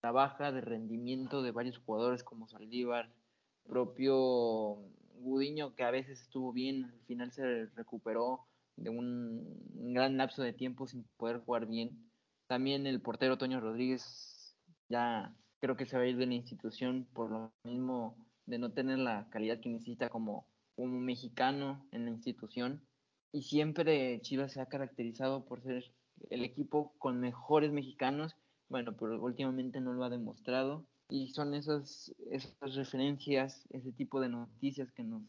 la 0.02 0.12
baja 0.12 0.52
de 0.52 0.62
rendimiento 0.62 1.42
de 1.42 1.52
varios 1.52 1.78
jugadores 1.80 2.24
como 2.24 2.48
Saldívar, 2.48 3.12
propio 3.68 4.78
Gudiño, 5.20 5.76
que 5.76 5.84
a 5.84 5.92
veces 5.92 6.22
estuvo 6.22 6.52
bien, 6.52 6.86
al 6.86 7.02
final 7.06 7.32
se 7.32 7.66
recuperó 7.76 8.48
de 8.76 8.90
un, 8.90 9.94
gran 9.94 10.18
lapso 10.18 10.44
de 10.44 10.54
tiempo 10.54 10.88
sin 10.88 11.04
poder 11.18 11.40
jugar 11.40 11.68
bien. 11.68 12.10
También 12.48 12.88
el 12.88 13.02
portero 13.02 13.38
Toño 13.38 13.60
Rodríguez 13.60 14.56
ya 14.88 15.36
creo 15.60 15.76
que 15.76 15.86
se 15.86 15.98
va 15.98 16.04
a 16.04 16.08
ir 16.08 16.18
de 16.18 16.26
la 16.26 16.34
institución 16.34 17.08
por 17.14 17.30
lo 17.30 17.54
mismo 17.64 18.16
de 18.46 18.58
no 18.58 18.72
tener 18.72 18.98
la 18.98 19.28
calidad 19.30 19.60
que 19.60 19.70
necesita 19.70 20.10
como, 20.10 20.48
como 20.76 21.00
mexicano 21.00 21.86
en 21.92 22.06
la 22.06 22.12
institución. 22.12 22.82
Y 23.32 23.44
siempre 23.44 24.20
Chivas 24.22 24.54
se 24.54 24.62
ha 24.62 24.66
caracterizado 24.66 25.46
por 25.46 25.62
ser 25.62 25.94
el 26.30 26.44
equipo 26.44 26.94
con 26.98 27.20
mejores 27.20 27.72
mexicanos, 27.72 28.36
bueno, 28.68 28.96
pero 28.98 29.22
últimamente 29.22 29.82
no 29.82 29.94
lo 29.94 30.04
ha 30.04 30.10
demostrado. 30.10 30.86
Y 31.10 31.30
son 31.30 31.56
esas, 31.56 32.14
esas 32.30 32.76
referencias, 32.76 33.66
ese 33.72 33.92
tipo 33.92 34.22
de 34.22 34.30
noticias 34.30 34.92
que 34.92 35.04
nos, 35.04 35.24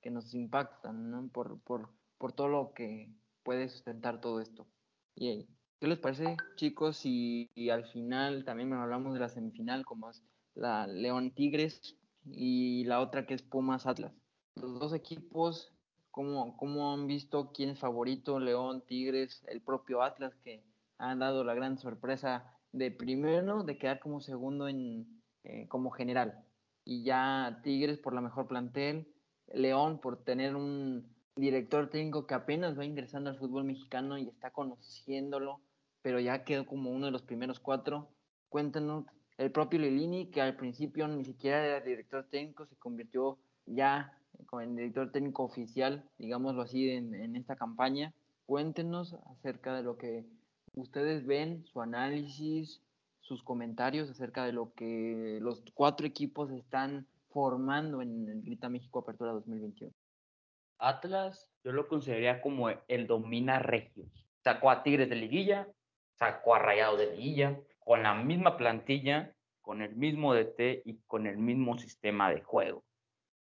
que 0.00 0.10
nos 0.10 0.34
impactan, 0.34 1.10
¿no? 1.10 1.28
Por, 1.28 1.60
por, 1.60 1.90
por 2.16 2.32
todo 2.32 2.48
lo 2.48 2.72
que 2.72 3.12
puede 3.42 3.68
sustentar 3.68 4.20
todo 4.20 4.40
esto. 4.40 4.66
¿Y 5.14 5.46
qué 5.78 5.86
les 5.86 5.98
parece, 5.98 6.36
chicos? 6.56 7.02
Y, 7.04 7.50
al 7.70 7.84
final 7.86 8.44
también 8.44 8.72
hablamos 8.72 9.14
de 9.14 9.20
la 9.20 9.28
semifinal, 9.28 9.84
como 9.84 10.10
es 10.10 10.22
la 10.54 10.86
León 10.86 11.32
Tigres 11.32 11.96
y 12.24 12.84
la 12.84 13.00
otra 13.00 13.26
que 13.26 13.34
es 13.34 13.42
Pumas 13.42 13.86
Atlas. 13.86 14.12
Los 14.54 14.78
dos 14.80 14.94
equipos, 14.94 15.72
¿cómo, 16.10 16.56
cómo 16.56 16.94
han 16.94 17.06
visto 17.06 17.52
quién 17.52 17.70
es 17.70 17.78
favorito? 17.78 18.40
León, 18.40 18.82
Tigres, 18.86 19.44
el 19.48 19.60
propio 19.60 20.02
Atlas 20.02 20.34
que 20.42 20.64
han 20.98 21.18
dado 21.18 21.44
la 21.44 21.54
gran 21.54 21.78
sorpresa 21.78 22.56
de 22.72 22.90
primero, 22.90 23.64
de 23.64 23.78
quedar 23.78 24.00
como 24.00 24.20
segundo 24.20 24.66
en, 24.66 25.15
eh, 25.46 25.68
como 25.68 25.90
general. 25.90 26.44
Y 26.84 27.04
ya 27.04 27.60
Tigres 27.62 27.98
por 27.98 28.12
la 28.12 28.20
mejor 28.20 28.48
plantel, 28.48 29.06
León 29.52 30.00
por 30.00 30.24
tener 30.24 30.56
un 30.56 31.06
director 31.36 31.88
técnico 31.88 32.26
que 32.26 32.34
apenas 32.34 32.76
va 32.76 32.84
ingresando 32.84 33.30
al 33.30 33.38
fútbol 33.38 33.62
mexicano 33.62 34.18
y 34.18 34.26
está 34.26 34.50
conociéndolo, 34.50 35.60
pero 36.02 36.18
ya 36.18 36.42
quedó 36.42 36.66
como 36.66 36.90
uno 36.90 37.06
de 37.06 37.12
los 37.12 37.22
primeros 37.22 37.60
cuatro. 37.60 38.08
Cuéntanos, 38.48 39.04
el 39.38 39.52
propio 39.52 39.78
Lilini, 39.78 40.32
que 40.32 40.42
al 40.42 40.56
principio 40.56 41.06
ni 41.06 41.24
siquiera 41.24 41.64
era 41.64 41.80
director 41.80 42.26
técnico, 42.28 42.66
se 42.66 42.74
convirtió 42.76 43.38
ya 43.66 44.18
como 44.46 44.62
el 44.62 44.74
director 44.74 45.12
técnico 45.12 45.44
oficial, 45.44 46.10
digámoslo 46.18 46.62
así, 46.62 46.90
en, 46.90 47.14
en 47.14 47.36
esta 47.36 47.54
campaña. 47.54 48.12
Cuéntenos 48.46 49.14
acerca 49.30 49.76
de 49.76 49.84
lo 49.84 49.96
que 49.96 50.26
ustedes 50.74 51.24
ven, 51.24 51.64
su 51.66 51.80
análisis, 51.80 52.82
sus 53.26 53.42
comentarios 53.42 54.08
acerca 54.08 54.44
de 54.44 54.52
lo 54.52 54.72
que 54.74 55.38
los 55.42 55.62
cuatro 55.74 56.06
equipos 56.06 56.50
están 56.52 57.06
formando 57.30 58.00
en 58.00 58.28
el 58.28 58.42
Grita 58.42 58.68
México 58.68 59.00
Apertura 59.00 59.32
2021. 59.32 59.92
Atlas, 60.78 61.50
yo 61.64 61.72
lo 61.72 61.88
consideraría 61.88 62.40
como 62.40 62.70
el 62.70 63.06
domina 63.06 63.58
regios. 63.58 64.08
Sacó 64.44 64.70
a 64.70 64.82
Tigres 64.82 65.08
de 65.08 65.16
liguilla, 65.16 65.66
sacó 66.14 66.54
a 66.54 66.60
Rayados 66.60 66.98
de 66.98 67.16
liguilla, 67.16 67.58
con 67.80 68.02
la 68.02 68.14
misma 68.14 68.56
plantilla, 68.56 69.34
con 69.60 69.82
el 69.82 69.96
mismo 69.96 70.32
DT 70.32 70.82
y 70.84 71.00
con 71.06 71.26
el 71.26 71.36
mismo 71.38 71.76
sistema 71.78 72.30
de 72.30 72.42
juego. 72.42 72.84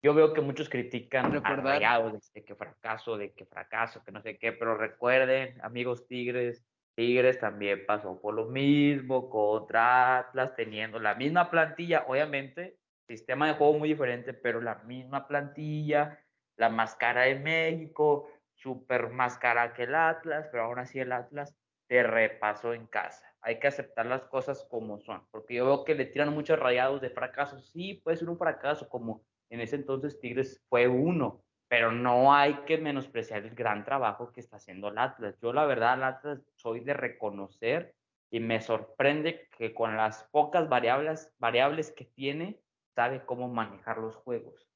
Yo 0.03 0.15
veo 0.15 0.33
que 0.33 0.41
muchos 0.41 0.69
critican 0.69 1.35
a 1.45 1.57
Rayados 1.57 2.33
de 2.33 2.45
que 2.45 2.55
fracaso, 2.55 3.17
de 3.17 3.33
que 3.33 3.47
fracaso, 3.47 4.03
que 4.05 4.13
no 4.13 4.23
sé 4.23 4.39
qué, 4.39 4.53
pero 4.53 4.77
recuerden, 4.77 5.61
amigos 5.63 6.07
Tigres, 6.07 6.65
Tigres 6.99 7.39
también 7.39 7.87
pasó 7.87 8.21
por 8.21 8.35
lo 8.35 8.47
mismo 8.47 9.31
contra 9.31 10.19
Atlas, 10.19 10.57
teniendo 10.57 10.99
la 10.99 11.15
misma 11.15 11.49
plantilla, 11.49 12.05
obviamente, 12.09 12.81
sistema 13.07 13.47
de 13.47 13.55
juego 13.55 13.79
muy 13.79 13.91
diferente, 13.91 14.35
pero 14.35 14.61
la 14.61 14.75
misma 14.83 15.29
plantilla, 15.29 16.19
la 16.57 16.71
más 16.71 16.97
cara 16.97 17.23
de 17.23 17.37
México, 17.37 18.29
súper 18.57 19.11
más 19.11 19.39
cara 19.39 19.75
que 19.75 19.85
el 19.85 19.95
Atlas, 19.95 20.49
pero 20.51 20.65
aún 20.65 20.81
así 20.81 20.99
el 20.99 21.13
Atlas 21.13 21.57
te 21.89 22.03
repasó 22.03 22.75
en 22.75 22.89
casa. 22.89 23.33
Hay 23.43 23.61
que 23.61 23.69
aceptar 23.69 24.07
las 24.07 24.25
cosas 24.25 24.67
como 24.69 24.99
son, 24.99 25.25
porque 25.31 25.55
yo 25.55 25.67
veo 25.67 25.85
que 25.85 25.95
le 25.95 26.07
tiran 26.07 26.35
muchos 26.35 26.59
rayados 26.59 27.01
de 27.01 27.11
fracaso. 27.11 27.61
Sí, 27.61 28.01
puede 28.03 28.17
ser 28.17 28.29
un 28.29 28.39
fracaso, 28.39 28.89
como 28.89 29.25
en 29.51 29.61
ese 29.61 29.77
entonces 29.77 30.19
Tigres 30.19 30.61
fue 30.69 30.89
uno, 30.89 31.45
pero 31.69 31.93
no 31.93 32.35
hay 32.35 32.55
que 32.67 32.79
menospreciar 32.79 33.45
el 33.45 33.55
gran 33.55 33.85
trabajo 33.85 34.33
que 34.33 34.41
está 34.41 34.57
haciendo 34.57 34.89
el 34.89 34.99
Atlas. 34.99 35.39
Yo 35.41 35.53
la 35.53 35.67
verdad, 35.67 35.95
el 35.95 36.05
Atlas 36.05 36.41
soy 36.57 36.81
de 36.81 36.95
reconocer 36.95 37.95
y 38.31 38.41
me 38.41 38.61
sorprende 38.61 39.49
que 39.57 39.75
con 39.75 39.97
las 39.97 40.25
pocas 40.25 40.69
variables, 40.69 41.33
variables 41.39 41.93
que 41.93 42.05
tiene, 42.05 42.61
sabe 42.95 43.25
cómo 43.25 43.49
manejar 43.49 43.99
los 43.99 44.17
juegos 44.17 44.69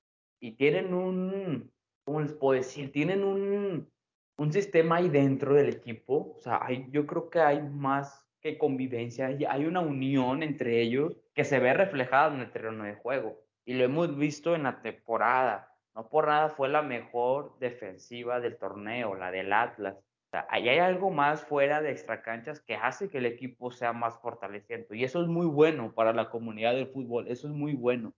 y 0.42 0.56
tienen 0.56 0.92
un, 0.92 1.72
¿cómo 2.04 2.20
les 2.20 2.32
puedo 2.32 2.54
decir? 2.54 2.90
Tienen 2.90 3.22
un, 3.22 3.88
un 4.36 4.52
sistema 4.52 4.96
ahí 4.96 5.08
dentro 5.08 5.54
del 5.54 5.68
equipo. 5.68 6.34
O 6.36 6.40
sea, 6.40 6.58
hay, 6.60 6.88
yo 6.90 7.06
creo 7.06 7.30
que 7.30 7.38
hay 7.38 7.62
más 7.62 8.26
que 8.40 8.58
convivencia, 8.58 9.26
hay 9.26 9.64
una 9.64 9.80
unión 9.80 10.42
entre 10.42 10.80
ellos 10.82 11.16
que 11.32 11.44
se 11.44 11.60
ve 11.60 11.72
reflejada 11.72 12.34
en 12.34 12.40
el 12.40 12.50
terreno 12.50 12.82
de 12.82 12.96
juego. 12.96 13.40
Y 13.64 13.74
lo 13.74 13.84
hemos 13.84 14.18
visto 14.18 14.56
en 14.56 14.64
la 14.64 14.82
temporada. 14.82 15.71
No 15.94 16.08
por 16.08 16.26
nada 16.26 16.48
fue 16.48 16.68
la 16.68 16.82
mejor 16.82 17.58
defensiva 17.58 18.40
del 18.40 18.56
torneo, 18.56 19.14
la 19.14 19.30
del 19.30 19.52
Atlas. 19.52 19.96
O 19.96 20.30
sea, 20.30 20.46
ahí 20.48 20.68
hay 20.68 20.78
algo 20.78 21.10
más 21.10 21.44
fuera 21.44 21.82
de 21.82 21.90
extracanchas 21.90 22.60
que 22.60 22.74
hace 22.74 23.10
que 23.10 23.18
el 23.18 23.26
equipo 23.26 23.70
sea 23.70 23.92
más 23.92 24.18
fortaleciente. 24.20 24.96
Y 24.96 25.04
eso 25.04 25.20
es 25.20 25.28
muy 25.28 25.46
bueno 25.46 25.92
para 25.92 26.14
la 26.14 26.30
comunidad 26.30 26.72
del 26.74 26.88
fútbol. 26.88 27.28
Eso 27.28 27.48
es 27.48 27.52
muy 27.52 27.74
bueno. 27.74 28.14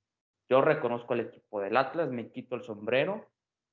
Yo 0.48 0.60
reconozco 0.60 1.14
el 1.14 1.20
equipo 1.20 1.60
del 1.60 1.76
Atlas, 1.76 2.10
me 2.10 2.30
quito 2.30 2.54
el 2.54 2.62
sombrero, 2.62 3.26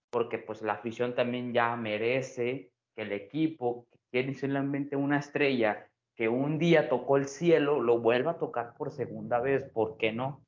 porque 0.09 0.39
pues 0.39 0.61
la 0.61 0.73
afición 0.73 1.13
también 1.13 1.53
ya 1.53 1.75
merece 1.75 2.71
que 2.95 3.03
el 3.03 3.11
equipo 3.11 3.87
que 3.91 3.99
tiene 4.09 4.33
solamente 4.33 4.95
una 4.95 5.19
estrella 5.19 5.87
que 6.15 6.29
un 6.29 6.57
día 6.57 6.89
tocó 6.89 7.17
el 7.17 7.27
cielo, 7.27 7.81
lo 7.81 7.99
vuelva 7.99 8.31
a 8.31 8.37
tocar 8.37 8.73
por 8.75 8.91
segunda 8.91 9.39
vez, 9.39 9.69
¿por 9.71 9.97
qué 9.97 10.11
no? 10.11 10.45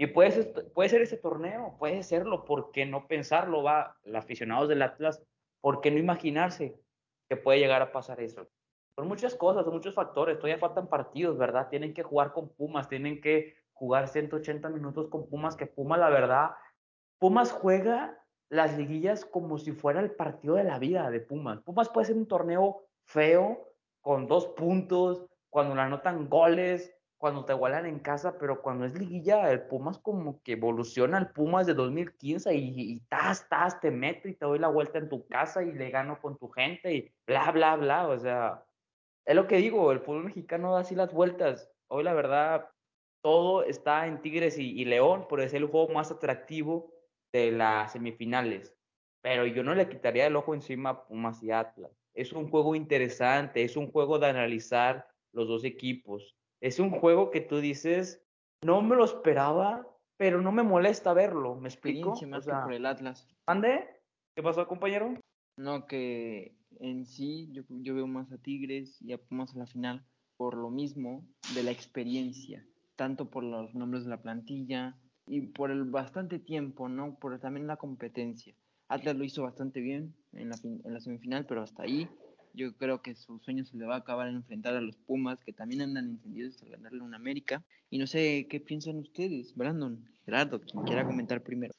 Y 0.00 0.06
puede 0.06 0.30
ser, 0.30 0.72
puede 0.72 0.88
ser 0.88 1.02
ese 1.02 1.18
torneo, 1.18 1.76
puede 1.78 2.02
serlo, 2.02 2.46
¿por 2.46 2.72
qué 2.72 2.86
no 2.86 3.06
pensarlo? 3.06 3.62
Va, 3.62 3.98
los 4.04 4.16
aficionados 4.16 4.66
del 4.66 4.80
Atlas, 4.80 5.22
¿por 5.60 5.82
qué 5.82 5.90
no 5.90 5.98
imaginarse 5.98 6.80
que 7.28 7.36
puede 7.36 7.58
llegar 7.58 7.82
a 7.82 7.92
pasar 7.92 8.18
eso? 8.22 8.48
Por 8.94 9.04
muchas 9.04 9.34
cosas, 9.34 9.62
por 9.62 9.74
muchos 9.74 9.94
factores, 9.94 10.38
todavía 10.38 10.56
faltan 10.56 10.88
partidos, 10.88 11.36
¿verdad? 11.36 11.68
Tienen 11.68 11.92
que 11.92 12.02
jugar 12.02 12.32
con 12.32 12.48
Pumas, 12.48 12.88
tienen 12.88 13.20
que 13.20 13.56
jugar 13.74 14.08
180 14.08 14.70
minutos 14.70 15.08
con 15.08 15.28
Pumas, 15.28 15.54
que 15.54 15.66
Pumas, 15.66 16.00
la 16.00 16.08
verdad, 16.08 16.52
Pumas 17.18 17.52
juega 17.52 18.18
las 18.48 18.78
liguillas 18.78 19.26
como 19.26 19.58
si 19.58 19.72
fuera 19.72 20.00
el 20.00 20.12
partido 20.12 20.54
de 20.54 20.64
la 20.64 20.78
vida 20.78 21.10
de 21.10 21.20
Pumas. 21.20 21.60
Pumas 21.60 21.90
puede 21.90 22.06
ser 22.06 22.16
un 22.16 22.26
torneo 22.26 22.86
feo, 23.04 23.68
con 24.00 24.28
dos 24.28 24.46
puntos, 24.46 25.26
cuando 25.50 25.74
le 25.74 25.82
anotan 25.82 26.30
goles, 26.30 26.90
cuando 27.20 27.44
te 27.44 27.52
igualan 27.52 27.84
en 27.84 27.98
casa, 27.98 28.38
pero 28.38 28.62
cuando 28.62 28.86
es 28.86 28.98
liguilla, 28.98 29.52
el 29.52 29.66
Pumas 29.66 29.98
como 29.98 30.42
que 30.42 30.52
evoluciona 30.52 31.18
al 31.18 31.32
Pumas 31.32 31.66
de 31.66 31.74
2015 31.74 32.54
y, 32.54 32.94
y 32.94 33.00
tas, 33.00 33.46
tas, 33.46 33.78
te 33.78 33.90
meto 33.90 34.26
y 34.26 34.34
te 34.34 34.46
doy 34.46 34.58
la 34.58 34.68
vuelta 34.68 34.98
en 34.98 35.10
tu 35.10 35.26
casa 35.28 35.62
y 35.62 35.70
le 35.70 35.90
gano 35.90 36.18
con 36.18 36.38
tu 36.38 36.48
gente 36.48 36.94
y 36.94 37.12
bla, 37.26 37.52
bla, 37.52 37.76
bla. 37.76 38.08
O 38.08 38.18
sea, 38.18 38.64
es 39.26 39.36
lo 39.36 39.46
que 39.46 39.58
digo, 39.58 39.92
el 39.92 40.00
fútbol 40.00 40.24
mexicano 40.24 40.72
da 40.72 40.80
así 40.80 40.94
las 40.94 41.12
vueltas. 41.12 41.70
Hoy 41.88 42.04
la 42.04 42.14
verdad, 42.14 42.70
todo 43.20 43.64
está 43.64 44.06
en 44.06 44.22
Tigres 44.22 44.56
y, 44.58 44.82
León, 44.86 45.28
por 45.28 45.46
ser 45.46 45.60
el 45.60 45.68
juego 45.68 45.92
más 45.92 46.10
atractivo 46.10 46.94
de 47.34 47.52
las 47.52 47.92
semifinales. 47.92 48.74
Pero 49.20 49.44
yo 49.44 49.62
no 49.62 49.74
le 49.74 49.90
quitaría 49.90 50.26
el 50.26 50.36
ojo 50.36 50.54
encima 50.54 50.88
a 50.88 51.06
Pumas 51.06 51.42
y 51.42 51.50
Atlas. 51.50 51.92
Es 52.14 52.32
un 52.32 52.48
juego 52.48 52.74
interesante, 52.74 53.62
es 53.62 53.76
un 53.76 53.92
juego 53.92 54.18
de 54.18 54.28
analizar 54.28 55.06
los 55.32 55.48
dos 55.48 55.64
equipos. 55.64 56.34
Es 56.60 56.78
un 56.78 56.90
juego 56.90 57.30
que 57.30 57.40
tú 57.40 57.58
dices, 57.58 58.22
no 58.62 58.82
me 58.82 58.96
lo 58.96 59.04
esperaba, 59.04 59.86
pero 60.16 60.40
no 60.40 60.52
me 60.52 60.62
molesta 60.62 61.12
verlo. 61.12 61.56
¿Me 61.56 61.68
explico? 61.68 62.14
Más 62.28 62.46
que 62.46 62.52
por 62.52 62.72
el 62.72 62.86
Atlas. 62.86 63.28
¿Ande? 63.46 63.88
¿Qué 64.34 64.42
pasó, 64.42 64.66
compañero? 64.66 65.14
No, 65.56 65.86
que 65.86 66.56
en 66.78 67.06
sí 67.06 67.48
yo, 67.52 67.62
yo 67.68 67.94
veo 67.94 68.06
más 68.06 68.30
a 68.32 68.38
Tigres 68.38 69.00
y 69.02 69.12
a 69.12 69.18
Pumas 69.18 69.54
a 69.54 69.58
la 69.58 69.66
final 69.66 70.04
por 70.36 70.56
lo 70.56 70.70
mismo 70.70 71.26
de 71.54 71.62
la 71.62 71.70
experiencia 71.70 72.64
tanto 73.00 73.30
por 73.30 73.42
los 73.42 73.74
nombres 73.74 74.04
de 74.04 74.10
la 74.10 74.20
plantilla 74.20 74.94
y 75.24 75.40
por 75.40 75.70
el 75.70 75.84
bastante 75.84 76.38
tiempo, 76.38 76.90
¿no? 76.90 77.18
Por 77.18 77.40
también 77.40 77.66
la 77.66 77.78
competencia. 77.78 78.54
Atlas 78.88 79.16
lo 79.16 79.24
hizo 79.24 79.42
bastante 79.42 79.80
bien 79.80 80.14
en 80.34 80.50
la, 80.50 80.56
en 80.62 80.92
la 80.92 81.00
semifinal, 81.00 81.46
pero 81.46 81.62
hasta 81.62 81.84
ahí. 81.84 82.10
Yo 82.52 82.76
creo 82.76 83.02
que 83.02 83.14
su 83.14 83.38
sueño 83.38 83.64
se 83.64 83.76
le 83.76 83.86
va 83.86 83.94
a 83.94 83.98
acabar 83.98 84.28
en 84.28 84.36
enfrentar 84.36 84.74
a 84.74 84.80
los 84.80 84.96
Pumas, 84.96 85.42
que 85.44 85.52
también 85.52 85.82
andan 85.82 86.10
encendidos 86.10 86.62
al 86.62 86.70
ganarle 86.70 87.00
a 87.00 87.04
un 87.04 87.14
América. 87.14 87.64
Y 87.90 87.98
no 87.98 88.06
sé 88.06 88.46
qué 88.48 88.60
piensan 88.60 88.98
ustedes, 88.98 89.54
Brandon, 89.54 90.04
Gerardo, 90.24 90.60
quien 90.60 90.84
quiera 90.84 91.04
comentar 91.04 91.42
primero. 91.42 91.72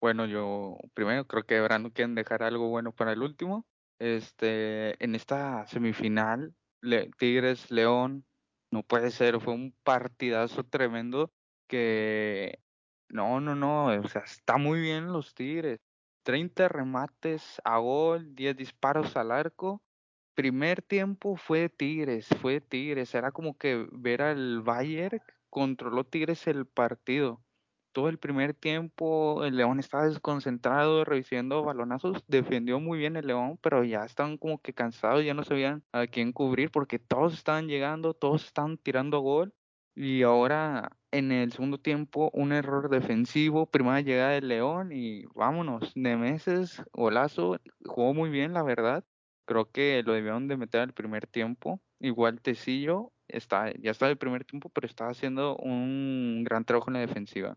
Bueno, 0.00 0.26
yo 0.26 0.78
primero 0.94 1.26
creo 1.26 1.44
que 1.44 1.60
Brandon 1.60 1.90
quieren 1.90 2.14
dejar 2.14 2.42
algo 2.42 2.68
bueno 2.68 2.92
para 2.92 3.12
el 3.12 3.22
último. 3.22 3.66
Este, 3.98 5.02
en 5.02 5.14
esta 5.14 5.66
semifinal, 5.66 6.54
Tigres 7.18 7.70
León, 7.70 8.24
no 8.70 8.82
puede 8.82 9.10
ser, 9.10 9.40
fue 9.40 9.54
un 9.54 9.74
partidazo 9.82 10.64
tremendo 10.64 11.32
que 11.66 12.58
no, 13.08 13.40
no, 13.40 13.54
no, 13.54 13.86
o 13.86 14.08
sea, 14.08 14.22
está 14.22 14.58
muy 14.58 14.80
bien 14.80 15.12
los 15.12 15.34
Tigres. 15.34 15.80
30 16.24 16.68
remates 16.68 17.60
a 17.64 17.78
gol, 17.78 18.34
10 18.34 18.56
disparos 18.56 19.16
al 19.16 19.30
arco. 19.30 19.80
Primer 20.36 20.82
tiempo 20.82 21.36
fue 21.36 21.70
Tigres, 21.70 22.28
fue 22.42 22.60
Tigres. 22.60 23.14
Era 23.14 23.32
como 23.32 23.56
que 23.56 23.88
ver 23.90 24.20
al 24.20 24.60
Bayern 24.60 25.22
controló 25.48 26.04
Tigres 26.04 26.46
el 26.46 26.66
partido. 26.66 27.42
Todo 27.92 28.10
el 28.10 28.18
primer 28.18 28.52
tiempo 28.52 29.44
el 29.46 29.56
León 29.56 29.80
estaba 29.80 30.06
desconcentrado, 30.06 31.06
recibiendo 31.06 31.64
balonazos. 31.64 32.22
Defendió 32.28 32.80
muy 32.80 32.98
bien 32.98 33.16
el 33.16 33.26
León, 33.28 33.58
pero 33.62 33.82
ya 33.82 34.04
estaban 34.04 34.36
como 34.36 34.60
que 34.60 34.74
cansados, 34.74 35.24
ya 35.24 35.32
no 35.32 35.42
sabían 35.42 35.82
a 35.92 36.06
quién 36.06 36.32
cubrir 36.34 36.70
porque 36.70 36.98
todos 36.98 37.32
estaban 37.32 37.66
llegando, 37.66 38.12
todos 38.12 38.44
estaban 38.44 38.76
tirando 38.76 39.20
gol. 39.20 39.54
Y 39.94 40.22
ahora 40.22 40.90
en 41.12 41.32
el 41.32 41.50
segundo 41.52 41.78
tiempo 41.78 42.30
un 42.34 42.52
error 42.52 42.90
defensivo, 42.90 43.64
primera 43.70 44.02
llegada 44.02 44.32
del 44.32 44.48
León 44.48 44.92
y 44.92 45.24
vámonos, 45.34 45.92
de 45.94 46.16
meses, 46.18 46.82
golazo, 46.92 47.58
jugó 47.86 48.12
muy 48.12 48.28
bien 48.28 48.52
la 48.52 48.62
verdad, 48.62 49.02
creo 49.46 49.70
que 49.70 50.02
lo 50.04 50.12
debieron 50.12 50.48
de 50.48 50.56
meter 50.58 50.82
al 50.82 50.92
primer 50.92 51.26
tiempo, 51.26 51.80
igual 52.00 52.40
Tecillo 52.40 53.12
está, 53.28 53.72
ya 53.74 53.90
está 53.90 54.08
el 54.08 54.18
primer 54.18 54.44
tiempo, 54.44 54.68
pero 54.68 54.86
está 54.86 55.08
haciendo 55.08 55.56
un 55.56 56.44
gran 56.44 56.64
trabajo 56.64 56.90
en 56.90 56.94
la 56.94 57.00
defensiva. 57.00 57.56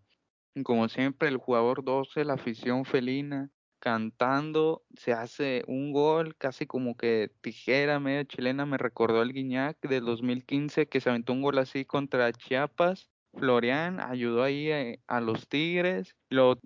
Como 0.64 0.90
siempre, 0.90 1.28
el 1.30 1.38
jugador 1.38 1.84
12, 1.84 2.26
la 2.26 2.34
afición 2.34 2.86
felina, 2.86 3.52
cantando, 3.80 4.84
se 4.96 5.14
hace 5.14 5.64
un 5.68 5.92
gol 5.92 6.36
casi 6.38 6.66
como 6.66 6.96
que 6.98 7.32
tijera 7.42 8.00
medio 8.00 8.24
chilena, 8.24 8.66
me 8.66 8.78
recordó 8.78 9.22
el 9.22 9.34
Guiñac 9.34 9.80
del 9.88 10.06
2015 10.06 10.88
que 10.88 11.02
se 11.02 11.10
aventó 11.10 11.34
un 11.34 11.42
gol 11.42 11.58
así 11.58 11.86
contra 11.86 12.32
Chiapas. 12.34 13.10
Florian 13.34 14.00
ayudó 14.00 14.44
ahí 14.44 14.72
eh, 14.72 15.02
a, 15.08 15.22
los 15.22 15.48
Tigres, 15.48 16.16
lo, 16.30 16.58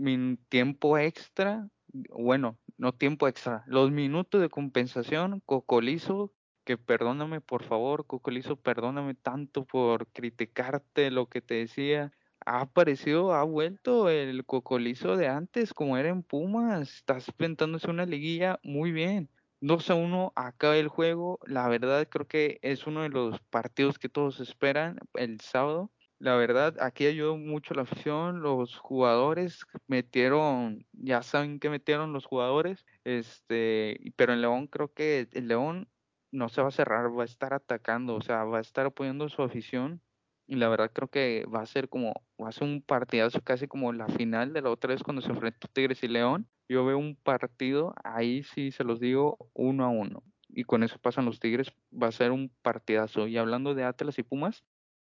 tiempo 0.48 0.98
extra, 0.98 1.68
bueno, 1.94 2.58
no 2.78 2.94
tiempo 2.94 3.28
extra, 3.28 3.64
los 3.68 3.92
minutos 3.92 4.42
de 4.42 4.50
compensación, 4.50 5.42
Cocolizo, 5.46 6.34
que 6.66 6.78
perdóname 6.78 7.42
por 7.42 7.64
favor, 7.64 8.06
Cocolizo, 8.08 8.56
perdóname 8.58 9.16
tanto 9.16 9.66
por 9.66 10.08
criticarte 10.08 11.12
lo 11.12 11.28
que 11.28 11.42
te 11.42 11.56
decía, 11.56 12.12
ha 12.46 12.62
aparecido, 12.62 13.34
ha 13.34 13.44
vuelto 13.44 14.10
el 14.10 14.46
cocolizo 14.46 15.16
de 15.16 15.28
antes, 15.28 15.74
como 15.74 15.98
era 15.98 16.10
en 16.10 16.24
Pumas. 16.24 16.96
Estás 16.96 17.30
inventándose 17.30 17.90
una 17.90 18.06
liguilla 18.06 18.60
muy 18.64 18.92
bien. 18.92 19.30
2 19.62 19.90
a 19.90 19.96
1 19.96 20.34
acaba 20.36 20.76
el 20.78 20.90
juego. 20.90 21.40
La 21.46 21.68
verdad, 21.70 22.08
creo 22.10 22.28
que 22.28 22.60
es 22.62 22.86
uno 22.86 23.04
de 23.04 23.10
los 23.10 23.40
partidos 23.42 23.98
que 23.98 24.10
todos 24.10 24.40
esperan 24.40 24.98
el 25.14 25.40
sábado. 25.40 25.90
La 26.24 26.36
verdad, 26.36 26.78
aquí 26.80 27.06
ayudó 27.06 27.36
mucho 27.36 27.74
la 27.74 27.82
afición. 27.82 28.42
Los 28.42 28.78
jugadores 28.78 29.66
metieron, 29.88 30.86
ya 30.94 31.22
saben 31.22 31.60
que 31.60 31.70
metieron 31.70 32.14
los 32.14 32.26
jugadores. 32.26 32.86
Este, 33.04 34.00
pero 34.16 34.32
en 34.32 34.40
León 34.40 34.68
creo 34.68 34.94
que 34.94 35.28
el 35.34 35.50
León 35.50 35.90
no 36.32 36.48
se 36.48 36.62
va 36.62 36.70
a 36.70 36.72
cerrar, 36.72 37.12
va 37.12 37.24
a 37.24 37.26
estar 37.26 37.54
atacando, 37.54 38.16
o 38.16 38.22
sea, 38.22 38.46
va 38.46 38.60
a 38.60 38.62
estar 38.62 38.86
apoyando 38.86 39.28
su 39.28 39.42
afición 39.44 40.02
y 40.48 40.56
la 40.56 40.70
verdad 40.70 40.92
creo 40.94 41.10
que 41.10 41.46
va 41.54 41.60
a 41.62 41.66
ser 41.66 41.90
como, 41.90 42.14
va 42.42 42.48
a 42.48 42.52
ser 42.54 42.70
un 42.70 42.82
partidazo 42.82 43.42
casi 43.42 43.68
como 43.68 43.92
la 43.92 44.08
final 44.08 44.54
de 44.54 44.62
la 44.62 44.70
otra 44.70 44.94
vez 44.94 45.04
cuando 45.04 45.22
se 45.22 45.30
enfrentó 45.30 45.68
Tigres 45.68 46.04
y 46.04 46.08
León. 46.08 46.48
Yo 46.70 46.86
veo 46.86 46.98
un 46.98 47.18
partido, 47.18 47.94
ahí 48.02 48.44
sí 48.44 48.72
se 48.72 48.86
los 48.86 49.02
digo, 49.02 49.38
uno 49.52 49.84
a 49.84 49.90
uno. 49.90 50.24
Y 50.48 50.64
con 50.64 50.84
eso 50.84 50.98
pasan 51.00 51.26
los 51.26 51.42
Tigres, 51.42 51.74
va 51.92 52.08
a 52.08 52.14
ser 52.14 52.32
un 52.32 52.50
partidazo. 52.62 53.28
Y 53.28 53.38
hablando 53.38 53.76
de 53.76 53.84
Atlas 53.84 54.18
y 54.20 54.24
Pumas, 54.24 54.64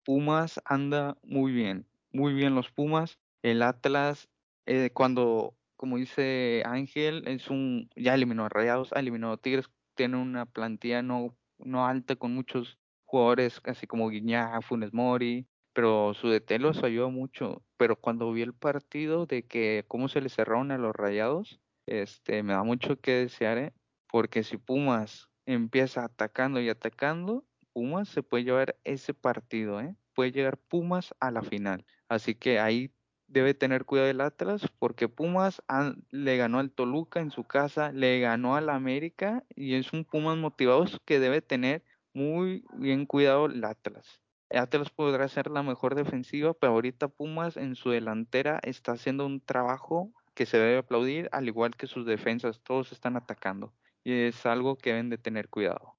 Pumas 0.06 0.60
anda 0.64 1.18
muy 1.24 1.50
bien, 1.50 1.84
muy 2.12 2.32
bien 2.32 2.54
los 2.54 2.70
Pumas. 2.70 3.18
El 3.42 3.60
Atlas, 3.60 4.28
eh, 4.64 4.90
cuando, 4.94 5.56
como 5.76 5.96
dice 5.96 6.62
Ángel, 6.64 7.26
es 7.26 7.50
un, 7.50 7.90
ya 7.96 8.14
eliminó 8.14 8.44
a 8.44 8.48
Rayados, 8.48 8.92
ha 8.92 9.00
eliminado 9.00 9.32
a 9.32 9.36
Tigres, 9.36 9.68
tiene 9.96 10.16
una 10.16 10.46
plantilla 10.46 11.02
no, 11.02 11.36
no 11.58 11.86
alta 11.86 12.14
con 12.14 12.32
muchos 12.32 12.78
jugadores 13.04 13.60
así 13.64 13.88
como 13.88 14.08
Guiñá, 14.08 14.60
Funes 14.62 14.94
Mori, 14.94 15.48
pero 15.72 16.14
su 16.14 16.28
DT 16.28 16.60
los 16.60 16.84
ayudó 16.84 17.10
mucho. 17.10 17.64
Pero 17.76 17.96
cuando 17.96 18.32
vi 18.32 18.42
el 18.42 18.54
partido 18.54 19.26
de 19.26 19.42
que 19.42 19.84
cómo 19.88 20.08
se 20.08 20.20
le 20.20 20.28
cerraron 20.28 20.70
a 20.70 20.78
los 20.78 20.94
rayados, 20.94 21.60
este, 21.86 22.44
me 22.44 22.52
da 22.52 22.62
mucho 22.62 23.00
que 23.00 23.12
desear, 23.12 23.58
¿eh? 23.58 23.72
porque 24.08 24.44
si 24.44 24.56
Pumas 24.56 25.28
empieza 25.46 26.04
atacando 26.04 26.60
y 26.60 26.68
atacando, 26.68 27.44
Pumas 27.76 28.08
se 28.08 28.22
puede 28.22 28.44
llevar 28.44 28.78
ese 28.84 29.12
partido, 29.12 29.82
¿eh? 29.82 29.94
puede 30.14 30.32
llegar 30.32 30.56
Pumas 30.56 31.14
a 31.20 31.30
la 31.30 31.42
final. 31.42 31.84
Así 32.08 32.34
que 32.34 32.58
ahí 32.58 32.90
debe 33.26 33.52
tener 33.52 33.84
cuidado 33.84 34.08
el 34.08 34.22
Atlas 34.22 34.66
porque 34.78 35.10
Pumas 35.10 35.60
le 36.08 36.38
ganó 36.38 36.58
al 36.58 36.70
Toluca 36.70 37.20
en 37.20 37.30
su 37.30 37.44
casa, 37.44 37.92
le 37.92 38.18
ganó 38.20 38.56
al 38.56 38.70
América 38.70 39.44
y 39.54 39.74
es 39.74 39.92
un 39.92 40.06
Pumas 40.06 40.38
motivado 40.38 40.86
que 41.04 41.20
debe 41.20 41.42
tener 41.42 41.84
muy 42.14 42.64
bien 42.78 43.04
cuidado 43.04 43.44
el 43.44 43.62
Atlas. 43.62 44.22
Atlas 44.48 44.88
podrá 44.88 45.28
ser 45.28 45.50
la 45.50 45.62
mejor 45.62 45.96
defensiva, 45.96 46.54
pero 46.54 46.72
ahorita 46.72 47.08
Pumas 47.08 47.58
en 47.58 47.74
su 47.74 47.90
delantera 47.90 48.58
está 48.62 48.92
haciendo 48.92 49.26
un 49.26 49.42
trabajo 49.42 50.14
que 50.32 50.46
se 50.46 50.56
debe 50.56 50.78
aplaudir, 50.78 51.28
al 51.30 51.46
igual 51.46 51.76
que 51.76 51.86
sus 51.86 52.06
defensas, 52.06 52.62
todos 52.62 52.92
están 52.92 53.18
atacando. 53.18 53.74
Y 54.02 54.14
es 54.14 54.46
algo 54.46 54.78
que 54.78 54.92
deben 54.92 55.10
de 55.10 55.18
tener 55.18 55.50
cuidado. 55.50 55.95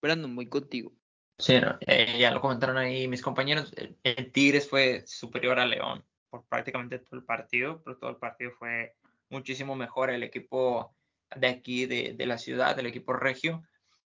Brandon, 0.00 0.32
muy 0.34 0.48
contigo. 0.48 0.92
Sí, 1.38 1.54
eh, 1.86 2.16
ya 2.18 2.32
lo 2.32 2.40
comentaron 2.40 2.78
ahí 2.78 3.06
mis 3.06 3.22
compañeros. 3.22 3.72
El, 4.02 4.32
Tigres 4.32 4.68
fue 4.68 5.06
superior 5.06 5.58
a 5.60 5.66
León 5.66 6.04
por 6.30 6.44
prácticamente 6.46 6.98
todo 6.98 7.16
el 7.16 7.24
partido, 7.24 7.80
pero 7.84 7.96
todo 7.96 8.10
el 8.10 8.16
partido 8.16 8.50
fue 8.58 8.96
muchísimo 9.30 9.76
mejor. 9.76 10.10
El 10.10 10.24
equipo 10.24 10.96
de 11.36 11.46
aquí, 11.46 11.86
de, 11.86 12.14
de 12.14 12.26
la 12.26 12.38
ciudad, 12.38 12.78
el 12.78 12.86
equipo 12.86 13.12
regio, 13.12 13.62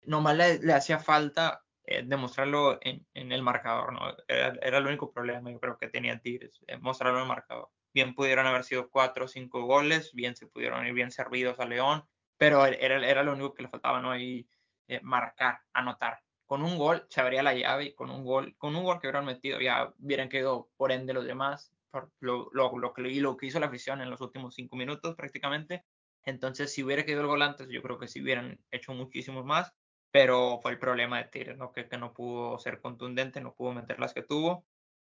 nomás 0.04 0.36
le, 0.36 0.58
le 0.60 0.72
hacía 0.72 0.98
falta 0.98 1.62
eh, 1.84 2.02
demostrarlo 2.04 2.78
en, 2.82 3.06
en, 3.14 3.32
el 3.32 3.42
marcador, 3.42 3.92
¿no? 3.92 4.14
Era, 4.26 4.58
era, 4.62 4.78
el 4.78 4.86
único 4.86 5.12
problema, 5.12 5.50
yo 5.50 5.60
creo 5.60 5.78
que 5.78 5.88
tenía 5.88 6.18
Tigres, 6.18 6.60
eh, 6.66 6.78
mostrarlo 6.78 7.18
en 7.18 7.22
el 7.22 7.28
marcador. 7.28 7.70
Bien 7.94 8.14
pudieron 8.14 8.46
haber 8.46 8.64
sido 8.64 8.90
cuatro 8.90 9.24
o 9.24 9.28
cinco 9.28 9.62
goles, 9.64 10.12
bien 10.12 10.36
se 10.36 10.46
pudieron 10.46 10.86
ir 10.86 10.92
bien 10.92 11.10
servidos 11.10 11.58
a 11.60 11.66
León, 11.66 12.04
pero 12.36 12.64
era, 12.66 13.06
era 13.06 13.22
lo 13.22 13.32
único 13.32 13.54
que 13.54 13.62
le 13.62 13.68
faltaba, 13.68 14.00
¿no? 14.00 14.10
Ahí 14.10 14.46
eh, 14.88 15.00
marcar, 15.02 15.60
anotar. 15.72 16.20
Con 16.46 16.62
un 16.62 16.78
gol 16.78 17.06
se 17.10 17.20
abría 17.20 17.42
la 17.42 17.54
llave 17.54 17.84
y 17.86 17.94
con 17.94 18.10
un 18.10 18.24
gol, 18.24 18.56
con 18.56 18.74
un 18.74 18.84
gol 18.84 19.00
que 19.00 19.06
hubieran 19.06 19.26
metido 19.26 19.60
ya 19.60 19.92
hubieran 19.98 20.28
quedado 20.28 20.70
por 20.76 20.92
ende 20.92 21.12
los 21.12 21.24
demás, 21.24 21.72
por 21.90 22.10
lo, 22.20 22.48
lo, 22.52 22.76
lo, 22.78 22.92
que, 22.94 23.02
y 23.08 23.20
lo 23.20 23.36
que 23.36 23.46
hizo 23.46 23.60
la 23.60 23.66
afición 23.66 24.00
en 24.00 24.10
los 24.10 24.20
últimos 24.20 24.54
cinco 24.54 24.76
minutos 24.76 25.14
prácticamente. 25.14 25.84
Entonces, 26.24 26.72
si 26.72 26.82
hubiera 26.82 27.04
quedado 27.04 27.22
el 27.22 27.28
gol 27.28 27.42
antes, 27.42 27.68
yo 27.68 27.82
creo 27.82 27.98
que 27.98 28.08
sí 28.08 28.22
hubieran 28.22 28.58
hecho 28.70 28.92
muchísimos 28.92 29.44
más 29.44 29.72
pero 30.10 30.58
fue 30.62 30.72
el 30.72 30.78
problema 30.78 31.18
de 31.18 31.28
Tigres, 31.28 31.58
¿no? 31.58 31.72
Que, 31.72 31.88
que, 31.88 31.98
no 31.98 32.12
pudo 32.14 32.58
ser 32.58 32.80
contundente, 32.80 33.40
no 33.40 33.54
pudo 33.54 33.72
meter 33.72 34.00
las 34.00 34.14
que 34.14 34.22
tuvo, 34.22 34.64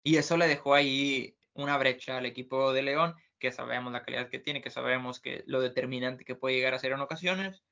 y 0.03 0.17
eso 0.17 0.37
le 0.37 0.47
dejó 0.47 0.73
ahí 0.73 1.35
una 1.53 1.77
brecha 1.77 2.17
al 2.17 2.25
equipo 2.25 2.73
de 2.73 2.83
León, 2.83 3.15
que 3.39 3.51
sabemos 3.51 3.91
la 3.91 4.03
calidad 4.03 4.29
que 4.29 4.39
tiene, 4.39 4.61
que 4.61 4.69
sabemos 4.69 5.19
que 5.19 5.43
lo 5.47 5.61
determinante 5.61 6.25
que 6.25 6.35
puede 6.35 6.55
llegar 6.55 6.73
a 6.73 6.79
ser 6.79 6.91
en 6.91 7.01
ocasiones. 7.01 7.63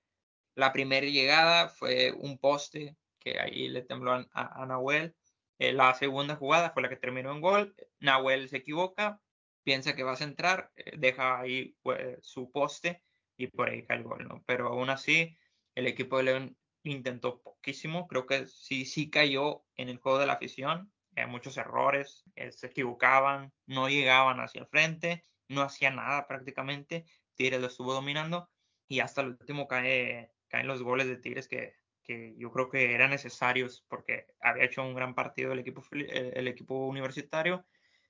La 0.56 0.74
primera 0.74 1.06
llegada 1.08 1.70
fue 1.70 2.12
un 2.12 2.38
poste 2.38 2.96
que 3.20 3.40
ahí 3.40 3.70
le 3.70 3.82
tembló 3.82 4.14
a, 4.14 4.28
a, 4.34 4.66
Nahuel. 4.66 5.16
Eh, 5.60 5.74
la 5.74 5.94
segunda 5.96 6.36
jugada 6.36 6.72
fue 6.72 6.84
la 6.84 6.90
que 6.90 6.98
terminó 6.98 7.32
en 7.32 7.42
gol. 7.42 7.76
Nahuel 8.00 8.50
se 8.50 8.58
equivoca, 8.58 9.22
piensa 9.64 9.96
que 9.96 10.04
va 10.04 10.14
a 10.14 10.18
centrar, 10.18 10.72
eh, 10.76 10.94
deja 10.98 11.40
ahí 11.40 11.76
pues, 11.82 12.18
su 12.22 12.52
poste 12.52 13.02
y 13.38 13.48
por 13.48 13.70
ahí 13.70 13.86
cae 13.86 13.98
el 13.98 14.04
gol, 14.04 14.28
¿no? 14.28 14.44
Pero 14.46 14.68
aún 14.68 14.90
así, 14.90 15.38
el 15.76 15.88
equipo 15.88 16.18
de 16.18 16.24
León 16.24 16.58
intentó 16.84 17.42
poquísimo, 17.42 18.08
creo 18.08 18.26
que 18.26 18.48
sí, 18.48 18.86
sí 18.86 19.10
cayó 19.10 19.64
en 19.76 19.90
el 19.90 19.98
juego 19.98 20.20
de 20.20 20.28
la 20.28 20.34
afición, 20.34 20.92
eh, 21.16 21.26
muchos 21.26 21.58
errores, 21.58 22.24
eh, 22.36 22.52
se 22.52 22.68
equivocaban, 22.68 23.54
no 23.66 23.88
llegaban 23.90 24.40
hacia 24.40 24.62
el 24.62 24.68
frente, 24.68 25.24
no 25.48 25.62
hacía 25.62 25.92
nada 25.92 26.28
prácticamente, 26.28 27.06
Tigres 27.36 27.62
lo 27.62 27.68
estuvo 27.68 27.94
dominando 27.94 28.50
y 28.88 29.00
hasta 29.00 29.22
el 29.22 29.30
último 29.30 29.68
cae, 29.68 30.32
caen 30.54 30.68
los 30.68 30.84
goles 30.84 31.08
de 31.08 31.18
Tigres 31.18 31.48
que, 31.48 31.74
que 32.04 32.36
yo 32.38 32.52
creo 32.52 32.70
que 32.70 32.94
eran 32.94 33.10
necesarios 33.10 33.84
porque 33.90 34.28
había 34.40 34.66
hecho 34.66 34.84
un 34.84 34.94
gran 34.94 35.16
partido 35.16 35.52
el 35.52 35.58
equipo, 35.58 35.84
eh, 35.94 36.34
el 36.36 36.48
equipo 36.48 36.86
universitario, 36.86 37.66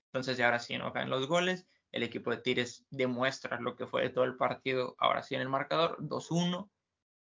entonces 0.08 0.36
ya 0.36 0.48
ahora 0.48 0.60
sí 0.60 0.78
no 0.78 0.92
caen 0.92 1.10
los 1.10 1.26
goles, 1.28 1.66
el 1.94 2.04
equipo 2.04 2.32
de 2.32 2.38
Tigres 2.40 2.86
demuestra 2.90 3.62
lo 3.62 3.78
que 3.78 3.88
fue 3.88 4.10
todo 4.10 4.26
el 4.26 4.36
partido, 4.36 4.98
ahora 5.00 5.24
sí 5.24 5.36
en 5.36 5.42
el 5.42 5.48
marcador, 5.48 5.96
2-1, 6.02 6.70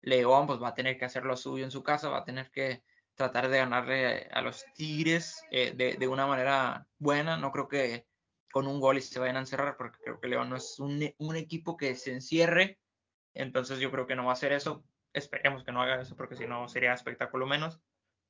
León 0.03 0.47
pues 0.47 0.63
va 0.63 0.69
a 0.69 0.75
tener 0.75 0.99
que 0.99 1.07
hacer 1.07 1.25
lo 1.25 1.35
suyo 1.35 1.65
en 1.65 1.71
su 1.71 1.83
casa, 1.83 2.11
va 2.11 2.19
a 2.19 2.25
tener 2.25 2.51
que 2.51 2.83
tratar 3.15 3.49
de 3.49 3.57
ganarle 3.57 4.29
a 4.31 4.43
los 4.43 4.67
Tigres 4.75 5.43
eh, 5.51 5.73
de, 5.75 6.09
una 6.09 6.27
manera 6.27 6.87
buena. 6.99 7.39
No 7.39 7.53
creo 7.53 7.69
que 7.69 8.07
con 8.53 8.67
un 8.67 8.81
gol 8.81 8.99
y 8.99 9.01
se 9.01 9.19
vayan 9.19 9.37
a 9.37 9.41
encerrar, 9.41 9.79
porque 9.79 9.99
creo 10.05 10.21
que 10.21 10.29
León 10.29 10.51
no 10.51 10.57
es 10.57 10.79
un, 10.79 11.11
un 11.17 11.37
equipo 11.37 11.79
que 11.79 11.95
se 11.95 12.13
encierre. 12.13 12.79
Entonces 13.33 13.79
yo 13.79 13.91
creo 13.91 14.07
que 14.07 14.15
no 14.15 14.27
va 14.27 14.33
a 14.33 14.35
hacer 14.35 14.53
eso. 14.53 14.85
Esperemos 15.17 15.65
que 15.65 15.73
no 15.73 15.83
haga 15.83 16.01
eso, 16.01 16.17
porque 16.17 16.37
si 16.37 16.47
no 16.47 16.69
sería 16.69 16.93
espectáculo 16.93 17.47
menos. 17.47 17.81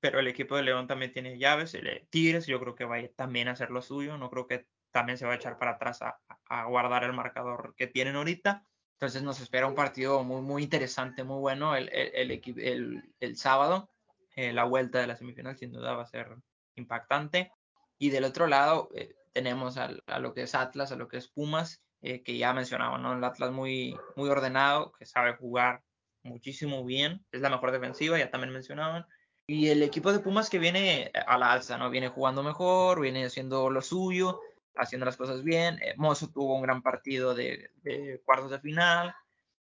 Pero 0.00 0.20
el 0.20 0.28
equipo 0.28 0.56
de 0.56 0.62
León 0.62 0.86
también 0.86 1.12
tiene 1.12 1.38
llaves. 1.38 1.74
El 1.74 2.06
Tigres 2.10 2.46
yo 2.46 2.60
creo 2.60 2.74
que 2.74 2.84
va 2.84 2.96
a 2.96 3.08
también 3.08 3.48
a 3.48 3.52
hacer 3.52 3.70
lo 3.70 3.82
suyo. 3.82 4.16
No 4.18 4.30
creo 4.30 4.46
que 4.46 4.66
también 4.92 5.18
se 5.18 5.26
va 5.26 5.32
a 5.32 5.36
echar 5.36 5.58
para 5.58 5.72
atrás 5.72 6.00
a, 6.02 6.20
a 6.48 6.64
guardar 6.66 7.04
el 7.04 7.12
marcador 7.12 7.74
que 7.76 7.86
tienen 7.86 8.16
ahorita. 8.16 8.64
Entonces 8.96 9.22
nos 9.22 9.40
espera 9.40 9.66
un 9.66 9.74
partido 9.74 10.24
muy, 10.24 10.40
muy 10.40 10.62
interesante, 10.62 11.22
muy 11.22 11.38
bueno 11.38 11.76
el, 11.76 11.90
el, 11.92 13.12
el, 13.20 13.36
sábado. 13.36 13.90
Eh, 14.36 14.54
la 14.54 14.64
vuelta 14.64 15.00
de 15.00 15.06
la 15.06 15.16
semifinal 15.16 15.56
sin 15.56 15.70
duda 15.72 15.94
va 15.94 16.04
a 16.04 16.06
ser 16.06 16.34
impactante. 16.76 17.52
Y 17.98 18.08
del 18.08 18.24
otro 18.24 18.46
lado 18.46 18.88
eh, 18.94 19.14
tenemos 19.34 19.76
a, 19.76 19.90
lo 20.18 20.32
que 20.32 20.42
es 20.42 20.54
Atlas, 20.54 20.92
a 20.92 20.96
lo 20.96 21.08
que 21.08 21.18
es 21.18 21.28
Pumas, 21.28 21.82
eh, 22.00 22.22
que 22.22 22.38
ya 22.38 22.54
mencionaba, 22.54 22.96
¿no? 22.96 23.12
El 23.12 23.22
Atlas 23.22 23.50
muy, 23.50 23.98
muy 24.16 24.30
ordenado, 24.30 24.92
que 24.92 25.04
sabe 25.04 25.36
jugar 25.36 25.82
muchísimo 26.26 26.84
bien, 26.84 27.24
es 27.32 27.40
la 27.40 27.50
mejor 27.50 27.72
defensiva, 27.72 28.18
ya 28.18 28.30
también 28.30 28.52
mencionaban. 28.52 29.06
Y 29.46 29.68
el 29.68 29.82
equipo 29.82 30.12
de 30.12 30.18
Pumas 30.18 30.50
que 30.50 30.58
viene 30.58 31.12
a 31.26 31.38
la 31.38 31.52
alza, 31.52 31.78
¿no? 31.78 31.88
Viene 31.88 32.08
jugando 32.08 32.42
mejor, 32.42 33.00
viene 33.00 33.24
haciendo 33.24 33.70
lo 33.70 33.80
suyo, 33.80 34.40
haciendo 34.74 35.06
las 35.06 35.16
cosas 35.16 35.44
bien. 35.44 35.78
Mozo 35.96 36.28
tuvo 36.28 36.56
un 36.56 36.62
gran 36.62 36.82
partido 36.82 37.34
de, 37.34 37.70
de 37.76 38.20
cuartos 38.24 38.50
de 38.50 38.60
final. 38.60 39.14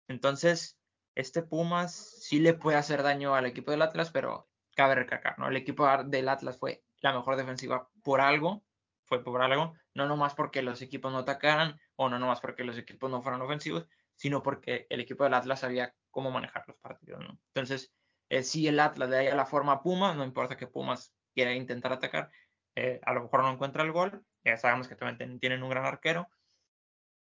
Entonces, 0.07 0.80
este 1.16 1.43
Pumas 1.43 1.93
sí 2.22 2.39
le 2.39 2.53
puede 2.53 2.78
hacer 2.78 3.03
daño 3.03 3.36
al 3.36 3.45
equipo 3.45 3.72
del 3.72 3.82
Atlas, 3.82 4.09
pero 4.11 4.47
cabe 4.76 4.95
recalcar, 4.95 5.38
¿no? 5.38 5.47
El 5.47 5.57
equipo 5.57 5.88
del 6.05 6.30
Atlas 6.30 6.57
fue 6.57 6.84
la 7.01 7.14
mejor 7.14 7.36
defensiva 7.36 7.89
por 8.03 8.22
algo, 8.22 8.64
fue 9.05 9.24
por 9.24 9.41
algo, 9.41 9.76
no 9.93 10.07
nomás 10.07 10.34
porque 10.34 10.61
los 10.61 10.82
equipos 10.82 11.11
no 11.11 11.20
atacaran 11.20 11.80
o 11.95 12.09
no 12.09 12.18
nomás 12.18 12.39
porque 12.39 12.64
los 12.64 12.78
equipos 12.78 13.11
no 13.11 13.22
fueran 13.22 13.41
ofensivos, 13.41 13.86
sino 14.16 14.41
porque 14.43 14.88
el 14.89 14.99
equipo 14.99 15.24
del 15.24 15.34
Atlas 15.34 15.59
sabía 15.59 15.93
cómo 16.11 16.32
manejar 16.32 16.64
los 16.68 16.78
partidos, 16.78 17.22
¿no? 17.22 17.39
Entonces, 17.47 17.93
eh, 18.30 18.43
si 18.43 18.68
el 18.68 18.80
Atlas 18.80 19.09
le 19.09 19.26
da 19.26 19.36
la 19.36 19.45
forma 19.45 19.74
a 19.74 19.82
Pumas, 19.82 20.16
no 20.16 20.24
importa 20.24 20.57
que 20.57 20.68
Pumas 20.68 21.14
quiera 21.34 21.53
intentar 21.53 21.93
atacar, 21.93 22.32
eh, 22.76 22.99
a 23.03 23.14
lo 23.14 23.24
mejor 23.24 23.41
no 23.43 23.51
encuentra 23.51 23.84
el 23.84 23.91
gol, 23.91 24.24
ya 24.43 24.57
sabemos 24.57 24.88
que 24.88 24.95
también 24.95 25.39
tienen 25.39 25.64
un 25.64 25.70
gran 25.70 25.86
arquero, 25.86 26.28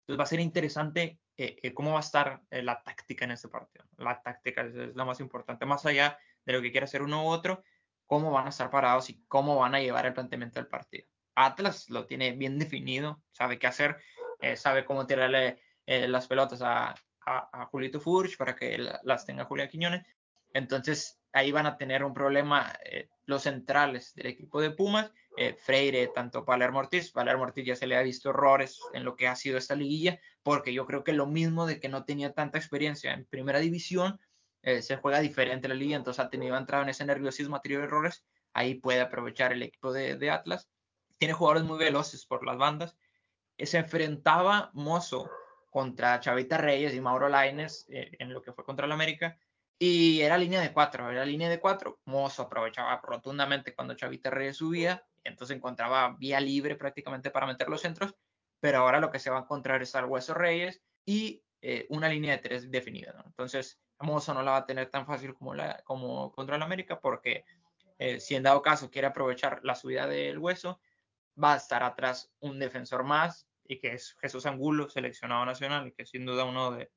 entonces 0.01 0.19
va 0.19 0.23
a 0.23 0.27
ser 0.27 0.39
interesante 0.39 1.19
eh, 1.37 1.73
cómo 1.73 1.91
va 1.91 1.97
a 1.97 2.01
estar 2.01 2.41
la 2.49 2.81
táctica 2.81 3.25
en 3.25 3.31
este 3.31 3.49
partido. 3.49 3.85
La 3.97 4.21
táctica 4.21 4.61
es, 4.61 4.75
es, 4.75 4.95
la 4.95 5.05
más 5.05 5.19
importante, 5.19 5.65
más 5.65 5.85
allá 5.85 6.17
de 6.45 6.53
lo 6.53 6.61
que 6.61 6.71
quiere 6.71 6.85
hacer 6.85 7.01
uno 7.01 7.25
u 7.25 7.27
otro, 7.27 7.63
cómo 8.07 8.31
van 8.31 8.47
a 8.47 8.49
estar 8.49 8.71
parados 8.71 9.09
y 9.09 9.23
cómo 9.27 9.57
van 9.57 9.75
a 9.75 9.79
llevar 9.79 10.05
el 10.05 10.13
planteamiento 10.13 10.59
del 10.59 10.67
partido. 10.67 11.07
Atlas 11.35 11.89
lo 11.89 12.07
tiene 12.07 12.31
bien 12.31 12.57
definido, 12.57 13.21
sabe 13.31 13.59
qué 13.59 13.67
hacer, 13.67 13.97
eh, 14.39 14.55
sabe 14.55 14.85
cómo 14.85 15.05
tirarle 15.05 15.61
eh, 15.87 16.07
las 16.07 16.27
pelotas 16.27 16.61
a, 16.61 16.93
a, 17.25 17.65
Julito 17.65 17.99
Furch 17.99 18.37
para 18.37 18.55
que 18.55 18.77
las 19.03 19.25
tenga 19.25 19.45
Julia 19.45 19.67
Quiñones. 19.67 20.05
Entonces 20.53 21.19
ahí 21.33 21.51
van 21.51 21.65
a 21.65 21.77
tener 21.77 22.03
un 22.03 22.13
problema 22.13 22.71
eh, 22.85 23.09
los 23.25 23.43
centrales 23.43 24.13
del 24.13 24.27
equipo 24.27 24.61
de 24.61 24.71
Pumas, 24.71 25.11
Freire, 25.57 26.07
tanto 26.15 26.45
Palermo 26.45 26.79
Ortiz. 26.79 27.11
Palermo 27.11 27.43
Ortiz 27.43 27.65
ya 27.65 27.75
se 27.75 27.87
le 27.87 27.95
ha 27.95 28.01
visto 28.01 28.29
errores 28.29 28.79
en 28.93 29.03
lo 29.03 29.15
que 29.15 29.27
ha 29.27 29.35
sido 29.35 29.57
esta 29.57 29.75
liguilla, 29.75 30.19
porque 30.41 30.73
yo 30.73 30.85
creo 30.85 31.03
que 31.03 31.13
lo 31.13 31.27
mismo 31.27 31.65
de 31.65 31.79
que 31.79 31.89
no 31.89 32.05
tenía 32.05 32.33
tanta 32.33 32.57
experiencia 32.57 33.13
en 33.13 33.25
primera 33.25 33.59
división, 33.59 34.19
eh, 34.67 34.81
se 34.81 34.97
juega 34.97 35.21
diferente 35.21 35.69
la 35.69 35.75
liga, 35.75 35.95
entonces 35.95 36.19
ha 36.19 36.29
tenido 36.29 36.57
entrado 36.57 36.83
en 36.83 36.89
ese 36.89 37.05
nerviosismo, 37.05 37.55
ha 37.55 37.61
tenido 37.61 37.83
errores, 37.83 38.25
ahí 38.51 38.75
puede 38.75 38.99
aprovechar 38.99 39.53
el 39.53 39.63
equipo 39.63 39.93
de, 39.93 40.29
Atlas. 40.29 40.67
Tiene 41.17 41.33
jugadores 41.33 41.63
muy 41.63 41.77
veloces 41.77 42.25
por 42.25 42.45
las 42.45 42.57
bandas. 42.57 42.97
Eh, 43.57 43.65
se 43.65 43.77
enfrentaba 43.77 44.69
Mozo 44.73 45.29
contra 45.77 46.19
Chavita 46.19 46.57
Reyes 46.57 46.95
y 46.95 46.99
Mauro 46.99 47.29
Laines 47.29 47.85
eh, 47.89 48.09
en 48.17 48.33
lo 48.33 48.41
que 48.41 48.51
fue 48.51 48.65
contra 48.65 48.87
el 48.87 48.91
América. 48.91 49.37
Y 49.77 50.21
era 50.21 50.35
línea 50.35 50.59
de 50.59 50.73
cuatro, 50.73 51.11
era 51.11 51.23
línea 51.23 51.49
de 51.49 51.59
cuatro. 51.59 51.99
Mozo 52.05 52.41
aprovechaba 52.41 52.99
rotundamente 53.03 53.75
cuando 53.75 53.93
Chavita 53.93 54.31
Reyes 54.31 54.57
subía, 54.57 55.05
entonces 55.23 55.55
encontraba 55.55 56.15
vía 56.17 56.39
libre 56.39 56.75
prácticamente 56.75 57.29
para 57.29 57.45
meter 57.45 57.69
los 57.69 57.81
centros. 57.81 58.15
Pero 58.59 58.79
ahora 58.79 58.99
lo 58.99 59.11
que 59.11 59.19
se 59.19 59.29
va 59.29 59.37
a 59.37 59.41
encontrar 59.41 59.83
es 59.83 59.93
al 59.93 60.05
Hueso 60.05 60.33
Reyes 60.33 60.81
y 61.05 61.43
una 61.89 62.09
línea 62.09 62.31
de 62.31 62.39
tres 62.39 62.71
definida. 62.71 63.21
Entonces, 63.23 63.79
Mozo 63.99 64.33
no 64.33 64.41
la 64.41 64.51
va 64.51 64.57
a 64.57 64.65
tener 64.65 64.89
tan 64.89 65.05
fácil 65.05 65.35
como, 65.35 65.53
como 65.83 66.31
contra 66.31 66.55
el 66.55 66.63
América 66.63 66.99
porque 66.99 67.45
eh, 67.99 68.19
si 68.19 68.33
en 68.33 68.41
dado 68.41 68.63
caso 68.63 68.89
quiere 68.89 69.05
aprovechar 69.05 69.59
la 69.63 69.75
subida 69.75 70.07
del 70.07 70.39
hueso, 70.39 70.79
va 71.41 71.53
a 71.53 71.57
estar 71.57 71.83
atrás 71.83 72.31
un 72.39 72.57
defensor 72.57 73.03
más 73.03 73.47
y 73.67 73.79
que 73.79 73.93
es 73.93 74.15
Jesús 74.21 74.45
Angulo, 74.45 74.89
seleccionado 74.89 75.45
nacional, 75.45 75.93
que 75.95 76.05
sin 76.05 76.25
duda 76.25 76.45
uno 76.45 76.71
de, 76.71 76.89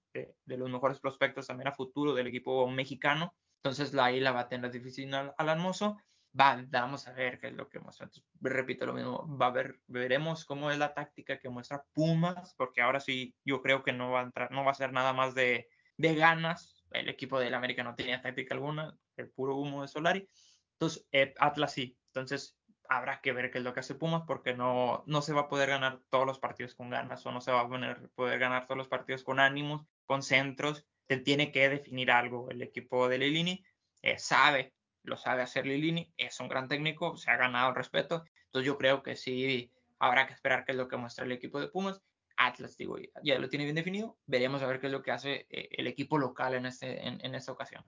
los 0.47 0.71
mejores 0.71 1.01
prospectos 1.01 1.47
también 1.47 1.69
a 1.69 1.73
futuro 1.73 2.15
del 2.15 2.27
equipo 2.27 2.69
mexicano. 2.69 3.35
Entonces 3.57 3.93
la 3.93 4.07
ahí 4.07 4.21
la 4.21 4.33
va 4.33 4.41
a 4.41 4.49
tener 4.49 4.71
difícil 4.71 5.13
al, 5.15 5.35
al 5.37 5.49
Almozo. 5.49 5.97
Va, 6.39 6.65
vamos 6.69 7.09
a 7.09 7.13
ver 7.13 7.41
qué 7.41 7.49
es 7.49 7.55
lo 7.55 7.69
que 7.69 7.81
muestra. 7.81 8.09
repito 8.41 8.87
lo 8.87 8.95
mismo, 8.95 9.27
va 9.37 9.47
a 9.47 9.51
ver, 9.51 9.81
veremos 9.89 10.45
cómo 10.45 10.71
es 10.71 10.79
la 10.79 10.95
táctica 10.95 11.39
que 11.39 11.49
muestra 11.49 11.85
Pumas, 11.93 12.55
porque 12.57 12.83
ahora 12.83 13.01
sí 13.01 13.35
yo 13.45 13.61
creo 13.63 13.83
que 13.83 13.93
no 13.93 14.13
va 14.13 14.21
a 14.21 14.25
entrar, 14.25 14.51
no 14.53 14.65
va 14.65 14.71
a 14.71 14.75
ser 14.75 14.93
nada 14.93 15.13
más 15.13 15.35
de, 15.35 15.69
de 15.97 16.15
ganas, 16.15 16.85
el 16.93 17.09
equipo 17.09 17.39
del 17.41 17.55
América 17.55 17.83
no 17.83 17.95
tenía 17.95 18.21
táctica 18.21 18.55
alguna, 18.55 18.97
el 19.17 19.31
puro 19.31 19.57
humo 19.57 19.83
de 19.83 19.89
Solari. 19.89 20.29
Entonces, 20.73 21.07
eh, 21.13 21.35
Atlas 21.39 21.75
sí. 21.75 21.99
Entonces, 22.07 22.57
habrá 22.91 23.21
que 23.21 23.33
ver 23.33 23.51
qué 23.51 23.59
es 23.59 23.65
lo 23.65 23.73
que 23.73 23.81
hace 23.81 23.95
Pumas 23.95 24.25
porque 24.27 24.53
no, 24.55 25.05
no 25.07 25.23
se 25.23 25.33
va 25.33 25.43
a 25.43 25.49
poder 25.49 25.71
ganar 25.71 26.01
todos 26.11 26.27
los 26.27 26.41
partidos 26.41 26.75
con 26.75 26.91
ganas 26.91 27.25
o 27.25 27.31
no 27.31 27.41
se 27.41 27.53
va 27.53 27.61
a 27.61 27.69
poder, 27.69 28.39
ganar 28.41 28.67
todos 28.67 28.77
los 28.77 28.89
partidos 28.89 29.23
con 29.23 29.39
ánimos, 29.39 29.87
con 30.07 30.23
centros. 30.23 30.85
Se 31.09 31.17
tiene 31.17 31.53
que 31.53 31.69
definir 31.69 32.11
algo. 32.11 32.51
El 32.51 32.63
equipo 32.63 33.09
de 33.09 33.19
Lilini 33.19 33.65
eh, 34.03 34.19
sabe, 34.19 34.75
lo 35.05 35.17
sabe 35.17 35.43
hacer 35.43 35.67
Lilini, 35.67 36.13
es 36.17 36.41
un 36.41 36.49
gran 36.49 36.67
técnico, 36.67 37.17
se 37.17 37.31
ha 37.31 37.37
ganado 37.37 37.71
el 37.71 37.77
respeto. 37.77 38.25
Entonces, 38.47 38.67
yo 38.67 38.77
creo 38.77 39.05
que 39.05 39.15
sí 39.15 39.73
habrá 40.01 40.27
que 40.27 40.35
esperar 40.35 40.65
qué 40.65 40.73
es 40.73 40.79
lo 40.79 40.89
que 40.89 40.97
muestra 40.97 41.25
el 41.25 41.33
equipo 41.33 41.61
de 41.61 41.69
Pumas 41.69 42.03
Atlas, 42.37 42.77
digo, 42.77 42.97
ya 43.23 43.39
lo 43.39 43.49
tiene 43.49 43.67
bien 43.67 43.77
definido. 43.77 44.19
Veremos 44.27 44.63
a 44.63 44.67
ver 44.67 44.81
qué 44.81 44.87
es 44.87 44.93
lo 44.93 45.03
que 45.03 45.13
hace 45.13 45.47
eh, 45.51 45.69
el 45.73 45.87
equipo 45.87 46.19
local 46.19 46.55
en, 46.55 46.67
este, 46.67 47.07
en, 47.07 47.35
esta 47.35 47.53
ocasión. 47.53 47.85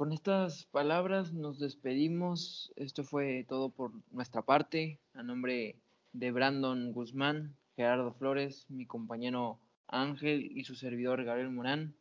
Con 0.00 0.14
estas 0.14 0.64
palabras 0.64 1.34
nos 1.34 1.58
despedimos. 1.58 2.72
Esto 2.76 3.04
fue 3.04 3.44
todo 3.46 3.68
por 3.68 3.92
nuestra 4.12 4.40
parte. 4.40 4.98
A 5.12 5.22
nombre 5.22 5.76
de 6.14 6.32
Brandon 6.32 6.94
Guzmán, 6.94 7.54
Gerardo 7.76 8.14
Flores, 8.14 8.64
mi 8.70 8.86
compañero 8.86 9.60
Ángel 9.88 10.56
y 10.56 10.64
su 10.64 10.74
servidor 10.74 11.22
Gabriel 11.24 11.50
Morán. 11.50 11.94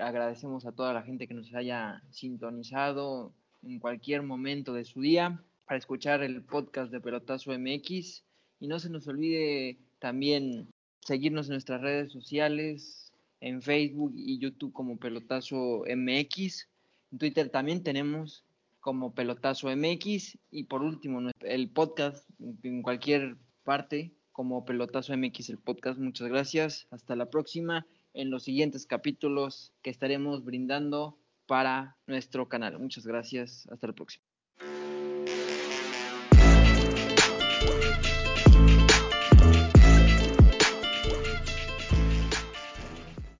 Agradecemos 0.00 0.66
a 0.66 0.72
toda 0.72 0.92
la 0.92 1.04
gente 1.04 1.28
que 1.28 1.34
nos 1.34 1.54
haya 1.54 2.02
sintonizado 2.10 3.32
en 3.62 3.78
cualquier 3.78 4.24
momento 4.24 4.72
de 4.74 4.84
su 4.84 5.00
día 5.00 5.40
para 5.64 5.78
escuchar 5.78 6.24
el 6.24 6.42
podcast 6.42 6.90
de 6.90 7.00
Pelotazo 7.00 7.56
MX. 7.56 8.24
Y 8.58 8.66
no 8.66 8.80
se 8.80 8.90
nos 8.90 9.06
olvide 9.06 9.78
también 10.00 10.66
seguirnos 11.02 11.46
en 11.46 11.52
nuestras 11.52 11.82
redes 11.82 12.10
sociales, 12.10 13.12
en 13.40 13.62
Facebook 13.62 14.12
y 14.16 14.40
YouTube 14.40 14.72
como 14.72 14.96
Pelotazo 14.96 15.84
MX. 15.86 16.66
Twitter 17.18 17.48
también 17.50 17.82
tenemos 17.82 18.44
como 18.80 19.14
Pelotazo 19.14 19.74
MX 19.74 20.38
y 20.50 20.64
por 20.64 20.82
último 20.82 21.30
el 21.40 21.70
podcast 21.70 22.28
en 22.62 22.82
cualquier 22.82 23.36
parte 23.62 24.12
como 24.32 24.64
Pelotazo 24.64 25.16
MX 25.16 25.50
el 25.50 25.58
podcast. 25.58 25.98
Muchas 25.98 26.28
gracias. 26.28 26.86
Hasta 26.90 27.16
la 27.16 27.30
próxima 27.30 27.86
en 28.12 28.30
los 28.30 28.44
siguientes 28.44 28.86
capítulos 28.86 29.72
que 29.82 29.90
estaremos 29.90 30.44
brindando 30.44 31.16
para 31.46 31.96
nuestro 32.06 32.48
canal. 32.48 32.78
Muchas 32.78 33.06
gracias. 33.06 33.66
Hasta 33.70 33.86
la 33.86 33.92
próxima. 33.92 34.33